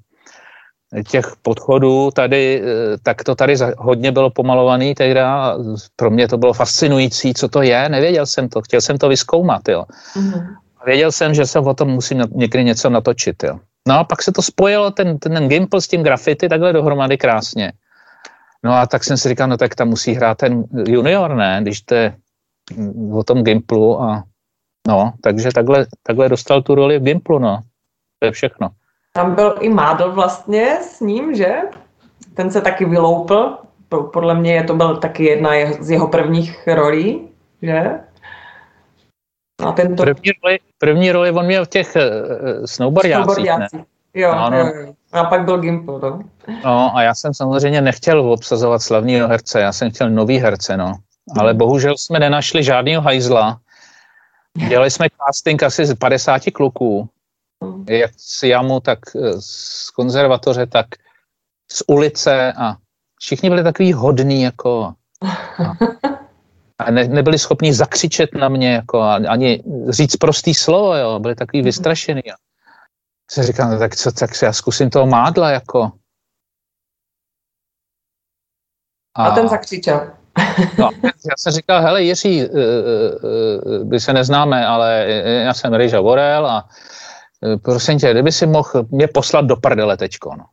těch 1.10 1.32
podchodů 1.42 2.10
tady, 2.10 2.62
eh, 2.62 2.98
tak 3.02 3.24
to 3.24 3.34
tady 3.34 3.56
hodně 3.78 4.12
bylo 4.12 4.30
pomalovaný 4.30 4.94
tehda. 4.94 5.56
Pro 5.96 6.10
mě 6.10 6.28
to 6.28 6.38
bylo 6.38 6.52
fascinující, 6.52 7.34
co 7.34 7.48
to 7.48 7.62
je, 7.62 7.88
nevěděl 7.88 8.26
jsem 8.26 8.48
to, 8.48 8.62
chtěl 8.62 8.80
jsem 8.80 8.98
to 8.98 9.08
vyskoumat, 9.08 9.68
jo. 9.68 9.84
Mm. 10.16 10.32
Věděl 10.86 11.12
jsem, 11.12 11.34
že 11.34 11.46
se 11.46 11.58
o 11.58 11.74
tom 11.74 11.88
musím 11.88 12.22
někdy 12.34 12.64
něco 12.64 12.90
natočit, 12.90 13.42
jo. 13.42 13.58
No 13.88 13.98
a 13.98 14.04
pak 14.04 14.22
se 14.22 14.32
to 14.32 14.42
spojilo, 14.42 14.90
ten, 14.90 15.18
ten 15.18 15.48
Gimple 15.48 15.80
s 15.80 15.88
tím 15.88 16.02
grafity 16.02 16.48
takhle 16.48 16.72
dohromady 16.72 17.18
krásně. 17.18 17.72
No 18.64 18.72
a 18.72 18.86
tak 18.86 19.04
jsem 19.04 19.16
si 19.16 19.28
říkal, 19.28 19.48
no 19.48 19.56
tak 19.56 19.74
tam 19.74 19.88
musí 19.88 20.14
hrát 20.14 20.38
ten 20.38 20.64
junior, 20.86 21.34
ne, 21.34 21.58
když 21.62 21.80
to 21.80 21.94
je 21.94 22.16
o 23.12 23.24
tom 23.24 23.42
Gimplu 23.42 24.02
a 24.02 24.24
no, 24.88 25.12
takže 25.22 25.48
takhle, 25.54 25.86
takhle 26.02 26.28
dostal 26.28 26.62
tu 26.62 26.74
roli 26.74 26.98
v 26.98 27.02
Gimplu, 27.02 27.38
no. 27.38 27.60
To 28.18 28.26
je 28.26 28.32
všechno. 28.32 28.68
Tam 29.12 29.34
byl 29.34 29.54
i 29.60 29.68
Mádl 29.68 30.12
vlastně 30.12 30.78
s 30.80 31.00
ním, 31.00 31.34
že? 31.34 31.54
Ten 32.34 32.50
se 32.50 32.60
taky 32.60 32.84
vyloupl. 32.84 33.58
Podle 34.12 34.34
mě 34.34 34.54
je 34.54 34.64
to 34.64 34.74
byl 34.74 34.96
taky 34.96 35.24
jedna 35.24 35.50
z 35.80 35.90
jeho 35.90 36.08
prvních 36.08 36.68
rolí, 36.68 37.28
že? 37.62 38.00
A 39.64 39.72
tento... 39.72 40.02
první, 40.02 40.32
roli, 40.42 40.58
první 40.78 41.12
roli 41.12 41.30
on 41.30 41.46
měl 41.46 41.64
v 41.64 41.68
těch 41.68 41.96
uh, 41.96 42.64
snowboardiácích, 42.64 43.44
ne? 43.44 43.68
Jo, 44.14 44.34
no, 44.34 44.50
no. 44.50 44.58
jo, 44.58 44.66
jo. 44.66 44.94
A 45.14 45.24
pak 45.24 45.44
byl 45.44 45.58
Gimple, 45.58 46.00
no. 46.00 46.22
No 46.64 46.96
a 46.96 47.02
já 47.02 47.14
jsem 47.14 47.34
samozřejmě 47.34 47.80
nechtěl 47.80 48.32
obsazovat 48.32 48.82
slavního 48.82 49.28
herce, 49.28 49.60
já 49.60 49.72
jsem 49.72 49.90
chtěl 49.90 50.10
nový 50.10 50.38
herce, 50.38 50.76
no. 50.76 50.94
Ale 51.38 51.50
hmm. 51.50 51.58
bohužel 51.58 51.96
jsme 51.96 52.18
nenašli 52.18 52.64
žádného 52.64 53.02
hajzla. 53.02 53.60
Dělali 54.68 54.90
jsme 54.90 55.06
casting 55.26 55.62
asi 55.62 55.86
z 55.86 55.94
50 55.94 56.42
kluků, 56.52 57.08
hmm. 57.62 57.84
jak 57.88 58.10
z 58.16 58.42
jamu, 58.42 58.80
tak 58.80 58.98
eh, 59.16 59.32
z 59.40 59.90
konzervatoře, 59.90 60.66
tak 60.66 60.86
z 61.72 61.82
ulice 61.86 62.52
a 62.52 62.76
všichni 63.20 63.48
byli 63.48 63.62
takový 63.62 63.92
hodní, 63.92 64.42
jako 64.42 64.92
a 66.78 66.90
ne, 66.90 67.08
nebyli 67.08 67.38
schopni 67.38 67.74
zakřičet 67.74 68.34
na 68.34 68.48
mě, 68.48 68.72
jako 68.72 69.02
ani 69.02 69.62
říct 69.88 70.16
prostý 70.16 70.54
slovo, 70.54 70.94
jo, 70.94 71.18
byli 71.18 71.34
takový 71.34 71.58
hmm. 71.58 71.64
vystrašený. 71.64 72.22
Jo 72.24 72.34
jsem 73.30 73.44
říkal, 73.44 73.70
no 73.70 73.78
tak 73.78 73.96
co, 73.96 74.12
tak 74.12 74.30
já 74.42 74.52
zkusím 74.52 74.90
toho 74.90 75.06
mádla, 75.06 75.50
jako. 75.50 75.92
A, 79.16 79.26
a 79.26 79.34
ten 79.34 79.48
zakřičel. 79.48 80.10
no, 80.78 80.90
já 81.04 81.34
jsem 81.38 81.52
říkal, 81.52 81.82
hele 81.82 82.02
Jiří, 82.02 82.48
uh, 82.48 82.56
uh, 82.56 83.84
my 83.84 84.00
se 84.00 84.12
neznáme, 84.12 84.66
ale 84.66 85.06
já 85.24 85.54
jsem 85.54 85.74
Ryža 85.74 86.00
Vorel 86.00 86.46
a 86.46 86.68
uh, 87.40 87.56
prosím 87.56 87.98
tě, 87.98 88.10
kdyby 88.10 88.32
si 88.32 88.46
mohl 88.46 88.86
mě 88.90 89.08
poslat 89.08 89.44
do 89.44 89.56
prdele 89.56 89.96
tečko, 89.96 90.34
no. 90.38 90.44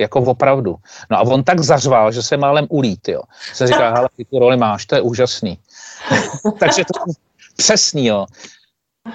Jako 0.00 0.20
opravdu. 0.20 0.76
No 1.10 1.16
a 1.16 1.20
on 1.20 1.44
tak 1.44 1.60
zařval, 1.60 2.12
že 2.12 2.22
se 2.22 2.36
málem 2.36 2.66
ulít, 2.68 3.08
jo. 3.08 3.22
Jsem 3.52 3.66
říkal, 3.66 3.94
hele, 3.94 4.08
ty 4.16 4.24
tu 4.24 4.38
roli 4.38 4.56
máš, 4.56 4.86
to 4.86 4.94
je 4.94 5.00
úžasný. 5.00 5.58
Takže 6.60 6.84
to 6.84 7.12
přesný, 7.56 8.06
jo. 8.06 8.26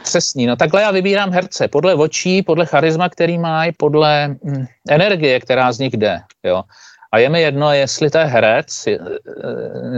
Přesný, 0.03 0.45
no 0.45 0.55
takhle 0.55 0.81
já 0.81 0.91
vybírám 0.91 1.31
herce, 1.31 1.67
podle 1.67 1.95
očí, 1.95 2.41
podle 2.41 2.65
charisma, 2.65 3.09
který 3.09 3.37
mají, 3.37 3.71
podle 3.71 4.27
hm, 4.27 4.65
energie, 4.89 5.39
která 5.39 5.71
z 5.71 5.79
nich 5.79 5.93
jde, 5.93 6.21
jo. 6.43 6.63
A 7.11 7.17
je 7.17 7.29
mi 7.29 7.41
jedno, 7.41 7.71
jestli 7.71 8.09
to 8.09 8.17
je 8.17 8.25
herec, 8.25 8.87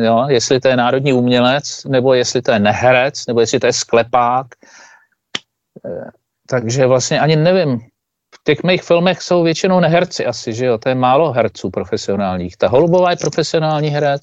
jo, 0.04 0.26
jestli 0.30 0.60
to 0.60 0.68
je 0.68 0.76
národní 0.76 1.14
umělec, 1.14 1.84
nebo 1.86 2.14
jestli 2.14 2.42
to 2.42 2.52
je 2.52 2.60
neherec, 2.60 3.26
nebo 3.28 3.40
jestli 3.40 3.60
to 3.60 3.68
je 3.68 3.74
sklepák. 3.74 4.48
Eh, 5.86 6.10
takže 6.50 6.86
vlastně 6.86 7.20
ani 7.20 7.36
nevím, 7.36 7.80
v 8.36 8.44
těch 8.44 8.64
mých 8.64 8.84
filmech 8.84 9.22
jsou 9.22 9.44
většinou 9.44 9.80
neherci 9.80 10.26
asi, 10.26 10.54
že 10.54 10.66
jo, 10.66 10.78
to 10.78 10.90
je 10.90 10.96
málo 10.96 11.32
herců 11.32 11.70
profesionálních. 11.70 12.58
Ta 12.58 12.68
Holubová 12.68 13.12
je 13.12 13.18
profesionální 13.18 13.90
herec, 13.90 14.22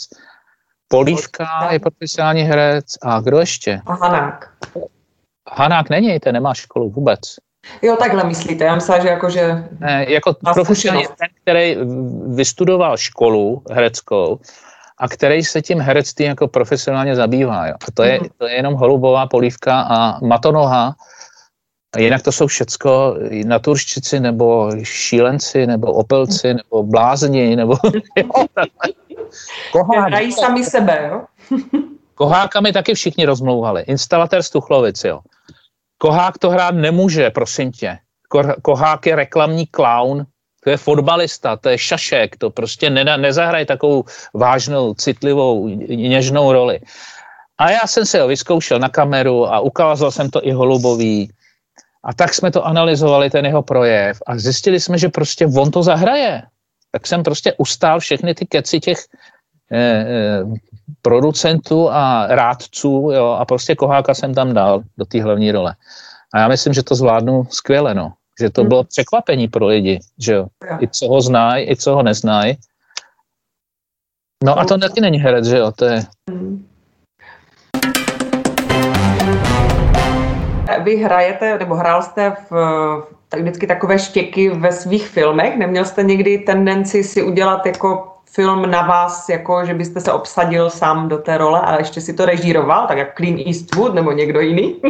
Polívka 0.93 1.69
je 1.73 1.81
profesionální 1.81 2.43
herec 2.43 2.85
a 3.03 3.21
kdo 3.21 3.39
ještě? 3.39 3.81
Hanák. 3.87 4.53
Hanák 5.51 5.91
není, 5.91 6.21
ten 6.21 6.35
nemá 6.35 6.55
školu 6.55 6.91
vůbec. 6.91 7.21
Jo, 7.83 7.97
takhle 7.97 8.25
myslíte. 8.25 8.65
Já 8.65 8.75
myslím, 8.75 9.03
že 9.03 9.09
jako, 9.09 9.31
že... 9.31 9.65
Ne, 9.79 10.07
jako 10.09 10.35
profesionální 10.55 11.07
ten, 11.07 11.29
který 11.43 11.77
vystudoval 12.35 12.97
školu 12.97 13.63
hereckou 13.71 14.39
a 14.99 15.09
který 15.09 15.45
se 15.45 15.63
tím 15.63 15.81
herectvím 15.81 16.29
jako 16.29 16.49
profesionálně 16.49 17.17
zabývá. 17.17 17.67
Jo. 17.67 17.75
A 17.89 17.91
to 17.95 18.03
je, 18.03 18.19
mhm. 18.21 18.29
to 18.39 18.47
je 18.47 18.55
jenom 18.55 18.75
holubová 18.75 19.27
polívka 19.27 19.81
a 19.81 20.25
matonoha. 20.25 20.95
A 21.95 21.99
jinak 21.99 22.23
to 22.23 22.33
jsou 22.33 22.47
všecko 22.47 23.17
naturščici 23.47 24.21
nebo 24.21 24.71
šílenci 24.83 25.67
nebo 25.67 25.93
opelci 25.93 26.55
nebo 26.55 26.83
blázni 26.83 27.57
nebo... 27.57 27.75
Hrají 30.07 30.33
sami 30.33 30.65
sebe, 30.65 31.11
jo? 31.13 31.25
Kohákami 32.23 32.73
taky 32.73 32.95
všichni 32.95 33.27
rozmlouvali. 33.27 33.83
Instalatér 33.83 34.43
Stuchlovic, 34.43 35.05
jo. 35.05 35.21
Kohák 35.99 36.39
to 36.39 36.51
hrát 36.51 36.75
nemůže, 36.75 37.31
prosím 37.31 37.73
tě. 37.73 37.99
Kohák 38.63 39.07
je 39.07 39.17
reklamní 39.17 39.67
clown, 39.67 40.27
to 40.65 40.71
je 40.71 40.77
fotbalista, 40.77 41.57
to 41.57 41.69
je 41.69 41.79
šašek, 41.79 42.37
to 42.37 42.51
prostě 42.51 42.91
ne, 42.91 43.19
nezahraje 43.19 43.67
takovou 43.67 44.05
vážnou, 44.35 44.95
citlivou, 44.95 45.69
něžnou 45.89 46.53
roli. 46.53 46.81
A 47.59 47.71
já 47.71 47.87
jsem 47.87 48.07
se 48.07 48.21
ho 48.21 48.29
vyzkoušel 48.29 48.79
na 48.79 48.89
kameru 48.89 49.47
a 49.47 49.61
ukázal 49.61 50.11
jsem 50.11 50.31
to 50.31 50.47
i 50.47 50.53
Holubový. 50.53 51.33
A 52.05 52.15
tak 52.15 52.35
jsme 52.35 52.51
to 52.51 52.67
analyzovali, 52.67 53.31
ten 53.31 53.47
jeho 53.47 53.63
projev 53.63 54.23
a 54.27 54.39
zjistili 54.39 54.81
jsme, 54.81 54.99
že 54.99 55.09
prostě 55.09 55.47
on 55.47 55.71
to 55.71 55.83
zahraje. 55.83 56.43
Tak 56.93 57.07
jsem 57.07 57.23
prostě 57.23 57.55
ustál 57.59 58.01
všechny 58.01 58.35
ty 58.35 58.47
keci 58.47 58.81
těch 58.81 58.99
producentů 61.03 61.91
a 61.91 62.27
rádců 62.27 63.11
jo, 63.15 63.27
a 63.27 63.45
prostě 63.45 63.75
Koháka 63.75 64.15
jsem 64.15 64.35
tam 64.35 64.55
dal 64.55 64.83
do 64.99 65.05
té 65.05 65.23
hlavní 65.23 65.53
role. 65.53 65.75
A 66.35 66.39
já 66.39 66.49
myslím, 66.49 66.73
že 66.73 66.83
to 66.83 66.95
zvládnu 66.95 67.45
skvěle, 67.51 67.95
no. 67.95 68.13
Že 68.41 68.51
to 68.51 68.61
hmm. 68.61 68.69
bylo 68.69 68.85
překvapení 68.85 69.49
pro 69.49 69.67
lidi, 69.67 70.01
že 70.19 70.33
jo. 70.33 70.47
I 70.81 70.89
co 70.89 71.09
ho 71.09 71.21
znají, 71.21 71.71
i 71.71 71.77
co 71.77 71.95
ho 71.95 72.03
neznají. 72.03 72.57
No 74.45 74.59
a 74.59 74.65
to 74.65 74.79
taky 74.79 75.01
není 75.01 75.19
herec, 75.19 75.47
že 75.47 75.59
jo, 75.59 75.73
to 75.73 75.85
je... 75.85 76.05
Hmm. 76.31 76.67
Vy 80.83 80.97
hrajete, 80.97 81.59
nebo 81.59 81.75
hrál 81.75 82.03
jste 82.03 82.37
v, 82.51 82.53
tak 83.29 83.41
vždycky 83.41 83.67
takové 83.67 83.99
štěky 83.99 84.51
ve 84.51 84.73
svých 84.73 85.09
filmech? 85.09 85.59
Neměl 85.59 85.85
jste 85.85 86.03
někdy 86.03 86.39
tendenci 86.39 87.05
si 87.05 87.23
udělat 87.23 87.67
jako 87.67 88.12
film 88.35 88.71
na 88.71 88.83
vás, 88.87 89.29
jako 89.29 89.65
že 89.67 89.75
byste 89.75 90.01
se 90.01 90.13
obsadil 90.13 90.71
sám 90.71 91.09
do 91.09 91.19
té 91.19 91.39
role 91.39 91.61
a 91.61 91.79
ještě 91.79 92.01
si 92.01 92.15
to 92.15 92.27
režíroval, 92.27 92.87
tak 92.87 92.99
jak 92.99 93.17
Clean 93.17 93.39
Eastwood 93.47 93.95
nebo 93.95 94.13
někdo 94.13 94.41
jiný? 94.41 94.81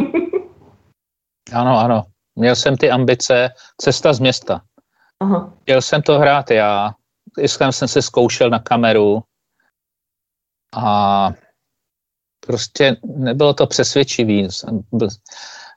ano, 1.53 1.79
ano. 1.79 2.03
Měl 2.35 2.55
jsem 2.55 2.77
ty 2.77 2.91
ambice 2.91 3.49
Cesta 3.81 4.13
z 4.13 4.19
města. 4.19 4.61
Aha. 5.19 5.53
Chtěl 5.61 5.81
jsem 5.81 6.01
to 6.01 6.19
hrát 6.19 6.51
já. 6.51 6.93
Iskám 7.39 7.71
jsem 7.71 7.87
se 7.87 8.01
zkoušel 8.01 8.49
na 8.49 8.59
kameru 8.59 9.23
a 10.75 11.29
prostě 12.47 12.97
nebylo 13.03 13.53
to 13.53 13.67
přesvědčivý. 13.67 14.47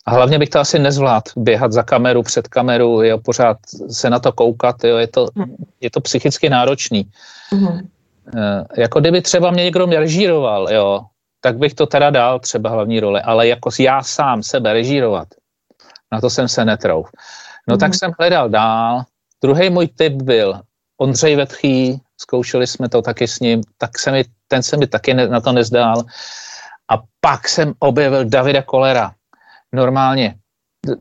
A 0.07 0.11
hlavně 0.11 0.39
bych 0.39 0.49
to 0.49 0.61
asi 0.61 0.79
nezvládl, 0.79 1.31
běhat 1.37 1.73
za 1.73 1.83
kameru, 1.83 2.23
před 2.23 2.49
kameru, 2.49 3.03
jo, 3.03 3.19
pořád 3.19 3.57
se 3.91 4.11
na 4.11 4.19
to 4.19 4.33
koukat, 4.33 4.85
jo, 4.85 4.97
je, 4.97 5.07
to, 5.07 5.29
hm. 5.39 5.55
je 5.81 5.91
to 5.91 6.01
psychicky 6.01 6.51
náročný. 6.51 7.11
Mm. 7.53 7.69
E, 7.69 8.65
jako 8.81 9.01
kdyby 9.01 9.23
třeba 9.23 9.51
mě 9.51 9.65
někdo 9.65 9.87
mě 9.87 9.99
režíroval, 9.99 10.73
jo, 10.73 11.01
tak 11.41 11.59
bych 11.59 11.75
to 11.75 11.87
teda 11.87 12.11
dal 12.11 12.41
třeba 12.41 12.71
hlavní 12.71 13.01
roli, 13.01 13.21
ale 13.21 13.49
jako 13.49 13.71
já 13.81 14.03
sám 14.03 14.43
sebe 14.43 14.73
režírovat, 14.73 15.29
na 16.13 16.21
to 16.21 16.31
jsem 16.31 16.49
se 16.49 16.65
netrouf. 16.65 17.11
No 17.69 17.75
mm. 17.75 17.79
tak 17.79 17.95
jsem 17.95 18.13
hledal 18.19 18.49
dál. 18.49 19.03
Druhý 19.43 19.71
můj 19.71 19.89
tip 19.89 20.13
byl 20.13 20.61
Ondřej 21.01 21.37
Vetchý, 21.37 22.01
zkoušeli 22.21 22.67
jsme 22.67 22.89
to 22.89 23.03
taky 23.03 23.29
s 23.29 23.41
ním, 23.41 23.63
tak 23.79 23.99
se 23.99 24.13
mi, 24.13 24.25
ten 24.49 24.63
se 24.63 24.77
mi 24.77 24.87
taky 24.87 25.15
ne, 25.15 25.29
na 25.29 25.41
to 25.41 25.53
nezdál. 25.53 26.05
A 26.91 27.03
pak 27.21 27.49
jsem 27.49 27.75
objevil 27.79 28.25
Davida 28.25 28.63
Kolera, 28.63 29.13
normálně 29.77 30.35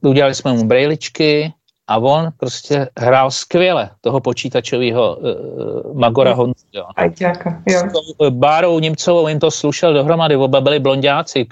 udělali 0.01 0.35
jsme 0.35 0.53
mu 0.53 0.63
brejličky 0.67 1.53
a 1.87 1.97
on 1.97 2.29
prostě 2.37 2.89
hrál 2.97 3.31
skvěle 3.31 3.89
toho 4.01 4.19
počítačového 4.19 5.15
uh, 5.15 5.97
Magora 5.97 6.31
mm. 6.31 6.37
Honzu. 6.37 6.65
Jo. 6.73 6.85
S 8.21 8.29
Bárou 8.29 8.79
Nimcovou 8.79 9.27
jim 9.27 9.39
to 9.39 9.51
slušel 9.51 9.93
dohromady, 9.93 10.35
oba 10.35 10.61
byli 10.61 10.79
blondáci, 10.79 11.47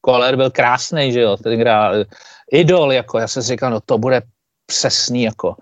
Koler 0.00 0.36
byl 0.36 0.50
krásný, 0.50 1.12
že 1.12 1.20
jo, 1.20 1.36
ten 1.36 1.60
hrál 1.60 2.04
idol, 2.52 2.92
jako, 2.92 3.18
já 3.18 3.28
jsem 3.28 3.42
si 3.42 3.48
říkal, 3.48 3.70
no 3.70 3.80
to 3.80 3.98
bude 3.98 4.22
přesný, 4.66 5.22
jako. 5.22 5.56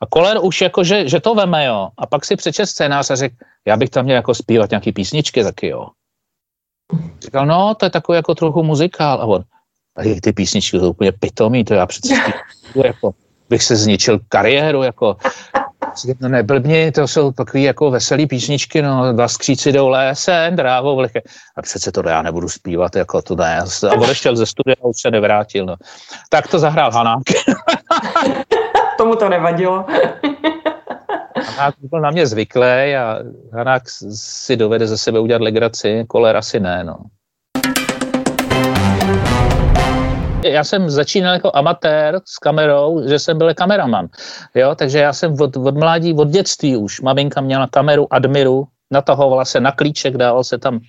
A 0.00 0.06
Koler 0.06 0.38
už 0.42 0.60
jako, 0.60 0.84
že, 0.84 1.08
že 1.08 1.20
to 1.20 1.34
veme, 1.34 1.64
jo. 1.64 1.88
A 1.98 2.06
pak 2.06 2.24
si 2.24 2.36
přečet 2.36 2.66
scénář 2.66 3.10
a 3.10 3.16
řekl, 3.16 3.34
já 3.66 3.76
bych 3.76 3.90
tam 3.90 4.04
měl 4.04 4.16
jako 4.16 4.34
zpívat 4.34 4.70
nějaký 4.70 4.92
písničky 4.92 5.44
taky, 5.44 5.68
jo. 5.68 5.88
Říkal, 7.22 7.46
no, 7.46 7.74
to 7.74 7.86
je 7.86 7.90
takový 7.90 8.16
jako 8.16 8.34
trochu 8.34 8.62
muzikál. 8.62 9.20
A 9.20 9.24
on, 9.24 9.44
a 9.98 10.20
ty 10.20 10.32
písničky 10.32 10.78
jsou 10.78 10.90
úplně 10.90 11.12
pitomý, 11.12 11.64
to 11.64 11.74
já 11.74 11.86
přece 11.86 12.14
jako, 12.84 13.14
bych 13.50 13.62
se 13.62 13.76
zničil 13.76 14.20
kariéru, 14.28 14.82
jako, 14.82 15.16
no 16.20 16.28
neblbni, 16.28 16.92
to 16.92 17.08
jsou 17.08 17.32
takový 17.32 17.62
jako 17.62 17.90
veselý 17.90 18.26
písničky, 18.26 18.82
no, 18.82 19.12
dva 19.12 19.28
skříci 19.28 19.72
jdou 19.72 19.88
lésem, 19.88 20.56
drávou 20.56 20.96
vleche. 20.96 21.22
A 21.56 21.62
přece 21.62 21.92
to 21.92 22.08
já 22.08 22.22
nebudu 22.22 22.48
zpívat, 22.48 22.96
jako 22.96 23.22
to 23.22 23.36
ne. 23.36 23.60
A 23.90 23.92
odešel 23.92 24.36
ze 24.36 24.46
studia 24.46 24.76
a 24.82 24.84
už 24.84 25.00
se 25.00 25.10
nevrátil, 25.10 25.66
no. 25.66 25.76
Tak 26.28 26.48
to 26.48 26.58
zahrál 26.58 26.90
Hanák. 26.90 27.22
Tomu 28.98 29.16
to 29.16 29.28
nevadilo. 29.28 29.86
Hanák 31.56 31.74
byl 31.80 32.00
na 32.00 32.10
mě 32.10 32.26
zvyklý 32.26 32.96
a 32.96 33.18
Hanák 33.52 33.82
si 34.14 34.56
dovede 34.56 34.86
ze 34.86 34.98
sebe 34.98 35.20
udělat 35.20 35.42
legraci, 35.42 36.04
koler 36.08 36.36
asi 36.36 36.60
ne, 36.60 36.84
no. 36.84 36.96
Já 40.44 40.64
jsem 40.64 40.90
začínal 40.90 41.34
jako 41.34 41.50
amatér 41.54 42.20
s 42.24 42.38
kamerou, 42.38 43.08
že 43.08 43.18
jsem 43.18 43.38
byl 43.38 43.54
kameraman. 43.54 44.08
Jo, 44.54 44.74
takže 44.74 44.98
já 44.98 45.12
jsem 45.12 45.34
od, 45.40 45.56
od 45.56 45.74
mládí, 45.74 46.14
od 46.14 46.28
dětství 46.28 46.76
už, 46.76 47.00
maminka 47.00 47.40
měla 47.40 47.66
kameru 47.66 48.12
Admiru, 48.12 48.68
natahovala 48.90 49.44
se 49.44 49.60
na 49.60 49.72
klíček, 49.72 50.16
dával 50.16 50.44
se 50.44 50.58
tam 50.58 50.80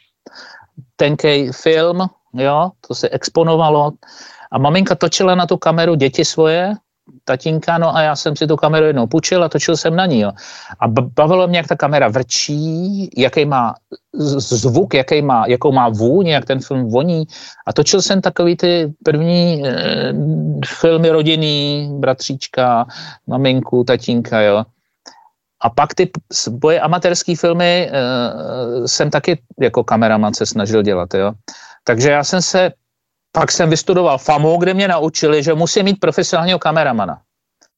tenkej 0.96 1.52
film, 1.52 2.10
jo, 2.34 2.72
to 2.88 2.96
se 2.96 3.10
exponovalo 3.10 3.92
a 4.52 4.58
maminka 4.58 4.96
točila 4.96 5.36
na 5.36 5.46
tu 5.46 5.58
kameru 5.58 5.96
děti 5.96 6.26
svoje, 6.26 6.74
tatínka, 7.26 7.78
no 7.78 7.96
a 7.96 8.02
já 8.02 8.16
jsem 8.16 8.36
si 8.36 8.48
tu 8.48 8.56
kameru 8.56 8.86
jednou 8.86 9.08
půjčil 9.08 9.44
a 9.44 9.50
točil 9.50 9.78
jsem 9.78 9.96
na 9.96 10.06
ní. 10.06 10.20
Jo. 10.20 10.32
A 10.80 10.88
bavilo 10.88 11.48
mě, 11.48 11.58
jak 11.58 11.68
ta 11.68 11.76
kamera 11.76 12.08
vrčí, 12.08 13.10
jaký 13.18 13.46
má 13.46 13.76
zvuk, 14.14 14.94
jaký 14.94 15.22
má, 15.22 15.46
jakou 15.48 15.72
má 15.72 15.90
vůň, 15.90 16.28
jak 16.28 16.46
ten 16.46 16.60
film 16.60 16.90
voní. 16.90 17.28
A 17.68 17.74
točil 17.74 18.02
jsem 18.02 18.22
takový 18.22 18.58
ty 18.58 18.94
první 19.04 19.68
e, 19.68 20.14
filmy 20.66 21.10
rodinný, 21.10 21.90
bratříčka, 22.00 22.86
maminku, 23.28 23.84
tatínka, 23.84 24.42
jo. 24.42 24.64
A 25.62 25.70
pak 25.70 25.94
ty 25.94 26.12
boje 26.50 26.80
amatérské 26.80 27.36
filmy 27.36 27.90
e, 27.92 28.88
jsem 28.88 29.10
taky 29.10 29.42
jako 29.62 29.84
kameraman 29.84 30.34
se 30.34 30.46
snažil 30.46 30.84
dělat, 30.84 31.14
jo. 31.14 31.32
Takže 31.84 32.12
já 32.12 32.24
jsem 32.24 32.42
se 32.42 32.72
pak 33.32 33.52
jsem 33.52 33.70
vystudoval 33.70 34.18
FAMu, 34.18 34.58
kde 34.58 34.74
mě 34.74 34.88
naučili, 34.88 35.44
že 35.44 35.54
musím 35.54 35.86
mít 35.86 36.00
profesionálního 36.00 36.60
kameramana. 36.60 37.22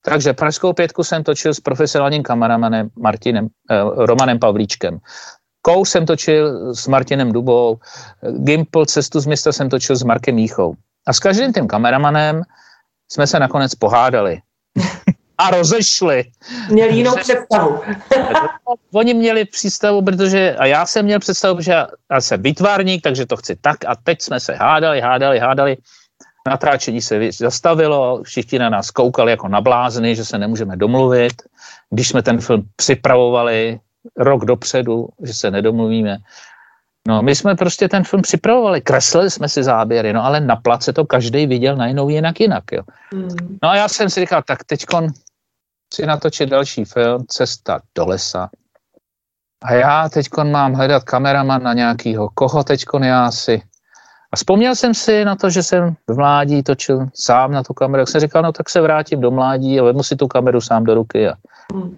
Takže 0.06 0.34
Pražskou 0.34 0.74
pětku 0.74 1.04
jsem 1.04 1.24
točil 1.24 1.54
s 1.54 1.60
profesionálním 1.60 2.24
kameramanem 2.24 2.90
Martinem, 2.96 3.48
eh, 3.72 3.76
Romanem 3.96 4.40
Pavlíčkem. 4.40 5.00
Kou 5.62 5.86
jsem 5.86 6.06
točil 6.06 6.74
s 6.76 6.88
Martinem 6.88 7.32
Dubou, 7.32 7.78
Gimple 8.44 8.86
cestu 8.86 9.20
z 9.20 9.26
města 9.26 9.52
jsem 9.52 9.70
točil 9.70 9.96
s 9.96 10.04
Markem 10.04 10.36
Míchou. 10.36 10.74
A 11.08 11.14
s 11.14 11.20
každým 11.20 11.54
tím 11.54 11.68
kameramanem 11.68 12.42
jsme 13.12 13.28
se 13.28 13.40
nakonec 13.40 13.76
pohádali. 13.76 14.42
A 15.42 15.50
rozešli. 15.50 16.24
Měli 16.70 16.96
jinou 16.96 17.16
představu. 17.16 17.80
Oni 18.94 19.14
měli 19.14 19.46
představu, 19.46 20.02
protože, 20.02 20.56
a 20.56 20.66
já 20.66 20.86
jsem 20.86 21.06
měl 21.06 21.20
představu, 21.20 21.62
že 21.62 21.72
já 22.12 22.22
jsem 22.22 22.42
vytvarník, 22.42 23.04
takže 23.04 23.26
to 23.26 23.38
chci 23.38 23.56
tak 23.56 23.86
a 23.86 23.96
teď 24.04 24.22
jsme 24.22 24.40
se 24.40 24.54
hádali, 24.54 25.02
hádali, 25.02 25.40
hádali. 25.40 25.78
Natáčení 26.48 27.02
se 27.02 27.32
zastavilo, 27.32 28.24
všichni 28.24 28.60
na 28.60 28.70
nás 28.70 28.92
koukali 28.92 29.32
jako 29.32 29.48
na 29.48 29.62
blázny, 29.62 30.16
že 30.16 30.26
se 30.26 30.38
nemůžeme 30.38 30.78
domluvit. 30.78 31.34
Když 31.90 32.10
jsme 32.10 32.22
ten 32.22 32.42
film 32.42 32.64
připravovali 32.76 33.80
rok 34.18 34.46
dopředu, 34.46 35.08
že 35.24 35.34
se 35.34 35.52
nedomluvíme. 35.52 36.18
No, 37.08 37.22
my 37.22 37.36
jsme 37.36 37.56
prostě 37.56 37.90
ten 37.90 38.04
film 38.04 38.22
připravovali, 38.22 38.82
kreslili 38.82 39.30
jsme 39.30 39.50
si 39.50 39.64
záběry, 39.64 40.14
no 40.14 40.26
ale 40.26 40.40
na 40.40 40.56
place 40.56 40.94
to 40.94 41.06
každý 41.06 41.46
viděl 41.46 41.76
najednou 41.76 42.10
jinak 42.10 42.40
jinak, 42.40 42.64
jo. 42.72 42.82
Mm. 43.14 43.58
No 43.64 43.70
a 43.70 43.76
já 43.76 43.88
jsem 43.88 44.10
si 44.10 44.20
říkal, 44.20 44.42
tak 44.46 44.64
teďkon 44.64 45.08
si 45.94 46.06
natočit 46.06 46.50
další 46.50 46.86
film, 46.86 47.26
Cesta 47.28 47.80
do 47.96 48.06
lesa. 48.06 48.50
A 49.64 49.74
já 49.74 50.10
teď 50.10 50.28
mám 50.44 50.74
hledat 50.74 51.04
kameraman 51.04 51.64
na 51.64 51.74
nějakýho, 51.74 52.30
koho 52.30 52.64
teď 52.64 52.86
já 53.04 53.32
si. 53.32 53.62
A 54.32 54.36
vzpomněl 54.36 54.76
jsem 54.76 54.94
si 54.94 55.26
na 55.26 55.36
to, 55.36 55.50
že 55.50 55.64
jsem 55.64 55.96
v 56.08 56.16
mládí 56.16 56.64
točil 56.64 57.08
sám 57.14 57.52
na 57.52 57.64
tu 57.64 57.74
kameru. 57.74 58.02
Jak 58.02 58.10
jsem 58.10 58.22
říkal, 58.22 58.44
no 58.44 58.52
tak 58.52 58.70
se 58.70 58.82
vrátím 58.82 59.22
do 59.22 59.32
mládí 59.32 59.80
a 59.80 59.84
vezmu 59.84 60.04
si 60.04 60.16
tu 60.16 60.28
kameru 60.28 60.62
sám 60.62 60.84
do 60.84 60.94
ruky 60.94 61.30
a 61.30 61.34
hmm. 61.74 61.98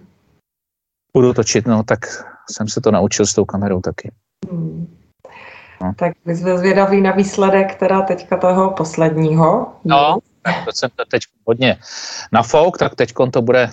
budu 1.16 1.34
točit. 1.34 1.66
No 1.66 1.82
tak 1.82 1.98
jsem 2.50 2.68
se 2.68 2.80
to 2.80 2.90
naučil 2.90 3.26
s 3.26 3.34
tou 3.34 3.44
kamerou 3.44 3.80
taky. 3.80 4.12
Hmm. 4.50 4.96
No. 5.82 5.94
Tak 5.96 6.12
vy 6.24 6.36
jsme 6.36 6.58
zvědaví 6.58 7.00
na 7.00 7.10
výsledek 7.10 7.74
teda 7.74 8.02
teďka 8.02 8.36
toho 8.36 8.70
posledního. 8.70 9.72
No, 9.84 10.18
tak 10.42 10.64
to 10.64 10.72
jsem 10.72 10.90
to 10.96 11.04
teď 11.04 11.22
hodně 11.46 11.78
nafouk, 12.32 12.78
tak 12.78 12.94
teď 12.94 13.12
to 13.30 13.42
bude, 13.42 13.70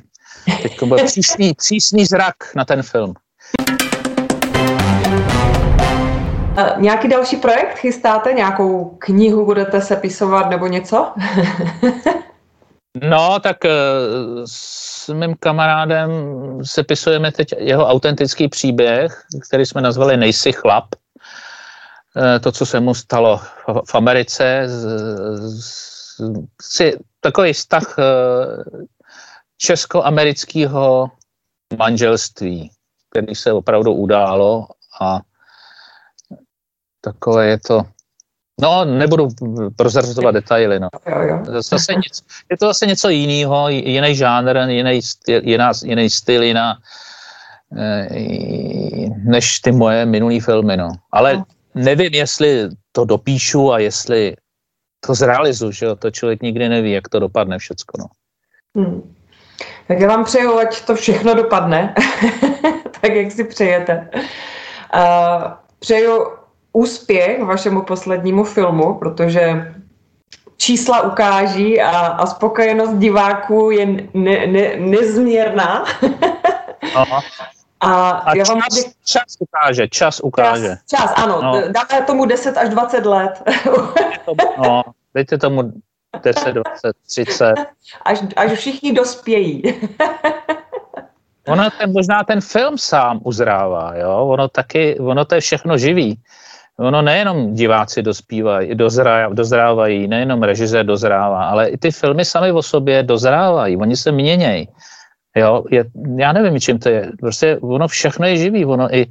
teď 0.61 0.83
bude 0.83 1.03
přísný, 1.03 1.53
přísný 1.53 2.05
zrak 2.05 2.35
na 2.55 2.65
ten 2.65 2.83
film. 2.83 3.13
Nějaký 6.77 7.07
další 7.07 7.35
projekt 7.35 7.77
chystáte? 7.77 8.33
Nějakou 8.33 8.85
knihu 8.99 9.45
budete 9.45 9.81
sepisovat 9.81 10.49
nebo 10.49 10.67
něco? 10.67 11.13
no, 13.09 13.39
tak 13.39 13.65
eh, 13.65 13.69
s 14.45 15.13
mým 15.13 15.35
kamarádem 15.39 16.11
sepisujeme 16.63 17.31
teď 17.31 17.53
jeho 17.57 17.87
autentický 17.87 18.47
příběh, 18.47 19.23
který 19.47 19.65
jsme 19.65 19.81
nazvali 19.81 20.17
Nejsi 20.17 20.51
chlap. 20.51 20.85
Eh, 22.17 22.39
to, 22.39 22.51
co 22.51 22.65
se 22.65 22.79
mu 22.79 22.93
stalo 22.93 23.41
v 23.85 23.95
Americe, 23.95 24.67
si 26.61 26.99
takový 27.21 27.53
vztah 27.53 27.95
eh, 27.99 28.03
česko-amerického 29.61 31.11
manželství, 31.77 32.71
který 33.09 33.35
se 33.35 33.53
opravdu 33.53 33.93
událo 33.93 34.67
a 35.01 35.19
takové 37.01 37.47
je 37.47 37.59
to, 37.59 37.81
no 38.61 38.85
nebudu 38.85 39.27
prozrazovat 39.75 40.33
detaily, 40.33 40.79
no. 40.79 40.89
Zase 41.45 41.93
něco, 41.93 42.23
je 42.51 42.57
to 42.57 42.67
zase 42.67 42.85
něco 42.85 43.09
jiného, 43.09 43.69
jiný 43.69 44.15
žánr, 44.15 44.57
jiný 44.69 45.01
styl, 45.01 45.41
jiná, 45.43 45.71
jiný 45.83 46.09
styl, 46.09 46.43
jiná, 46.43 46.77
eh, 47.77 48.07
než 49.23 49.59
ty 49.59 49.71
moje 49.71 50.05
minulý 50.05 50.39
filmy, 50.39 50.77
no. 50.77 50.91
Ale 51.11 51.37
no. 51.37 51.45
nevím, 51.75 52.13
jestli 52.13 52.69
to 52.91 53.05
dopíšu 53.05 53.73
a 53.73 53.79
jestli 53.79 54.35
to 55.05 55.15
zrealizuju, 55.15 55.71
že 55.71 55.85
jo, 55.85 55.95
to 55.95 56.11
člověk 56.11 56.41
nikdy 56.41 56.69
neví, 56.69 56.91
jak 56.91 57.09
to 57.09 57.19
dopadne 57.19 57.57
všecko, 57.57 57.97
no. 57.99 58.05
Hmm. 58.75 59.15
Tak 59.87 59.99
já 59.99 60.07
vám 60.07 60.23
přeju, 60.23 60.57
ať 60.57 60.81
to 60.81 60.95
všechno 60.95 61.33
dopadne, 61.33 61.95
tak 63.01 63.13
jak 63.13 63.31
si 63.31 63.43
přejete. 63.43 64.09
Uh, 64.95 65.51
přeju 65.79 66.25
úspěch 66.73 67.43
vašemu 67.43 67.81
poslednímu 67.81 68.43
filmu, 68.43 68.93
protože 68.93 69.73
čísla 70.57 71.01
ukáží 71.01 71.81
a, 71.81 71.97
a 71.97 72.25
spokojenost 72.25 72.93
diváků 72.93 73.71
je 73.71 73.85
ne, 74.13 74.47
ne, 74.47 74.75
nezměrná. 74.77 75.85
Aha. 76.95 77.21
A, 77.79 78.09
a 78.09 78.35
já 78.37 78.43
vám 78.43 78.61
čas, 78.61 78.85
čas 79.05 79.37
ukáže, 79.39 79.87
čas 79.87 80.19
ukáže. 80.19 80.67
Čas, 80.67 81.01
čas 81.01 81.13
ano, 81.15 81.41
no. 81.41 81.61
dáme 81.61 82.05
tomu 82.05 82.25
10 82.25 82.57
až 82.57 82.69
20 82.69 83.05
let. 83.05 83.43
no, 84.57 84.81
dejte 85.13 85.37
tomu 85.37 85.73
10, 86.19 86.53
20, 86.53 86.95
30. 87.07 87.53
Až, 88.05 88.19
až 88.35 88.51
všichni 88.51 88.93
dospějí. 88.93 89.63
ono 91.47 91.69
ten, 91.79 91.91
možná 91.91 92.23
ten 92.23 92.41
film 92.41 92.77
sám 92.77 93.19
uzrává, 93.23 93.95
jo? 93.95 94.27
Ono 94.27 94.47
taky, 94.47 94.99
ono 94.99 95.25
to 95.25 95.35
je 95.35 95.41
všechno 95.41 95.77
živý. 95.77 96.19
Ono 96.79 97.01
nejenom 97.01 97.53
diváci 97.53 98.01
dospívají, 98.01 98.75
dozrávají, 98.75 99.35
dozrávají, 99.35 100.07
nejenom 100.07 100.43
režisér 100.43 100.85
dozrává, 100.85 101.45
ale 101.45 101.69
i 101.69 101.77
ty 101.77 101.91
filmy 101.91 102.25
sami 102.25 102.51
o 102.51 102.61
sobě 102.61 103.03
dozrávají, 103.03 103.77
oni 103.77 103.95
se 103.95 104.11
měnějí. 104.11 104.67
Jo, 105.35 105.63
je, 105.71 105.85
já 106.15 106.33
nevím, 106.33 106.59
čím 106.59 106.79
to 106.79 106.89
je. 106.89 107.11
Prostě 107.19 107.57
ono 107.61 107.87
všechno 107.87 108.27
je 108.27 108.37
živý, 108.37 108.65
ono 108.65 108.95
i 108.95 109.07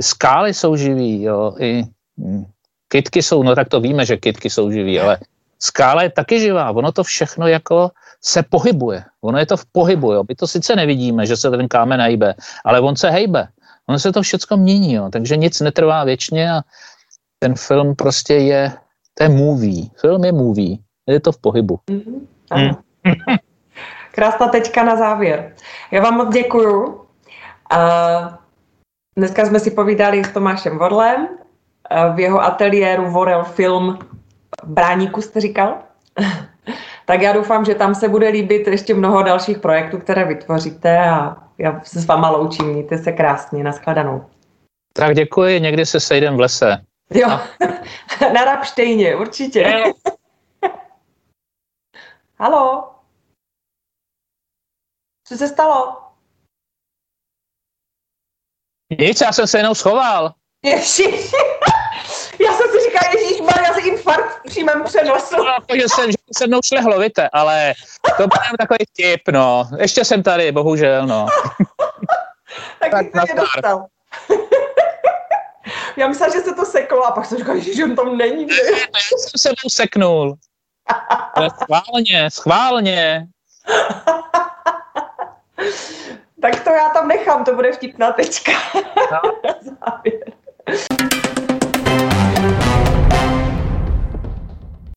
skály 0.00 0.54
jsou 0.54 0.76
živý, 0.76 1.22
jo, 1.22 1.54
i 1.58 1.82
hm, 2.18 2.44
kytky 2.88 3.22
jsou, 3.22 3.42
no 3.42 3.54
tak 3.54 3.68
to 3.68 3.80
víme, 3.80 4.06
že 4.06 4.16
kytky 4.16 4.50
jsou 4.50 4.70
živý, 4.70 5.00
ale 5.00 5.18
skála 5.62 6.02
je 6.02 6.10
taky 6.10 6.40
živá, 6.40 6.70
ono 6.70 6.92
to 6.92 7.04
všechno 7.04 7.46
jako 7.46 7.90
se 8.24 8.42
pohybuje, 8.42 9.04
ono 9.20 9.38
je 9.38 9.46
to 9.46 9.56
v 9.56 9.64
pohybu, 9.72 10.12
jo. 10.12 10.24
my 10.28 10.34
to 10.34 10.46
sice 10.46 10.76
nevidíme, 10.76 11.26
že 11.26 11.36
se 11.36 11.50
ten 11.50 11.68
kámen 11.68 12.00
hejbe, 12.00 12.34
ale 12.64 12.80
on 12.80 12.96
se 12.96 13.10
hejbe, 13.10 13.48
ono 13.88 13.98
se 13.98 14.12
to 14.12 14.22
všechno 14.22 14.56
mění, 14.56 14.92
jo. 14.94 15.08
takže 15.12 15.36
nic 15.36 15.60
netrvá 15.60 16.04
věčně 16.04 16.52
a 16.52 16.60
ten 17.38 17.54
film 17.54 17.94
prostě 17.96 18.34
je, 18.34 18.72
to 19.14 19.22
je 19.24 19.28
movie. 19.28 19.86
Film 20.00 20.24
je 20.24 20.32
movie. 20.32 20.76
Je 21.06 21.20
to 21.20 21.32
v 21.32 21.38
pohybu. 21.38 21.78
Mm-hmm. 21.90 22.76
Krásná 24.12 24.48
tečka 24.48 24.84
na 24.84 24.96
závěr. 24.96 25.54
Já 25.90 26.02
vám 26.02 26.14
moc 26.14 26.34
děkuju. 26.34 26.86
Uh, 26.86 28.34
dneska 29.16 29.46
jsme 29.46 29.60
si 29.60 29.70
povídali 29.70 30.24
s 30.24 30.28
Tomášem 30.28 30.78
Vorlem 30.78 31.28
uh, 31.28 32.14
v 32.14 32.20
jeho 32.20 32.40
ateliéru 32.40 33.10
Vorel 33.10 33.44
Film 33.44 33.98
Bráníku, 34.64 35.22
jste 35.22 35.40
říkal? 35.40 35.78
tak 37.06 37.22
já 37.22 37.32
doufám, 37.32 37.64
že 37.64 37.74
tam 37.74 37.94
se 37.94 38.08
bude 38.08 38.28
líbit 38.28 38.66
ještě 38.66 38.94
mnoho 38.94 39.22
dalších 39.22 39.58
projektů, 39.58 39.98
které 39.98 40.24
vytvoříte 40.24 40.98
a 40.98 41.36
já 41.58 41.80
se 41.84 42.00
s 42.00 42.06
váma 42.06 42.30
loučím. 42.30 42.66
Mějte 42.66 42.98
se 42.98 43.12
krásně. 43.12 43.64
Naschledanou. 43.64 44.26
Tak 44.92 45.14
děkuji, 45.14 45.60
někdy 45.60 45.86
se 45.86 46.00
sejdem 46.00 46.36
v 46.36 46.40
lese. 46.40 46.84
Jo, 47.14 47.28
na 48.34 48.44
Rapštejně, 48.44 49.16
určitě. 49.16 49.82
Halo? 52.38 52.94
Co 55.28 55.36
se 55.36 55.48
stalo? 55.48 55.96
Nic, 58.98 59.20
já 59.20 59.32
jsem 59.32 59.46
se 59.46 59.58
jenom 59.58 59.74
schoval. 59.74 60.34
Ježiš. 60.64 61.32
Já 62.40 62.52
jsem 62.52 62.66
si 62.70 62.80
říkal, 62.84 63.12
Ježíš 63.12 63.38
já 63.66 63.74
si 63.74 63.80
infarkt 63.80 64.38
v 64.38 64.42
přímém 64.42 64.84
přenosu. 64.84 65.36
No, 65.36 65.56
protože 65.66 65.82
jsem, 65.88 66.10
že 66.10 66.16
se 66.36 66.46
mnou 66.46 66.60
šlehlovité, 66.64 67.28
ale 67.32 67.72
to 68.16 68.26
byl 68.26 68.56
takový 68.58 68.84
tip, 68.96 69.28
no. 69.28 69.68
Ještě 69.78 70.04
jsem 70.04 70.22
tady, 70.22 70.52
bohužel, 70.52 71.06
no. 71.06 71.26
tak, 72.80 72.90
tak 72.90 73.28
jsem 73.28 73.36
dostal. 73.36 73.86
Já 75.96 76.08
myslím, 76.08 76.32
že 76.32 76.40
se 76.40 76.54
to 76.54 76.64
seklo 76.64 77.06
a 77.06 77.10
pak 77.10 77.26
jsem 77.26 77.38
říkal, 77.38 77.58
že 77.58 77.84
on 77.84 77.96
tam 77.96 78.16
není. 78.16 78.46
Já 78.48 79.00
jsem 79.00 79.38
se 79.38 79.48
mnou 79.48 79.70
seknul. 79.70 80.34
schválně, 81.62 82.30
schválně. 82.30 83.26
tak 86.42 86.64
to 86.64 86.70
já 86.70 86.88
tam 86.88 87.08
nechám, 87.08 87.44
to 87.44 87.54
bude 87.54 87.72
vtipná 87.72 88.12
tečka. 88.12 88.52
No. 89.12 89.20